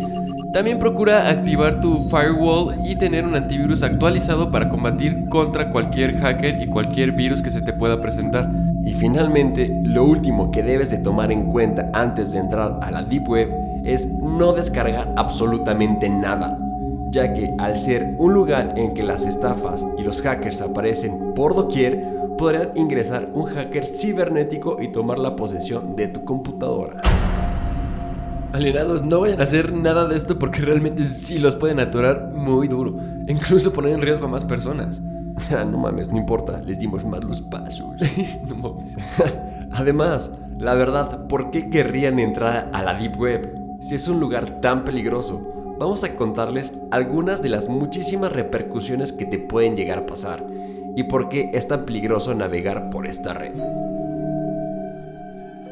También 0.52 0.80
procura 0.80 1.30
activar 1.30 1.80
tu 1.80 2.10
firewall 2.10 2.74
y 2.84 2.96
tener 2.96 3.26
un 3.26 3.36
antivirus 3.36 3.84
actualizado 3.84 4.50
para 4.50 4.68
combatir 4.68 5.30
contra 5.30 5.70
cualquier 5.70 6.18
hacker 6.18 6.60
y 6.64 6.68
cualquier 6.68 7.12
virus 7.12 7.44
que 7.44 7.52
se 7.52 7.62
te 7.62 7.74
pueda 7.74 8.00
presentar. 8.00 8.46
Y 8.84 8.94
finalmente, 8.94 9.72
lo 9.84 10.06
último 10.06 10.50
que 10.50 10.64
debes 10.64 10.90
de 10.90 10.98
tomar 10.98 11.32
en 11.32 11.52
cuenta 11.52 11.92
antes 11.94 12.32
de 12.32 12.40
entrar 12.40 12.80
a 12.82 12.90
la 12.90 13.04
Deep 13.04 13.30
Web 13.30 13.50
es 13.84 14.12
no 14.12 14.54
descargar 14.54 15.14
absolutamente 15.18 16.10
nada, 16.10 16.58
ya 17.12 17.34
que 17.34 17.54
al 17.60 17.78
ser 17.78 18.16
un 18.18 18.34
lugar 18.34 18.74
en 18.76 18.96
que 18.96 19.04
las 19.04 19.28
estafas 19.28 19.86
y 20.00 20.02
los 20.02 20.24
hackers 20.24 20.62
aparecen 20.62 21.36
por 21.36 21.56
doquier, 21.56 22.19
podrían 22.40 22.72
ingresar 22.76 23.30
un 23.34 23.48
hacker 23.48 23.86
cibernético 23.86 24.82
y 24.82 24.88
tomar 24.88 25.20
la 25.20 25.36
posesión 25.36 25.98
de 25.98 26.08
tu 26.08 26.24
computadora. 26.24 27.02
Alienados, 28.54 29.04
no 29.04 29.20
vayan 29.20 29.42
a 29.42 29.44
hacer 29.44 29.74
nada 29.74 30.08
de 30.08 30.16
esto 30.16 30.40
porque 30.40 30.62
realmente 30.62 31.06
sí 31.06 31.38
los 31.38 31.58
pueden 31.58 31.82
atorar 31.82 32.32
muy 32.34 32.70
duro. 32.70 32.96
Incluso 33.28 33.74
poner 33.74 33.92
en 33.92 34.02
riesgo 34.02 34.26
a 34.26 34.30
más 34.30 34.46
personas. 34.46 35.02
no 35.52 35.78
mames, 35.78 36.10
no 36.12 36.18
importa, 36.18 36.62
les 36.62 36.80
dimos 36.80 37.04
más 37.04 37.26
los 37.26 37.42
pasos. 37.42 38.02
no 38.48 38.56
mames. 38.56 38.96
Además, 39.72 40.32
la 40.58 40.76
verdad, 40.76 41.28
¿por 41.28 41.52
qué 41.52 41.70
querrían 41.70 42.20
entrar 42.20 42.72
a 42.72 42.82
la 42.84 42.94
Deep 42.94 43.20
Web? 43.20 43.54
Si 43.82 43.96
es 43.96 44.08
un 44.08 44.22
lugar 44.22 44.62
tan 44.62 44.86
peligroso, 44.86 45.76
vamos 45.78 46.06
a 46.06 46.16
contarles 46.16 46.74
algunas 46.92 47.42
de 47.42 47.50
las 47.50 47.68
muchísimas 47.68 48.32
repercusiones 48.32 49.12
que 49.12 49.26
te 49.26 49.40
pueden 49.40 49.76
llegar 49.76 50.00
a 50.00 50.06
pasar 50.06 50.46
y 50.96 51.04
por 51.04 51.30
qué 51.30 51.50
es 51.54 51.68
tan 51.68 51.86
peligroso 51.86 52.34
navegar 52.34 52.90
por 52.90 53.08
esta 53.08 53.34
red. 53.34 53.54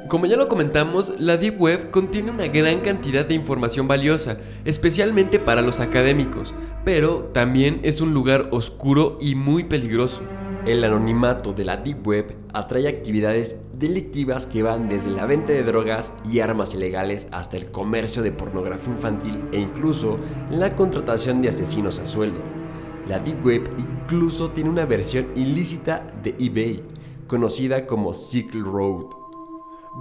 Como 0.08 0.26
ya 0.26 0.38
lo 0.38 0.48
comentamos, 0.48 1.20
la 1.20 1.36
Deep 1.36 1.60
Web 1.60 1.92
contiene 1.92 2.32
una 2.32 2.48
gran 2.48 2.80
cantidad 2.80 3.26
de 3.26 3.34
información 3.34 3.90
valiosa, 3.90 4.38
especialmente 4.64 5.38
para 5.38 5.62
los 5.62 5.82
académicos, 5.82 6.56
pero 6.86 7.26
también 7.34 7.82
es 7.84 8.00
un 8.00 8.14
lugar 8.14 8.48
oscuro 8.52 9.18
y 9.20 9.36
muy 9.36 9.66
peligroso. 9.66 10.22
El 10.66 10.82
anonimato 10.86 11.52
de 11.52 11.66
la 11.66 11.76
Deep 11.76 12.08
Web 12.08 12.36
atrae 12.54 12.88
actividades 12.88 13.62
delictivas 13.74 14.48
que 14.48 14.64
van 14.64 14.88
desde 14.88 15.12
la 15.12 15.26
venta 15.26 15.52
de 15.52 15.64
drogas 15.64 16.14
y 16.30 16.40
armas 16.40 16.74
ilegales 16.74 17.28
hasta 17.32 17.58
el 17.58 17.70
comercio 17.70 18.22
de 18.22 18.32
pornografía 18.32 18.94
infantil 18.94 19.44
e 19.52 19.60
incluso 19.60 20.18
la 20.50 20.74
contratación 20.76 21.42
de 21.42 21.50
asesinos 21.50 22.00
a 22.00 22.06
sueldo. 22.06 22.57
La 23.08 23.20
Deep 23.20 23.46
Web 23.46 23.70
incluso 23.78 24.52
tiene 24.52 24.70
una 24.70 24.86
versión 24.86 25.28
ilícita 25.34 26.14
de 26.22 26.36
eBay, 26.40 26.84
conocida 27.28 27.88
como 27.88 28.12
Silk 28.12 28.54
Road, 28.54 29.06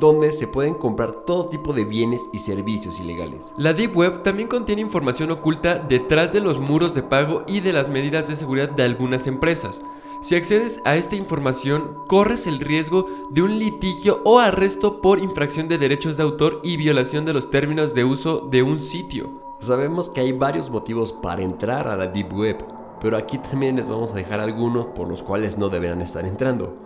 donde 0.01 0.33
se 0.33 0.49
pueden 0.49 0.75
comprar 0.75 1.25
todo 1.25 1.47
tipo 1.47 1.73
de 1.73 1.85
bienes 1.85 2.29
y 2.33 2.41
servicios 2.41 2.99
ilegales. 2.99 3.55
La 3.59 3.73
Deep 3.73 3.97
Web 3.97 4.23
también 4.25 4.49
contiene 4.49 4.83
información 4.83 5.31
oculta 5.31 5.79
detrás 5.79 6.33
de 6.33 6.41
los 6.41 6.59
muros 6.59 6.95
de 6.95 7.05
pago 7.05 7.45
y 7.47 7.61
de 7.61 7.73
las 7.73 7.89
medidas 7.89 8.27
de 8.27 8.35
seguridad 8.35 8.71
de 8.71 8.83
algunas 8.83 9.29
empresas. 9.29 9.81
Si 10.21 10.35
accedes 10.35 10.81
a 10.85 10.97
esta 10.97 11.15
información, 11.15 11.99
corres 12.09 12.49
el 12.49 12.59
riesgo 12.59 13.07
de 13.31 13.43
un 13.43 13.59
litigio 13.61 14.21
o 14.25 14.41
arresto 14.41 15.01
por 15.01 15.21
infracción 15.21 15.69
de 15.69 15.79
derechos 15.79 16.17
de 16.17 16.25
autor 16.25 16.61
y 16.65 16.77
violación 16.77 17.25
de 17.25 17.35
los 17.35 17.51
términos 17.51 17.95
de 17.95 18.05
uso 18.05 18.49
de 18.51 18.65
un 18.65 18.81
sitio. 18.81 19.47
Sabemos 19.61 20.11
que 20.11 20.23
hay 20.23 20.33
varios 20.33 20.71
motivos 20.71 21.13
para 21.13 21.43
entrar 21.43 21.87
a 21.87 21.97
la 21.97 22.09
Deep 22.09 22.33
Web, 22.33 22.76
pero 23.01 23.17
aquí 23.17 23.39
también 23.39 23.77
les 23.77 23.89
vamos 23.89 24.13
a 24.13 24.17
dejar 24.17 24.41
algunos 24.41 24.87
por 24.87 25.09
los 25.09 25.23
cuales 25.23 25.59
no 25.59 25.69
deberán 25.69 26.01
estar 26.01 26.27
entrando. 26.27 26.77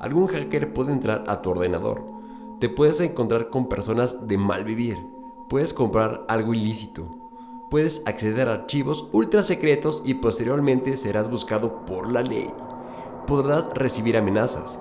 Algún 0.00 0.26
hacker 0.26 0.72
puede 0.72 0.92
entrar 0.92 1.24
a 1.28 1.40
tu 1.40 1.50
ordenador. 1.50 2.04
Te 2.60 2.68
puedes 2.68 3.00
encontrar 3.00 3.50
con 3.50 3.68
personas 3.68 4.28
de 4.28 4.38
mal 4.38 4.64
vivir. 4.64 4.98
Puedes 5.48 5.74
comprar 5.74 6.24
algo 6.28 6.54
ilícito. 6.54 7.04
Puedes 7.70 8.02
acceder 8.06 8.48
a 8.48 8.52
archivos 8.52 9.08
ultra 9.12 9.42
secretos 9.42 10.02
y 10.04 10.14
posteriormente 10.14 10.96
serás 10.96 11.30
buscado 11.30 11.84
por 11.86 12.10
la 12.10 12.22
ley. 12.22 12.46
Podrás 13.26 13.68
recibir 13.74 14.16
amenazas. 14.16 14.78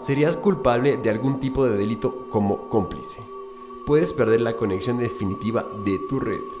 serías 0.00 0.36
culpable 0.36 0.96
de 0.96 1.10
algún 1.10 1.40
tipo 1.40 1.66
de 1.66 1.76
delito 1.76 2.28
como 2.30 2.68
cómplice. 2.68 3.20
Puedes 3.84 4.12
perder 4.12 4.42
la 4.42 4.56
conexión 4.56 4.98
definitiva 4.98 5.66
de 5.84 5.98
tu 6.08 6.20
red. 6.20 6.57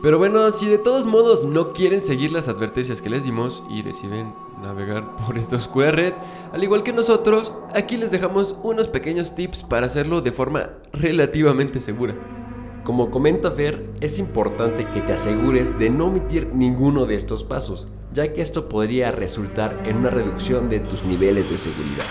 Pero 0.00 0.16
bueno, 0.16 0.52
si 0.52 0.66
de 0.66 0.78
todos 0.78 1.06
modos 1.06 1.42
no 1.42 1.72
quieren 1.72 2.00
seguir 2.00 2.30
las 2.30 2.46
advertencias 2.46 3.02
que 3.02 3.10
les 3.10 3.24
dimos 3.24 3.64
y 3.68 3.82
deciden 3.82 4.32
navegar 4.62 5.16
por 5.26 5.36
esta 5.36 5.56
oscura 5.56 5.90
red, 5.90 6.14
al 6.52 6.62
igual 6.62 6.84
que 6.84 6.92
nosotros, 6.92 7.52
aquí 7.74 7.96
les 7.96 8.12
dejamos 8.12 8.54
unos 8.62 8.86
pequeños 8.86 9.34
tips 9.34 9.64
para 9.64 9.86
hacerlo 9.86 10.20
de 10.20 10.30
forma 10.30 10.70
relativamente 10.92 11.80
segura. 11.80 12.14
Como 12.84 13.10
comenta 13.10 13.50
Fer, 13.50 13.90
es 14.00 14.20
importante 14.20 14.86
que 14.86 15.00
te 15.00 15.14
asegures 15.14 15.76
de 15.80 15.90
no 15.90 16.06
omitir 16.06 16.54
ninguno 16.54 17.04
de 17.04 17.16
estos 17.16 17.42
pasos, 17.42 17.88
ya 18.14 18.32
que 18.32 18.40
esto 18.40 18.68
podría 18.68 19.10
resultar 19.10 19.82
en 19.84 19.96
una 19.96 20.10
reducción 20.10 20.70
de 20.70 20.78
tus 20.78 21.02
niveles 21.02 21.50
de 21.50 21.56
seguridad. 21.56 22.06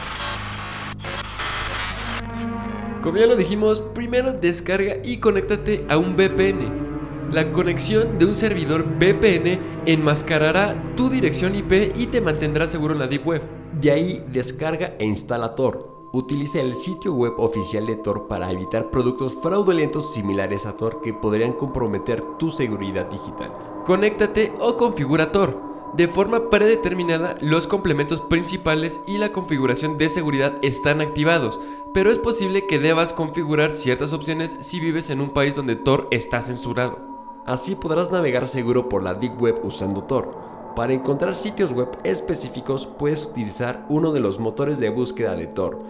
Como 3.01 3.17
ya 3.17 3.27
lo 3.27 3.37
dijimos, 3.37 3.79
primero 3.79 4.33
descarga 4.33 4.97
y 5.05 5.17
conéctate 5.19 5.85
a 5.87 5.97
un 5.97 6.17
VPN. 6.17 6.86
La 7.31 7.51
conexión 7.51 8.17
de 8.17 8.25
un 8.25 8.35
servidor 8.35 8.85
VPN 8.85 9.59
enmascarará 9.85 10.93
tu 10.95 11.09
dirección 11.09 11.55
IP 11.55 11.91
y 11.97 12.07
te 12.07 12.21
mantendrá 12.21 12.69
seguro 12.69 12.93
en 12.93 12.99
la 12.99 13.07
Deep 13.07 13.27
Web. 13.27 13.41
De 13.73 13.91
ahí 13.91 14.23
descarga 14.31 14.95
e 14.97 15.05
instala 15.05 15.53
Tor. 15.53 16.07
Utiliza 16.13 16.61
el 16.61 16.73
sitio 16.75 17.13
web 17.13 17.33
oficial 17.37 17.85
de 17.85 17.97
Tor 17.97 18.27
para 18.29 18.49
evitar 18.49 18.89
productos 18.91 19.35
fraudulentos 19.35 20.13
similares 20.13 20.65
a 20.65 20.77
Tor 20.77 21.01
que 21.01 21.13
podrían 21.13 21.51
comprometer 21.51 22.21
tu 22.39 22.49
seguridad 22.49 23.07
digital. 23.07 23.51
Conéctate 23.85 24.53
o 24.59 24.77
configura 24.77 25.33
Tor. 25.33 25.61
De 25.95 26.07
forma 26.07 26.49
predeterminada, 26.49 27.35
los 27.41 27.67
complementos 27.67 28.21
principales 28.21 29.01
y 29.05 29.17
la 29.17 29.33
configuración 29.33 29.97
de 29.97 30.09
seguridad 30.09 30.53
están 30.61 31.01
activados, 31.01 31.59
pero 31.93 32.09
es 32.09 32.19
posible 32.19 32.67
que 32.67 32.79
debas 32.79 33.11
configurar 33.11 33.71
ciertas 33.71 34.13
opciones 34.13 34.57
si 34.61 34.79
vives 34.79 35.09
en 35.09 35.19
un 35.19 35.31
país 35.31 35.55
donde 35.55 35.75
Tor 35.75 36.07
está 36.11 36.41
censurado. 36.41 37.16
Así 37.47 37.75
podrás 37.75 38.11
navegar 38.11 38.49
seguro 38.49 38.89
por 38.89 39.01
la 39.01 39.13
Deep 39.13 39.41
Web 39.41 39.61
usando 39.63 40.03
Tor. 40.03 40.73
Para 40.75 40.91
encontrar 40.91 41.37
sitios 41.37 41.71
web 41.71 41.87
específicos 42.03 42.85
puedes 42.85 43.23
utilizar 43.23 43.85
uno 43.87 44.11
de 44.11 44.19
los 44.19 44.37
motores 44.37 44.79
de 44.79 44.89
búsqueda 44.89 45.33
de 45.33 45.47
Tor, 45.47 45.81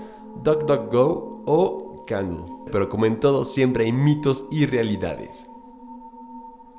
DuckDuckGo 0.43 1.41
o 1.47 2.05
Candle. 2.05 2.45
Pero 2.71 2.89
como 2.89 3.07
en 3.07 3.19
todo 3.19 3.43
siempre 3.43 3.85
hay 3.85 3.91
mitos 3.91 4.45
y 4.51 4.67
realidades. 4.67 5.47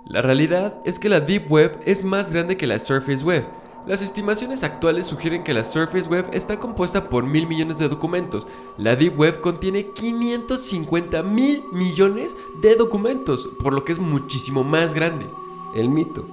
La 0.07 0.23
realidad 0.23 0.81
es 0.85 1.01
que 1.01 1.09
la 1.09 1.21
Deep 1.21 1.51
Web 1.51 1.81
es 1.85 2.05
más 2.05 2.31
grande 2.31 2.57
que 2.57 2.69
la 2.69 2.79
Surface 2.79 3.25
Web. 3.25 3.47
Las 3.89 4.03
estimaciones 4.03 4.65
actuales 4.65 5.07
sugieren 5.07 5.43
que 5.43 5.55
la 5.55 5.65
Surface 5.65 6.11
Web 6.11 6.27
está 6.35 6.59
compuesta 6.61 7.09
por 7.09 7.25
mil 7.25 7.47
millones 7.47 7.79
de 7.79 7.89
documentos. 7.89 8.47
La 8.77 8.97
Deep 8.97 9.19
Web 9.19 9.41
contiene 9.41 9.93
550 9.93 11.23
mil 11.23 11.65
millones 11.73 12.37
de 12.61 12.77
documentos, 12.77 13.49
por 13.59 13.73
lo 13.73 13.87
que 13.87 13.93
es 13.93 13.99
muchísimo 13.99 14.63
más 14.63 14.93
grande. 14.93 15.31
El 15.75 15.89
mito. 15.89 16.27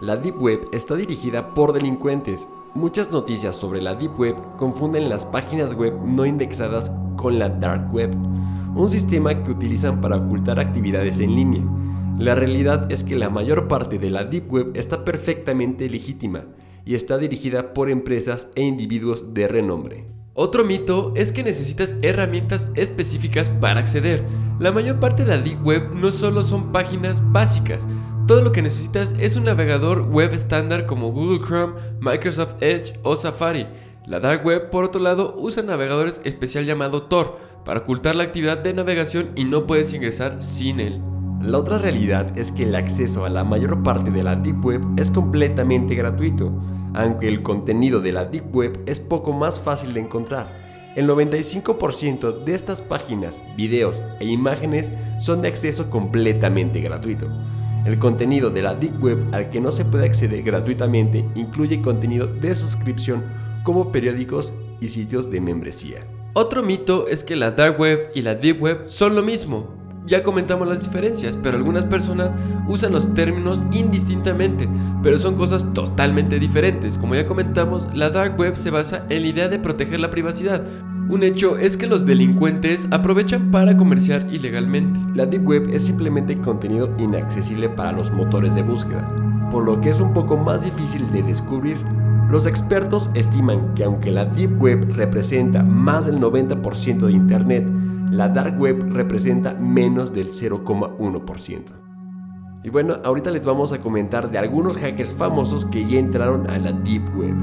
La 0.00 0.16
Deep 0.16 0.40
Web 0.40 0.68
está 0.72 0.94
dirigida 0.94 1.52
por 1.52 1.74
delincuentes. 1.74 2.48
Muchas 2.72 3.10
noticias 3.10 3.56
sobre 3.56 3.82
la 3.82 3.94
Deep 3.94 4.18
Web 4.18 4.36
confunden 4.56 5.10
las 5.10 5.26
páginas 5.26 5.74
web 5.74 6.00
no 6.02 6.24
indexadas 6.24 6.90
con 7.16 7.38
la 7.38 7.50
Dark 7.50 7.92
Web, 7.92 8.16
un 8.74 8.88
sistema 8.88 9.42
que 9.42 9.50
utilizan 9.50 10.00
para 10.00 10.16
ocultar 10.16 10.58
actividades 10.58 11.20
en 11.20 11.36
línea. 11.36 11.62
La 12.18 12.34
realidad 12.34 12.90
es 12.90 13.04
que 13.04 13.16
la 13.16 13.28
mayor 13.28 13.68
parte 13.68 13.98
de 13.98 14.08
la 14.08 14.24
Deep 14.24 14.50
Web 14.50 14.70
está 14.76 15.04
perfectamente 15.04 15.90
legítima 15.90 16.44
y 16.86 16.94
está 16.94 17.18
dirigida 17.18 17.74
por 17.74 17.90
empresas 17.90 18.50
e 18.54 18.62
individuos 18.62 19.34
de 19.34 19.48
renombre. 19.48 20.06
Otro 20.32 20.64
mito 20.64 21.12
es 21.16 21.32
que 21.32 21.42
necesitas 21.42 21.96
herramientas 22.00 22.68
específicas 22.74 23.50
para 23.50 23.80
acceder. 23.80 24.24
La 24.58 24.72
mayor 24.72 25.00
parte 25.00 25.24
de 25.24 25.36
la 25.36 25.42
Deep 25.42 25.62
Web 25.66 25.90
no 25.94 26.10
solo 26.10 26.42
son 26.42 26.72
páginas 26.72 27.22
básicas, 27.32 27.86
todo 28.26 28.42
lo 28.42 28.50
que 28.50 28.60
necesitas 28.60 29.14
es 29.20 29.36
un 29.36 29.44
navegador 29.44 30.08
web 30.08 30.34
estándar 30.34 30.84
como 30.84 31.12
Google 31.12 31.46
Chrome, 31.46 31.74
Microsoft 32.00 32.56
Edge 32.60 32.98
o 33.04 33.14
Safari. 33.14 33.68
La 34.04 34.18
Dark 34.18 34.44
Web, 34.44 34.70
por 34.70 34.82
otro 34.82 35.00
lado, 35.00 35.36
usa 35.38 35.62
navegadores 35.62 36.20
especial 36.24 36.66
llamado 36.66 37.04
Tor 37.04 37.38
para 37.64 37.80
ocultar 37.80 38.16
la 38.16 38.24
actividad 38.24 38.58
de 38.58 38.74
navegación 38.74 39.30
y 39.36 39.44
no 39.44 39.68
puedes 39.68 39.92
ingresar 39.94 40.42
sin 40.42 40.80
él. 40.80 41.00
La 41.46 41.58
otra 41.58 41.78
realidad 41.78 42.36
es 42.36 42.50
que 42.50 42.64
el 42.64 42.74
acceso 42.74 43.24
a 43.24 43.30
la 43.30 43.44
mayor 43.44 43.84
parte 43.84 44.10
de 44.10 44.24
la 44.24 44.34
Deep 44.34 44.64
Web 44.64 44.80
es 44.96 45.12
completamente 45.12 45.94
gratuito, 45.94 46.52
aunque 46.92 47.28
el 47.28 47.44
contenido 47.44 48.00
de 48.00 48.10
la 48.10 48.24
Deep 48.24 48.52
Web 48.52 48.82
es 48.86 48.98
poco 48.98 49.32
más 49.32 49.60
fácil 49.60 49.94
de 49.94 50.00
encontrar. 50.00 50.92
El 50.96 51.08
95% 51.08 52.42
de 52.42 52.52
estas 52.52 52.82
páginas, 52.82 53.40
videos 53.56 54.02
e 54.18 54.24
imágenes 54.24 54.90
son 55.20 55.40
de 55.40 55.46
acceso 55.46 55.88
completamente 55.88 56.80
gratuito. 56.80 57.28
El 57.84 58.00
contenido 58.00 58.50
de 58.50 58.62
la 58.62 58.74
Deep 58.74 59.00
Web 59.00 59.28
al 59.30 59.48
que 59.48 59.60
no 59.60 59.70
se 59.70 59.84
puede 59.84 60.04
acceder 60.04 60.42
gratuitamente 60.42 61.24
incluye 61.36 61.80
contenido 61.80 62.26
de 62.26 62.56
suscripción 62.56 63.22
como 63.62 63.92
periódicos 63.92 64.52
y 64.80 64.88
sitios 64.88 65.30
de 65.30 65.40
membresía. 65.40 66.08
Otro 66.32 66.64
mito 66.64 67.06
es 67.06 67.22
que 67.22 67.36
la 67.36 67.52
Dark 67.52 67.78
Web 67.78 68.10
y 68.16 68.22
la 68.22 68.34
Deep 68.34 68.60
Web 68.60 68.84
son 68.88 69.14
lo 69.14 69.22
mismo, 69.22 69.75
ya 70.06 70.22
comentamos 70.22 70.68
las 70.68 70.84
diferencias, 70.84 71.36
pero 71.42 71.56
algunas 71.56 71.84
personas 71.84 72.30
usan 72.68 72.92
los 72.92 73.12
términos 73.14 73.64
indistintamente, 73.72 74.68
pero 75.02 75.18
son 75.18 75.34
cosas 75.34 75.72
totalmente 75.72 76.38
diferentes. 76.38 76.98
Como 76.98 77.14
ya 77.14 77.26
comentamos, 77.26 77.86
la 77.94 78.10
dark 78.10 78.38
web 78.38 78.56
se 78.56 78.70
basa 78.70 79.04
en 79.08 79.22
la 79.22 79.28
idea 79.28 79.48
de 79.48 79.58
proteger 79.58 80.00
la 80.00 80.10
privacidad. 80.10 80.62
Un 81.08 81.22
hecho 81.22 81.56
es 81.56 81.76
que 81.76 81.86
los 81.86 82.04
delincuentes 82.04 82.88
aprovechan 82.90 83.52
para 83.52 83.76
comerciar 83.76 84.26
ilegalmente. 84.32 84.98
La 85.14 85.24
Deep 85.24 85.46
Web 85.46 85.68
es 85.72 85.84
simplemente 85.84 86.38
contenido 86.38 86.92
inaccesible 86.98 87.68
para 87.68 87.92
los 87.92 88.10
motores 88.10 88.56
de 88.56 88.62
búsqueda, 88.62 89.06
por 89.50 89.64
lo 89.64 89.80
que 89.80 89.90
es 89.90 90.00
un 90.00 90.12
poco 90.12 90.36
más 90.36 90.64
difícil 90.64 91.08
de 91.12 91.22
descubrir. 91.22 91.76
Los 92.28 92.46
expertos 92.46 93.10
estiman 93.14 93.74
que 93.74 93.84
aunque 93.84 94.10
la 94.10 94.24
Deep 94.24 94.60
Web 94.60 94.92
representa 94.96 95.62
más 95.62 96.06
del 96.06 96.20
90% 96.20 97.06
de 97.06 97.12
Internet, 97.12 97.70
la 98.10 98.28
dark 98.28 98.58
web 98.58 98.84
representa 98.92 99.54
menos 99.54 100.12
del 100.12 100.28
0,1%. 100.28 101.72
Y 102.64 102.70
bueno, 102.70 102.96
ahorita 103.04 103.30
les 103.30 103.46
vamos 103.46 103.72
a 103.72 103.78
comentar 103.78 104.30
de 104.30 104.38
algunos 104.38 104.76
hackers 104.76 105.14
famosos 105.14 105.64
que 105.66 105.84
ya 105.84 105.98
entraron 105.98 106.50
a 106.50 106.58
la 106.58 106.72
deep 106.72 107.04
web. 107.16 107.36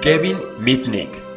Kevin 0.00 0.38
Mitnick. 0.60 1.27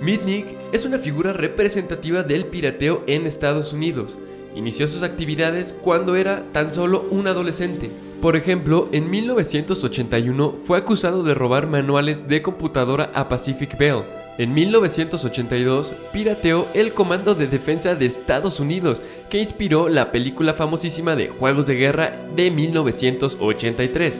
Mitnick 0.00 0.46
es 0.72 0.86
una 0.86 0.98
figura 0.98 1.34
representativa 1.34 2.22
del 2.22 2.46
pirateo 2.46 3.04
en 3.06 3.26
Estados 3.26 3.74
Unidos. 3.74 4.16
Inició 4.56 4.88
sus 4.88 5.02
actividades 5.02 5.74
cuando 5.74 6.16
era 6.16 6.42
tan 6.52 6.72
solo 6.72 7.06
un 7.10 7.26
adolescente. 7.26 7.90
Por 8.22 8.34
ejemplo, 8.34 8.88
en 8.92 9.10
1981 9.10 10.54
fue 10.64 10.78
acusado 10.78 11.22
de 11.22 11.34
robar 11.34 11.66
manuales 11.66 12.28
de 12.28 12.40
computadora 12.40 13.10
a 13.14 13.28
Pacific 13.28 13.76
Bell. 13.76 14.00
En 14.38 14.54
1982 14.54 15.92
pirateó 16.14 16.66
el 16.72 16.94
Comando 16.94 17.34
de 17.34 17.46
Defensa 17.46 17.94
de 17.94 18.06
Estados 18.06 18.58
Unidos, 18.58 19.02
que 19.28 19.38
inspiró 19.38 19.90
la 19.90 20.12
película 20.12 20.54
famosísima 20.54 21.14
de 21.14 21.28
Juegos 21.28 21.66
de 21.66 21.74
Guerra 21.74 22.16
de 22.34 22.50
1983. 22.50 24.18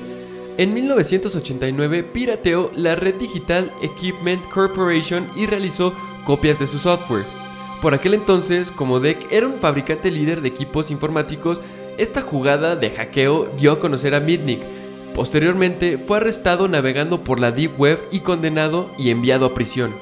En 0.60 0.74
1989 0.74 2.02
pirateó 2.02 2.70
la 2.74 2.94
red 2.94 3.14
digital 3.14 3.72
Equipment 3.80 4.42
Corporation 4.50 5.26
y 5.34 5.46
realizó 5.46 5.94
copias 6.26 6.58
de 6.58 6.66
su 6.66 6.78
software. 6.78 7.24
Por 7.80 7.94
aquel 7.94 8.12
entonces, 8.12 8.70
como 8.70 9.00
DEC 9.00 9.32
era 9.32 9.46
un 9.46 9.58
fabricante 9.58 10.10
líder 10.10 10.42
de 10.42 10.48
equipos 10.48 10.90
informáticos, 10.90 11.62
esta 11.96 12.20
jugada 12.20 12.76
de 12.76 12.90
hackeo 12.90 13.46
dio 13.58 13.72
a 13.72 13.80
conocer 13.80 14.14
a 14.14 14.20
Mitnick. 14.20 14.60
Posteriormente 15.14 15.96
fue 15.96 16.18
arrestado 16.18 16.68
navegando 16.68 17.24
por 17.24 17.40
la 17.40 17.52
Deep 17.52 17.80
Web 17.80 17.98
y 18.10 18.20
condenado 18.20 18.90
y 18.98 19.08
enviado 19.08 19.46
a 19.46 19.54
prisión. 19.54 19.94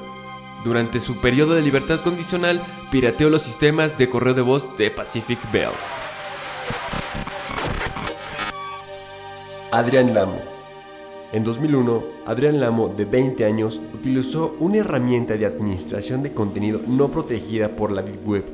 Durante 0.65 0.99
su 0.99 1.21
periodo 1.21 1.53
de 1.53 1.61
libertad 1.61 2.01
condicional, 2.01 2.59
pirateó 2.91 3.29
los 3.29 3.43
sistemas 3.43 3.97
de 3.97 4.09
correo 4.09 4.33
de 4.33 4.41
voz 4.41 4.77
de 4.77 4.91
Pacific 4.91 5.39
Bell. 5.53 5.69
Adrián 9.71 10.13
Lamo 10.13 10.48
en 11.31 11.43
2001, 11.43 12.03
Adrián 12.25 12.59
Lamo, 12.59 12.87
de 12.89 13.05
20 13.05 13.45
años, 13.45 13.79
utilizó 13.93 14.55
una 14.59 14.77
herramienta 14.77 15.37
de 15.37 15.45
administración 15.45 16.23
de 16.23 16.33
contenido 16.33 16.81
no 16.87 17.09
protegida 17.09 17.69
por 17.69 17.91
la 17.91 18.01
Deep 18.01 18.27
Web 18.27 18.45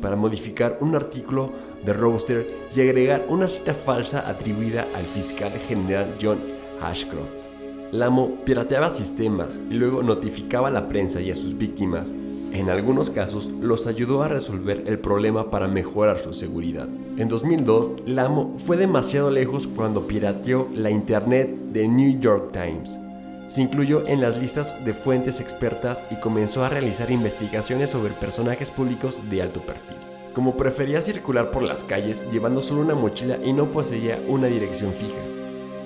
para 0.00 0.16
modificar 0.16 0.78
un 0.80 0.96
artículo 0.96 1.52
de 1.84 1.92
Roster 1.92 2.46
y 2.74 2.80
agregar 2.80 3.26
una 3.28 3.48
cita 3.48 3.74
falsa 3.74 4.28
atribuida 4.28 4.88
al 4.94 5.04
fiscal 5.04 5.52
general 5.52 6.16
John 6.20 6.38
Ashcroft. 6.80 7.48
Lamo 7.92 8.36
pirateaba 8.46 8.88
sistemas 8.88 9.60
y 9.70 9.74
luego 9.74 10.02
notificaba 10.02 10.68
a 10.68 10.72
la 10.72 10.88
prensa 10.88 11.20
y 11.20 11.30
a 11.30 11.34
sus 11.34 11.58
víctimas. 11.58 12.14
En 12.52 12.68
algunos 12.68 13.08
casos 13.08 13.48
los 13.48 13.86
ayudó 13.86 14.22
a 14.22 14.28
resolver 14.28 14.84
el 14.86 14.98
problema 14.98 15.50
para 15.50 15.68
mejorar 15.68 16.18
su 16.18 16.34
seguridad. 16.34 16.86
En 17.16 17.28
2002, 17.28 18.02
Lamo 18.04 18.56
fue 18.58 18.76
demasiado 18.76 19.30
lejos 19.30 19.66
cuando 19.66 20.06
pirateó 20.06 20.68
la 20.74 20.90
internet 20.90 21.48
de 21.72 21.88
New 21.88 22.20
York 22.20 22.52
Times. 22.52 22.98
Se 23.46 23.62
incluyó 23.62 24.06
en 24.06 24.20
las 24.20 24.36
listas 24.36 24.84
de 24.84 24.92
fuentes 24.92 25.40
expertas 25.40 26.04
y 26.10 26.16
comenzó 26.16 26.62
a 26.62 26.68
realizar 26.68 27.10
investigaciones 27.10 27.88
sobre 27.88 28.12
personajes 28.12 28.70
públicos 28.70 29.22
de 29.30 29.40
alto 29.40 29.60
perfil. 29.60 29.96
Como 30.34 30.54
prefería 30.54 31.00
circular 31.00 31.50
por 31.50 31.62
las 31.62 31.82
calles 31.82 32.26
llevando 32.30 32.60
solo 32.60 32.82
una 32.82 32.94
mochila 32.94 33.38
y 33.42 33.54
no 33.54 33.66
poseía 33.66 34.22
una 34.28 34.48
dirección 34.48 34.92
fija, 34.92 35.20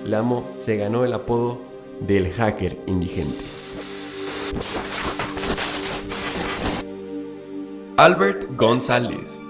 Lamo 0.05 0.45
se 0.59 0.77
ganó 0.77 1.05
el 1.05 1.13
apodo 1.13 1.59
del 2.01 2.33
hacker 2.33 2.77
indigente. 2.87 3.45
Albert 7.99 8.45
González. 8.57 9.41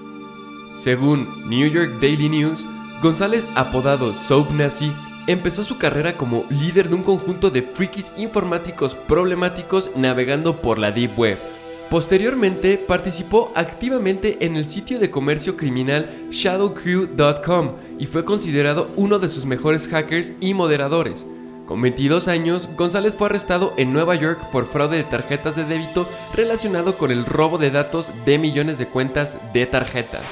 Según 0.77 1.27
New 1.49 1.69
York 1.69 1.99
Daily 1.99 2.29
News, 2.29 2.63
González, 3.01 3.45
apodado 3.55 4.13
Soap 4.13 4.51
Nazi, 4.51 4.89
empezó 5.27 5.65
su 5.65 5.77
carrera 5.77 6.13
como 6.13 6.45
líder 6.49 6.87
de 6.87 6.95
un 6.95 7.03
conjunto 7.03 7.49
de 7.49 7.61
frikis 7.61 8.13
informáticos 8.15 8.95
problemáticos 8.95 9.89
navegando 9.97 10.55
por 10.55 10.79
la 10.79 10.93
Deep 10.93 11.19
Web. 11.19 11.37
Posteriormente, 11.89 12.77
participó 12.77 13.51
activamente 13.53 14.45
en 14.45 14.55
el 14.55 14.63
sitio 14.63 14.97
de 14.97 15.11
comercio 15.11 15.57
criminal 15.57 16.09
shadowcrew.com 16.31 17.71
y 17.99 18.05
fue 18.05 18.23
considerado 18.23 18.91
uno 18.95 19.19
de 19.19 19.27
sus 19.27 19.45
mejores 19.45 19.89
hackers 19.89 20.33
y 20.39 20.53
moderadores. 20.53 21.27
Con 21.67 21.81
22 21.81 22.29
años, 22.29 22.69
González 22.77 23.13
fue 23.13 23.27
arrestado 23.27 23.73
en 23.75 23.91
Nueva 23.91 24.15
York 24.15 24.39
por 24.53 24.65
fraude 24.65 24.95
de 24.95 25.03
tarjetas 25.03 25.57
de 25.57 25.65
débito 25.65 26.07
relacionado 26.33 26.97
con 26.97 27.11
el 27.11 27.25
robo 27.25 27.57
de 27.57 27.71
datos 27.71 28.09
de 28.25 28.37
millones 28.37 28.77
de 28.77 28.87
cuentas 28.87 29.37
de 29.51 29.65
tarjetas. 29.65 30.23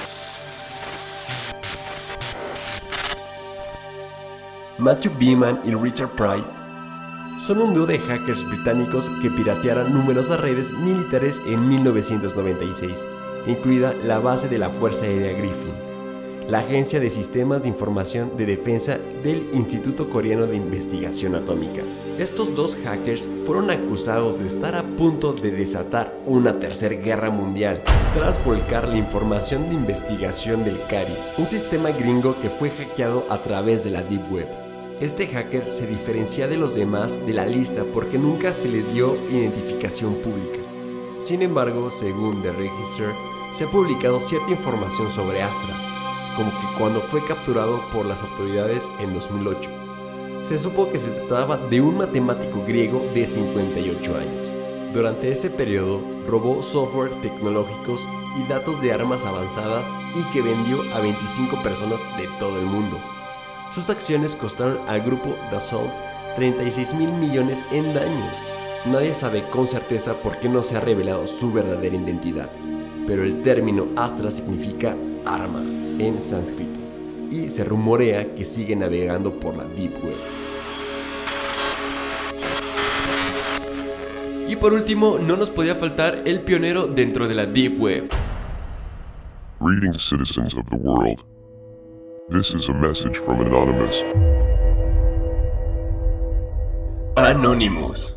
Matthew 4.78 5.12
Beeman 5.20 5.60
y 5.66 5.74
Richard 5.74 6.12
Price 6.12 6.58
son 7.46 7.62
un 7.62 7.74
dúo 7.74 7.86
de 7.86 8.00
hackers 8.00 8.48
británicos 8.48 9.10
que 9.22 9.30
piratearon 9.30 9.94
numerosas 9.94 10.40
redes 10.40 10.72
militares 10.72 11.42
en 11.46 11.68
1996, 11.68 13.06
incluida 13.46 13.94
la 14.06 14.20
base 14.20 14.48
de 14.48 14.58
la 14.58 14.70
Fuerza 14.70 15.04
Aérea 15.04 15.34
Griffin, 15.34 15.85
la 16.50 16.60
Agencia 16.60 17.00
de 17.00 17.10
Sistemas 17.10 17.64
de 17.64 17.70
Información 17.70 18.38
de 18.38 18.46
Defensa 18.46 19.00
del 19.24 19.50
Instituto 19.54 20.10
Coreano 20.10 20.46
de 20.46 20.56
Investigación 20.56 21.34
Atómica. 21.34 21.82
Estos 22.20 22.56
dos 22.56 22.78
hackers 22.84 23.28
fueron 23.46 23.72
acusados 23.72 24.38
de 24.38 24.46
estar 24.46 24.76
a 24.76 24.84
punto 24.84 25.34
de 25.34 25.52
desatar 25.52 26.16
una 26.28 26.60
tercera 26.60 26.96
guerra 26.96 27.32
mundial 27.32 27.82
tras 28.14 28.44
volcar 28.46 28.88
la 28.88 28.98
información 28.98 29.68
de 29.70 29.76
investigación 29.76 30.64
del 30.64 30.80
CARI, 30.88 31.16
un 31.40 31.48
sistema 31.48 31.90
gringo 31.90 32.40
que 32.40 32.50
fue 32.50 32.70
hackeado 32.70 33.26
a 33.30 33.42
través 33.42 33.84
de 33.84 33.90
la 33.90 34.04
Deep 34.04 34.32
Web. 34.32 34.48
Este 35.02 35.28
hacker 35.28 35.70
se 35.70 35.88
diferencia 35.88 36.48
de 36.48 36.58
los 36.58 36.76
demás 36.76 37.26
de 37.26 37.34
la 37.34 37.46
lista 37.46 37.84
porque 37.92 38.20
nunca 38.20 38.54
se 38.54 38.70
le 38.70 38.84
dio 38.84 39.16
identificación 39.32 40.14
pública. 40.16 40.60
Sin 41.20 41.42
embargo, 41.42 41.90
según 41.90 42.44
The 42.44 42.52
Register, 42.52 43.10
se 43.54 43.64
ha 43.64 43.68
publicado 43.68 44.20
cierta 44.20 44.52
información 44.52 45.10
sobre 45.10 45.42
Astra, 45.42 45.95
como 46.36 46.52
que 46.52 46.78
cuando 46.78 47.02
fue 47.02 47.26
capturado 47.26 47.80
por 47.94 48.06
las 48.06 48.22
autoridades 48.22 48.90
en 49.00 49.14
2008. 49.14 49.70
Se 50.46 50.60
supo 50.60 50.90
que 50.92 51.00
se 51.00 51.10
trataba 51.10 51.58
de 51.58 51.82
un 51.82 51.98
matemático 51.98 52.64
griego 52.68 53.04
de 53.14 53.26
58 53.26 54.16
años. 54.16 54.94
Durante 54.94 55.30
ese 55.32 55.50
periodo, 55.50 56.02
robó 56.28 56.62
software 56.64 57.20
tecnológicos 57.22 58.08
y 58.40 58.48
datos 58.48 58.82
de 58.82 58.94
armas 58.94 59.26
avanzadas 59.26 59.88
y 60.16 60.24
que 60.32 60.42
vendió 60.42 60.82
a 60.94 61.00
25 61.00 61.62
personas 61.64 62.04
de 62.18 62.28
todo 62.40 62.60
el 62.60 62.66
mundo. 62.66 62.98
Sus 63.74 63.90
acciones 63.90 64.36
costaron 64.36 64.78
al 64.88 65.02
grupo 65.02 65.36
Dassault 65.52 65.92
36 66.36 66.94
mil 66.94 67.12
millones 67.14 67.66
en 67.72 67.94
daños. 67.94 68.36
Nadie 68.86 69.14
sabe 69.14 69.42
con 69.52 69.68
certeza 69.68 70.14
por 70.14 70.38
qué 70.38 70.48
no 70.48 70.64
se 70.64 70.78
ha 70.78 70.80
revelado 70.80 71.28
su 71.28 71.52
verdadera 71.52 71.96
identidad, 71.96 72.50
pero 73.08 73.24
el 73.24 73.42
término 73.42 73.88
Astra 73.96 74.30
significa 74.30 74.96
arma 75.26 75.62
en 76.00 76.22
sánscrito 76.22 76.80
y 77.32 77.50
se 77.50 77.64
rumorea 77.64 78.36
que 78.36 78.46
sigue 78.46 78.76
navegando 78.76 79.40
por 79.40 79.56
la 79.56 79.64
Deep 79.64 79.94
Web. 80.04 80.16
Y 84.48 84.56
por 84.56 84.74
último, 84.74 85.18
no 85.20 85.36
nos 85.36 85.50
podía 85.50 85.76
faltar 85.76 86.22
el 86.26 86.42
pionero 86.42 86.88
dentro 86.88 87.28
de 87.28 87.36
la 87.36 87.46
Deep 87.46 87.82
Web. 87.82 88.10
Greetings, 89.60 90.04
citizens 90.08 90.54
of 90.54 90.66
the 90.70 90.78
world. 90.78 91.24
This 92.30 92.52
is 92.52 92.70
a 92.70 92.74
message 92.74 93.18
from 93.26 93.42
Anonymous. 93.42 94.04
Anonymous. 97.18 98.16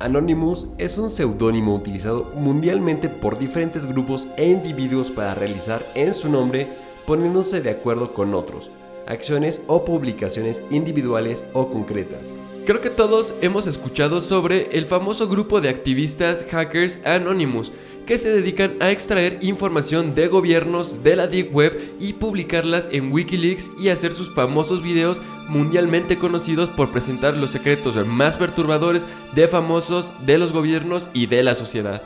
Anonymous 0.00 0.68
es 0.78 0.96
un 0.98 1.10
seudónimo 1.10 1.74
utilizado 1.74 2.30
mundialmente 2.36 3.08
por 3.08 3.36
diferentes 3.36 3.84
grupos 3.84 4.28
e 4.36 4.48
individuos 4.48 5.10
para 5.10 5.34
realizar 5.34 5.84
en 5.96 6.14
su 6.14 6.28
nombre 6.28 6.68
poniéndose 7.04 7.60
de 7.60 7.70
acuerdo 7.70 8.14
con 8.14 8.32
otros, 8.34 8.70
acciones 9.08 9.60
o 9.66 9.84
publicaciones 9.84 10.62
individuales 10.70 11.44
o 11.52 11.68
concretas. 11.70 12.36
Creo 12.64 12.80
que 12.80 12.90
todos 12.90 13.34
hemos 13.40 13.66
escuchado 13.66 14.22
sobre 14.22 14.68
el 14.78 14.86
famoso 14.86 15.26
grupo 15.26 15.60
de 15.60 15.70
activistas 15.70 16.44
hackers 16.48 17.00
Anonymous, 17.04 17.72
que 18.08 18.16
se 18.16 18.30
dedican 18.30 18.74
a 18.80 18.90
extraer 18.90 19.38
información 19.42 20.14
de 20.14 20.28
gobiernos 20.28 21.04
de 21.04 21.14
la 21.14 21.26
Deep 21.26 21.54
Web 21.54 21.92
y 22.00 22.14
publicarlas 22.14 22.88
en 22.90 23.12
Wikileaks 23.12 23.70
y 23.78 23.90
hacer 23.90 24.14
sus 24.14 24.34
famosos 24.34 24.82
videos 24.82 25.20
mundialmente 25.50 26.16
conocidos 26.16 26.70
por 26.70 26.90
presentar 26.90 27.36
los 27.36 27.50
secretos 27.50 27.94
más 28.06 28.36
perturbadores 28.36 29.04
de 29.34 29.46
famosos, 29.46 30.10
de 30.24 30.38
los 30.38 30.52
gobiernos 30.52 31.10
y 31.12 31.26
de 31.26 31.42
la 31.42 31.54
sociedad. 31.54 32.00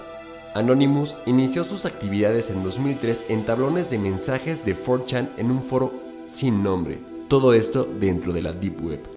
Anonymous 0.57 1.17
inició 1.25 1.63
sus 1.63 1.87
actividades 1.87 2.51
en 2.51 2.63
2003 2.63 3.27
en 3.29 3.45
tablones 3.45 3.89
de 3.89 3.99
mensajes 3.99 4.65
de 4.65 4.77
4chan 4.77 5.29
en 5.37 5.53
un 5.53 5.63
foro 5.63 5.93
sin 6.27 6.65
nombre. 6.65 6.99
Todo 7.29 7.55
esto 7.55 7.89
dentro 8.01 8.33
de 8.33 8.43
la 8.43 8.53
Deep 8.53 8.85
Web. 8.85 9.12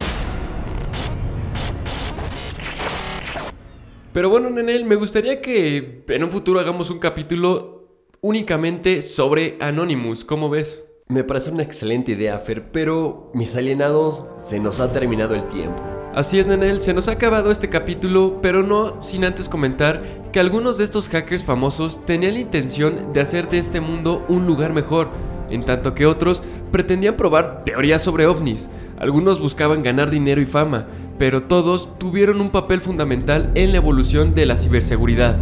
Pero 4.15 4.29
bueno, 4.29 4.49
Nenel, 4.49 4.85
me 4.85 4.95
gustaría 4.95 5.41
que 5.41 6.05
en 6.07 6.23
un 6.23 6.31
futuro 6.31 6.61
hagamos 6.61 6.89
un 6.89 6.99
capítulo 6.99 7.89
únicamente 8.21 9.01
sobre 9.01 9.57
Anonymous. 9.59 10.23
¿Cómo 10.23 10.49
ves? 10.49 10.85
Me 11.09 11.25
parece 11.25 11.51
una 11.51 11.63
excelente 11.63 12.13
idea, 12.13 12.39
Fer, 12.39 12.71
pero 12.71 13.29
mis 13.33 13.57
alienados, 13.57 14.23
se 14.39 14.61
nos 14.61 14.79
ha 14.79 14.93
terminado 14.93 15.35
el 15.35 15.45
tiempo. 15.49 15.83
Así 16.13 16.39
es, 16.39 16.47
Nenel, 16.47 16.79
se 16.79 16.93
nos 16.93 17.09
ha 17.09 17.11
acabado 17.11 17.51
este 17.51 17.67
capítulo, 17.67 18.39
pero 18.41 18.63
no 18.63 19.03
sin 19.03 19.25
antes 19.25 19.49
comentar 19.49 20.01
que 20.31 20.39
algunos 20.39 20.77
de 20.77 20.85
estos 20.85 21.09
hackers 21.09 21.43
famosos 21.43 22.05
tenían 22.05 22.35
la 22.35 22.39
intención 22.39 23.11
de 23.11 23.19
hacer 23.19 23.49
de 23.49 23.57
este 23.57 23.81
mundo 23.81 24.23
un 24.29 24.47
lugar 24.47 24.71
mejor, 24.71 25.09
en 25.49 25.65
tanto 25.65 25.93
que 25.93 26.05
otros 26.05 26.41
pretendían 26.71 27.17
probar 27.17 27.65
teorías 27.65 28.01
sobre 28.01 28.27
ovnis. 28.27 28.69
Algunos 28.97 29.41
buscaban 29.41 29.83
ganar 29.83 30.09
dinero 30.09 30.39
y 30.39 30.45
fama, 30.45 30.87
pero 31.17 31.43
todos 31.43 31.97
tuvieron 31.97 32.41
un 32.41 32.49
papel 32.49 32.81
fundamental 32.81 33.51
en 33.55 33.71
la 33.71 33.77
evolución 33.77 34.33
de 34.33 34.45
la 34.45 34.57
ciberseguridad. 34.57 35.37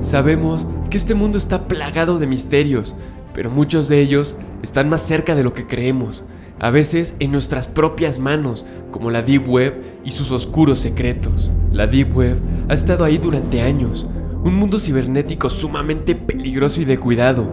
Sabemos 0.00 0.66
que 0.88 0.96
este 0.96 1.14
mundo 1.14 1.38
está 1.38 1.68
plagado 1.68 2.18
de 2.18 2.26
misterios, 2.26 2.94
pero 3.34 3.50
muchos 3.50 3.88
de 3.88 4.00
ellos 4.00 4.36
están 4.62 4.88
más 4.88 5.02
cerca 5.02 5.34
de 5.34 5.44
lo 5.44 5.52
que 5.52 5.66
creemos, 5.66 6.24
a 6.58 6.70
veces 6.70 7.16
en 7.20 7.32
nuestras 7.32 7.68
propias 7.68 8.18
manos, 8.18 8.64
como 8.90 9.10
la 9.10 9.22
Deep 9.22 9.48
Web 9.48 9.82
y 10.04 10.10
sus 10.10 10.30
oscuros 10.30 10.78
secretos. 10.78 11.50
La 11.72 11.86
Deep 11.86 12.16
Web 12.16 12.38
ha 12.68 12.74
estado 12.74 13.04
ahí 13.04 13.18
durante 13.18 13.62
años, 13.62 14.06
un 14.44 14.54
mundo 14.54 14.78
cibernético 14.78 15.50
sumamente 15.50 16.14
peligroso 16.14 16.80
y 16.80 16.84
de 16.84 16.98
cuidado. 16.98 17.52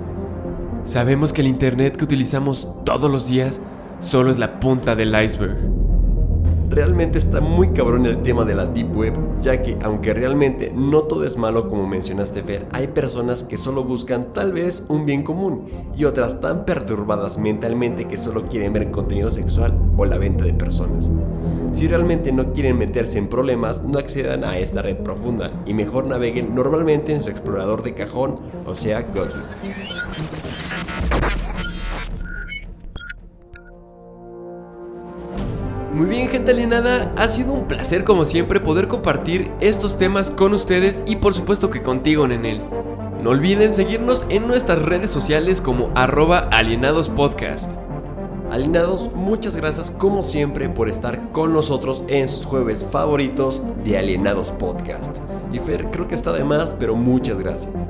Sabemos 0.83 1.33
que 1.33 1.41
el 1.41 1.47
Internet 1.47 1.97
que 1.97 2.05
utilizamos 2.05 2.67
todos 2.85 3.11
los 3.11 3.27
días 3.27 3.61
solo 3.99 4.31
es 4.31 4.37
la 4.37 4.59
punta 4.59 4.95
del 4.95 5.15
iceberg. 5.21 5.76
Realmente 6.77 7.17
está 7.17 7.41
muy 7.41 7.69
cabrón 7.69 8.05
el 8.05 8.21
tema 8.21 8.45
de 8.45 8.53
la 8.53 8.67
Deep 8.67 8.95
Web, 8.95 9.13
ya 9.41 9.63
que 9.63 9.75
aunque 9.81 10.13
realmente 10.13 10.71
no 10.75 11.01
todo 11.05 11.23
es 11.23 11.35
malo 11.35 11.69
como 11.69 11.87
mencionaste 11.87 12.43
Fer, 12.43 12.67
hay 12.71 12.85
personas 12.85 13.43
que 13.43 13.57
solo 13.57 13.83
buscan 13.83 14.31
tal 14.31 14.53
vez 14.53 14.85
un 14.87 15.03
bien 15.03 15.23
común 15.23 15.65
y 15.97 16.05
otras 16.05 16.39
tan 16.39 16.65
perturbadas 16.65 17.39
mentalmente 17.39 18.05
que 18.05 18.19
solo 18.19 18.43
quieren 18.43 18.73
ver 18.73 18.91
contenido 18.91 19.31
sexual 19.31 19.75
o 19.97 20.05
la 20.05 20.19
venta 20.19 20.45
de 20.45 20.53
personas. 20.53 21.09
Si 21.71 21.87
realmente 21.87 22.31
no 22.31 22.53
quieren 22.53 22.77
meterse 22.77 23.17
en 23.17 23.27
problemas, 23.27 23.81
no 23.81 23.97
accedan 23.97 24.43
a 24.43 24.59
esta 24.59 24.83
red 24.83 24.97
profunda 24.97 25.51
y 25.65 25.73
mejor 25.73 26.05
naveguen 26.05 26.53
normalmente 26.53 27.11
en 27.11 27.21
su 27.21 27.31
explorador 27.31 27.81
de 27.81 27.95
cajón, 27.95 28.35
o 28.67 28.75
sea, 28.75 29.01
Google. 29.01 29.33
Muy 35.97 36.05
bien, 36.05 36.29
gente 36.29 36.51
alienada, 36.51 37.11
ha 37.17 37.27
sido 37.27 37.53
un 37.53 37.67
placer 37.67 38.03
como 38.03 38.23
siempre 38.25 38.59
poder 38.59 38.87
compartir 38.87 39.49
estos 39.61 39.97
temas 39.97 40.29
con 40.29 40.53
ustedes 40.53 41.01
y 41.07 41.15
por 41.15 41.33
supuesto 41.33 41.71
que 41.71 41.81
contigo, 41.81 42.27
Nenel. 42.27 42.61
No 43.23 43.31
olviden 43.31 43.73
seguirnos 43.73 44.23
en 44.29 44.47
nuestras 44.47 44.79
redes 44.79 45.09
sociales 45.09 45.59
como 45.59 45.89
arroba 45.95 46.49
alienadospodcast. 46.51 47.71
Alienados, 48.51 49.11
muchas 49.15 49.55
gracias 49.55 49.89
como 49.89 50.21
siempre 50.21 50.69
por 50.69 50.87
estar 50.87 51.31
con 51.31 51.51
nosotros 51.51 52.03
en 52.09 52.27
sus 52.27 52.45
jueves 52.45 52.85
favoritos 52.85 53.63
de 53.83 53.97
Alienados 53.97 54.51
Podcast. 54.51 55.17
Y 55.51 55.57
Fer, 55.57 55.89
creo 55.89 56.07
que 56.07 56.13
está 56.13 56.31
de 56.31 56.43
más, 56.43 56.75
pero 56.75 56.95
muchas 56.95 57.39
gracias. 57.39 57.87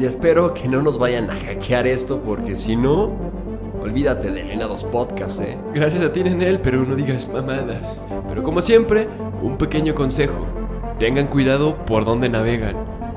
Y 0.00 0.06
espero 0.06 0.54
que 0.54 0.66
no 0.66 0.80
nos 0.80 0.96
vayan 0.96 1.28
a 1.28 1.36
hackear 1.36 1.86
esto 1.86 2.22
porque 2.22 2.56
si 2.56 2.74
no, 2.74 3.10
olvídate 3.80 4.30
de 4.30 4.42
Alienados 4.42 4.84
Podcast, 4.84 5.40
eh. 5.40 5.56
Gracias 5.74 6.02
a 6.02 6.12
ti, 6.12 6.22
Nenel, 6.22 6.60
pero 6.60 6.84
no 6.84 6.94
digas 6.94 7.28
mamadas. 7.28 8.00
Pero 8.28 8.42
como 8.42 8.62
siempre, 8.62 9.08
un 9.42 9.56
pequeño 9.58 9.94
consejo. 9.94 10.46
Tengan 10.98 11.28
cuidado 11.28 11.76
por 11.86 12.04
dónde 12.04 12.28
navegan. 12.28 12.76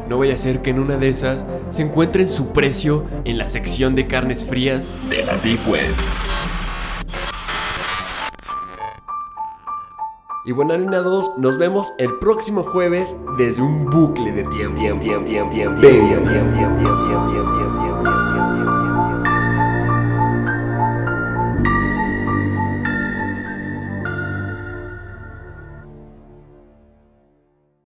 No 0.09 0.17
vaya 0.19 0.33
a 0.33 0.37
ser 0.37 0.61
que 0.61 0.69
en 0.71 0.79
una 0.79 0.97
de 0.97 1.09
esas 1.09 1.45
se 1.69 1.81
encuentren 1.81 2.27
su 2.27 2.47
precio 2.47 3.05
en 3.25 3.37
la 3.37 3.47
sección 3.47 3.95
de 3.95 4.07
carnes 4.07 4.45
frías 4.45 4.91
de 5.09 5.23
la 5.25 5.37
Deep 5.37 5.59
Web. 5.67 5.93
Y 10.45 10.51
bueno, 10.51 10.73
alienados, 10.73 11.31
nos 11.37 11.57
vemos 11.57 11.93
el 11.99 12.19
próximo 12.19 12.63
jueves 12.63 13.15
desde 13.37 13.61
un 13.61 13.89
bucle 13.89 14.33
de 14.33 14.43
tiempo. 14.43 14.81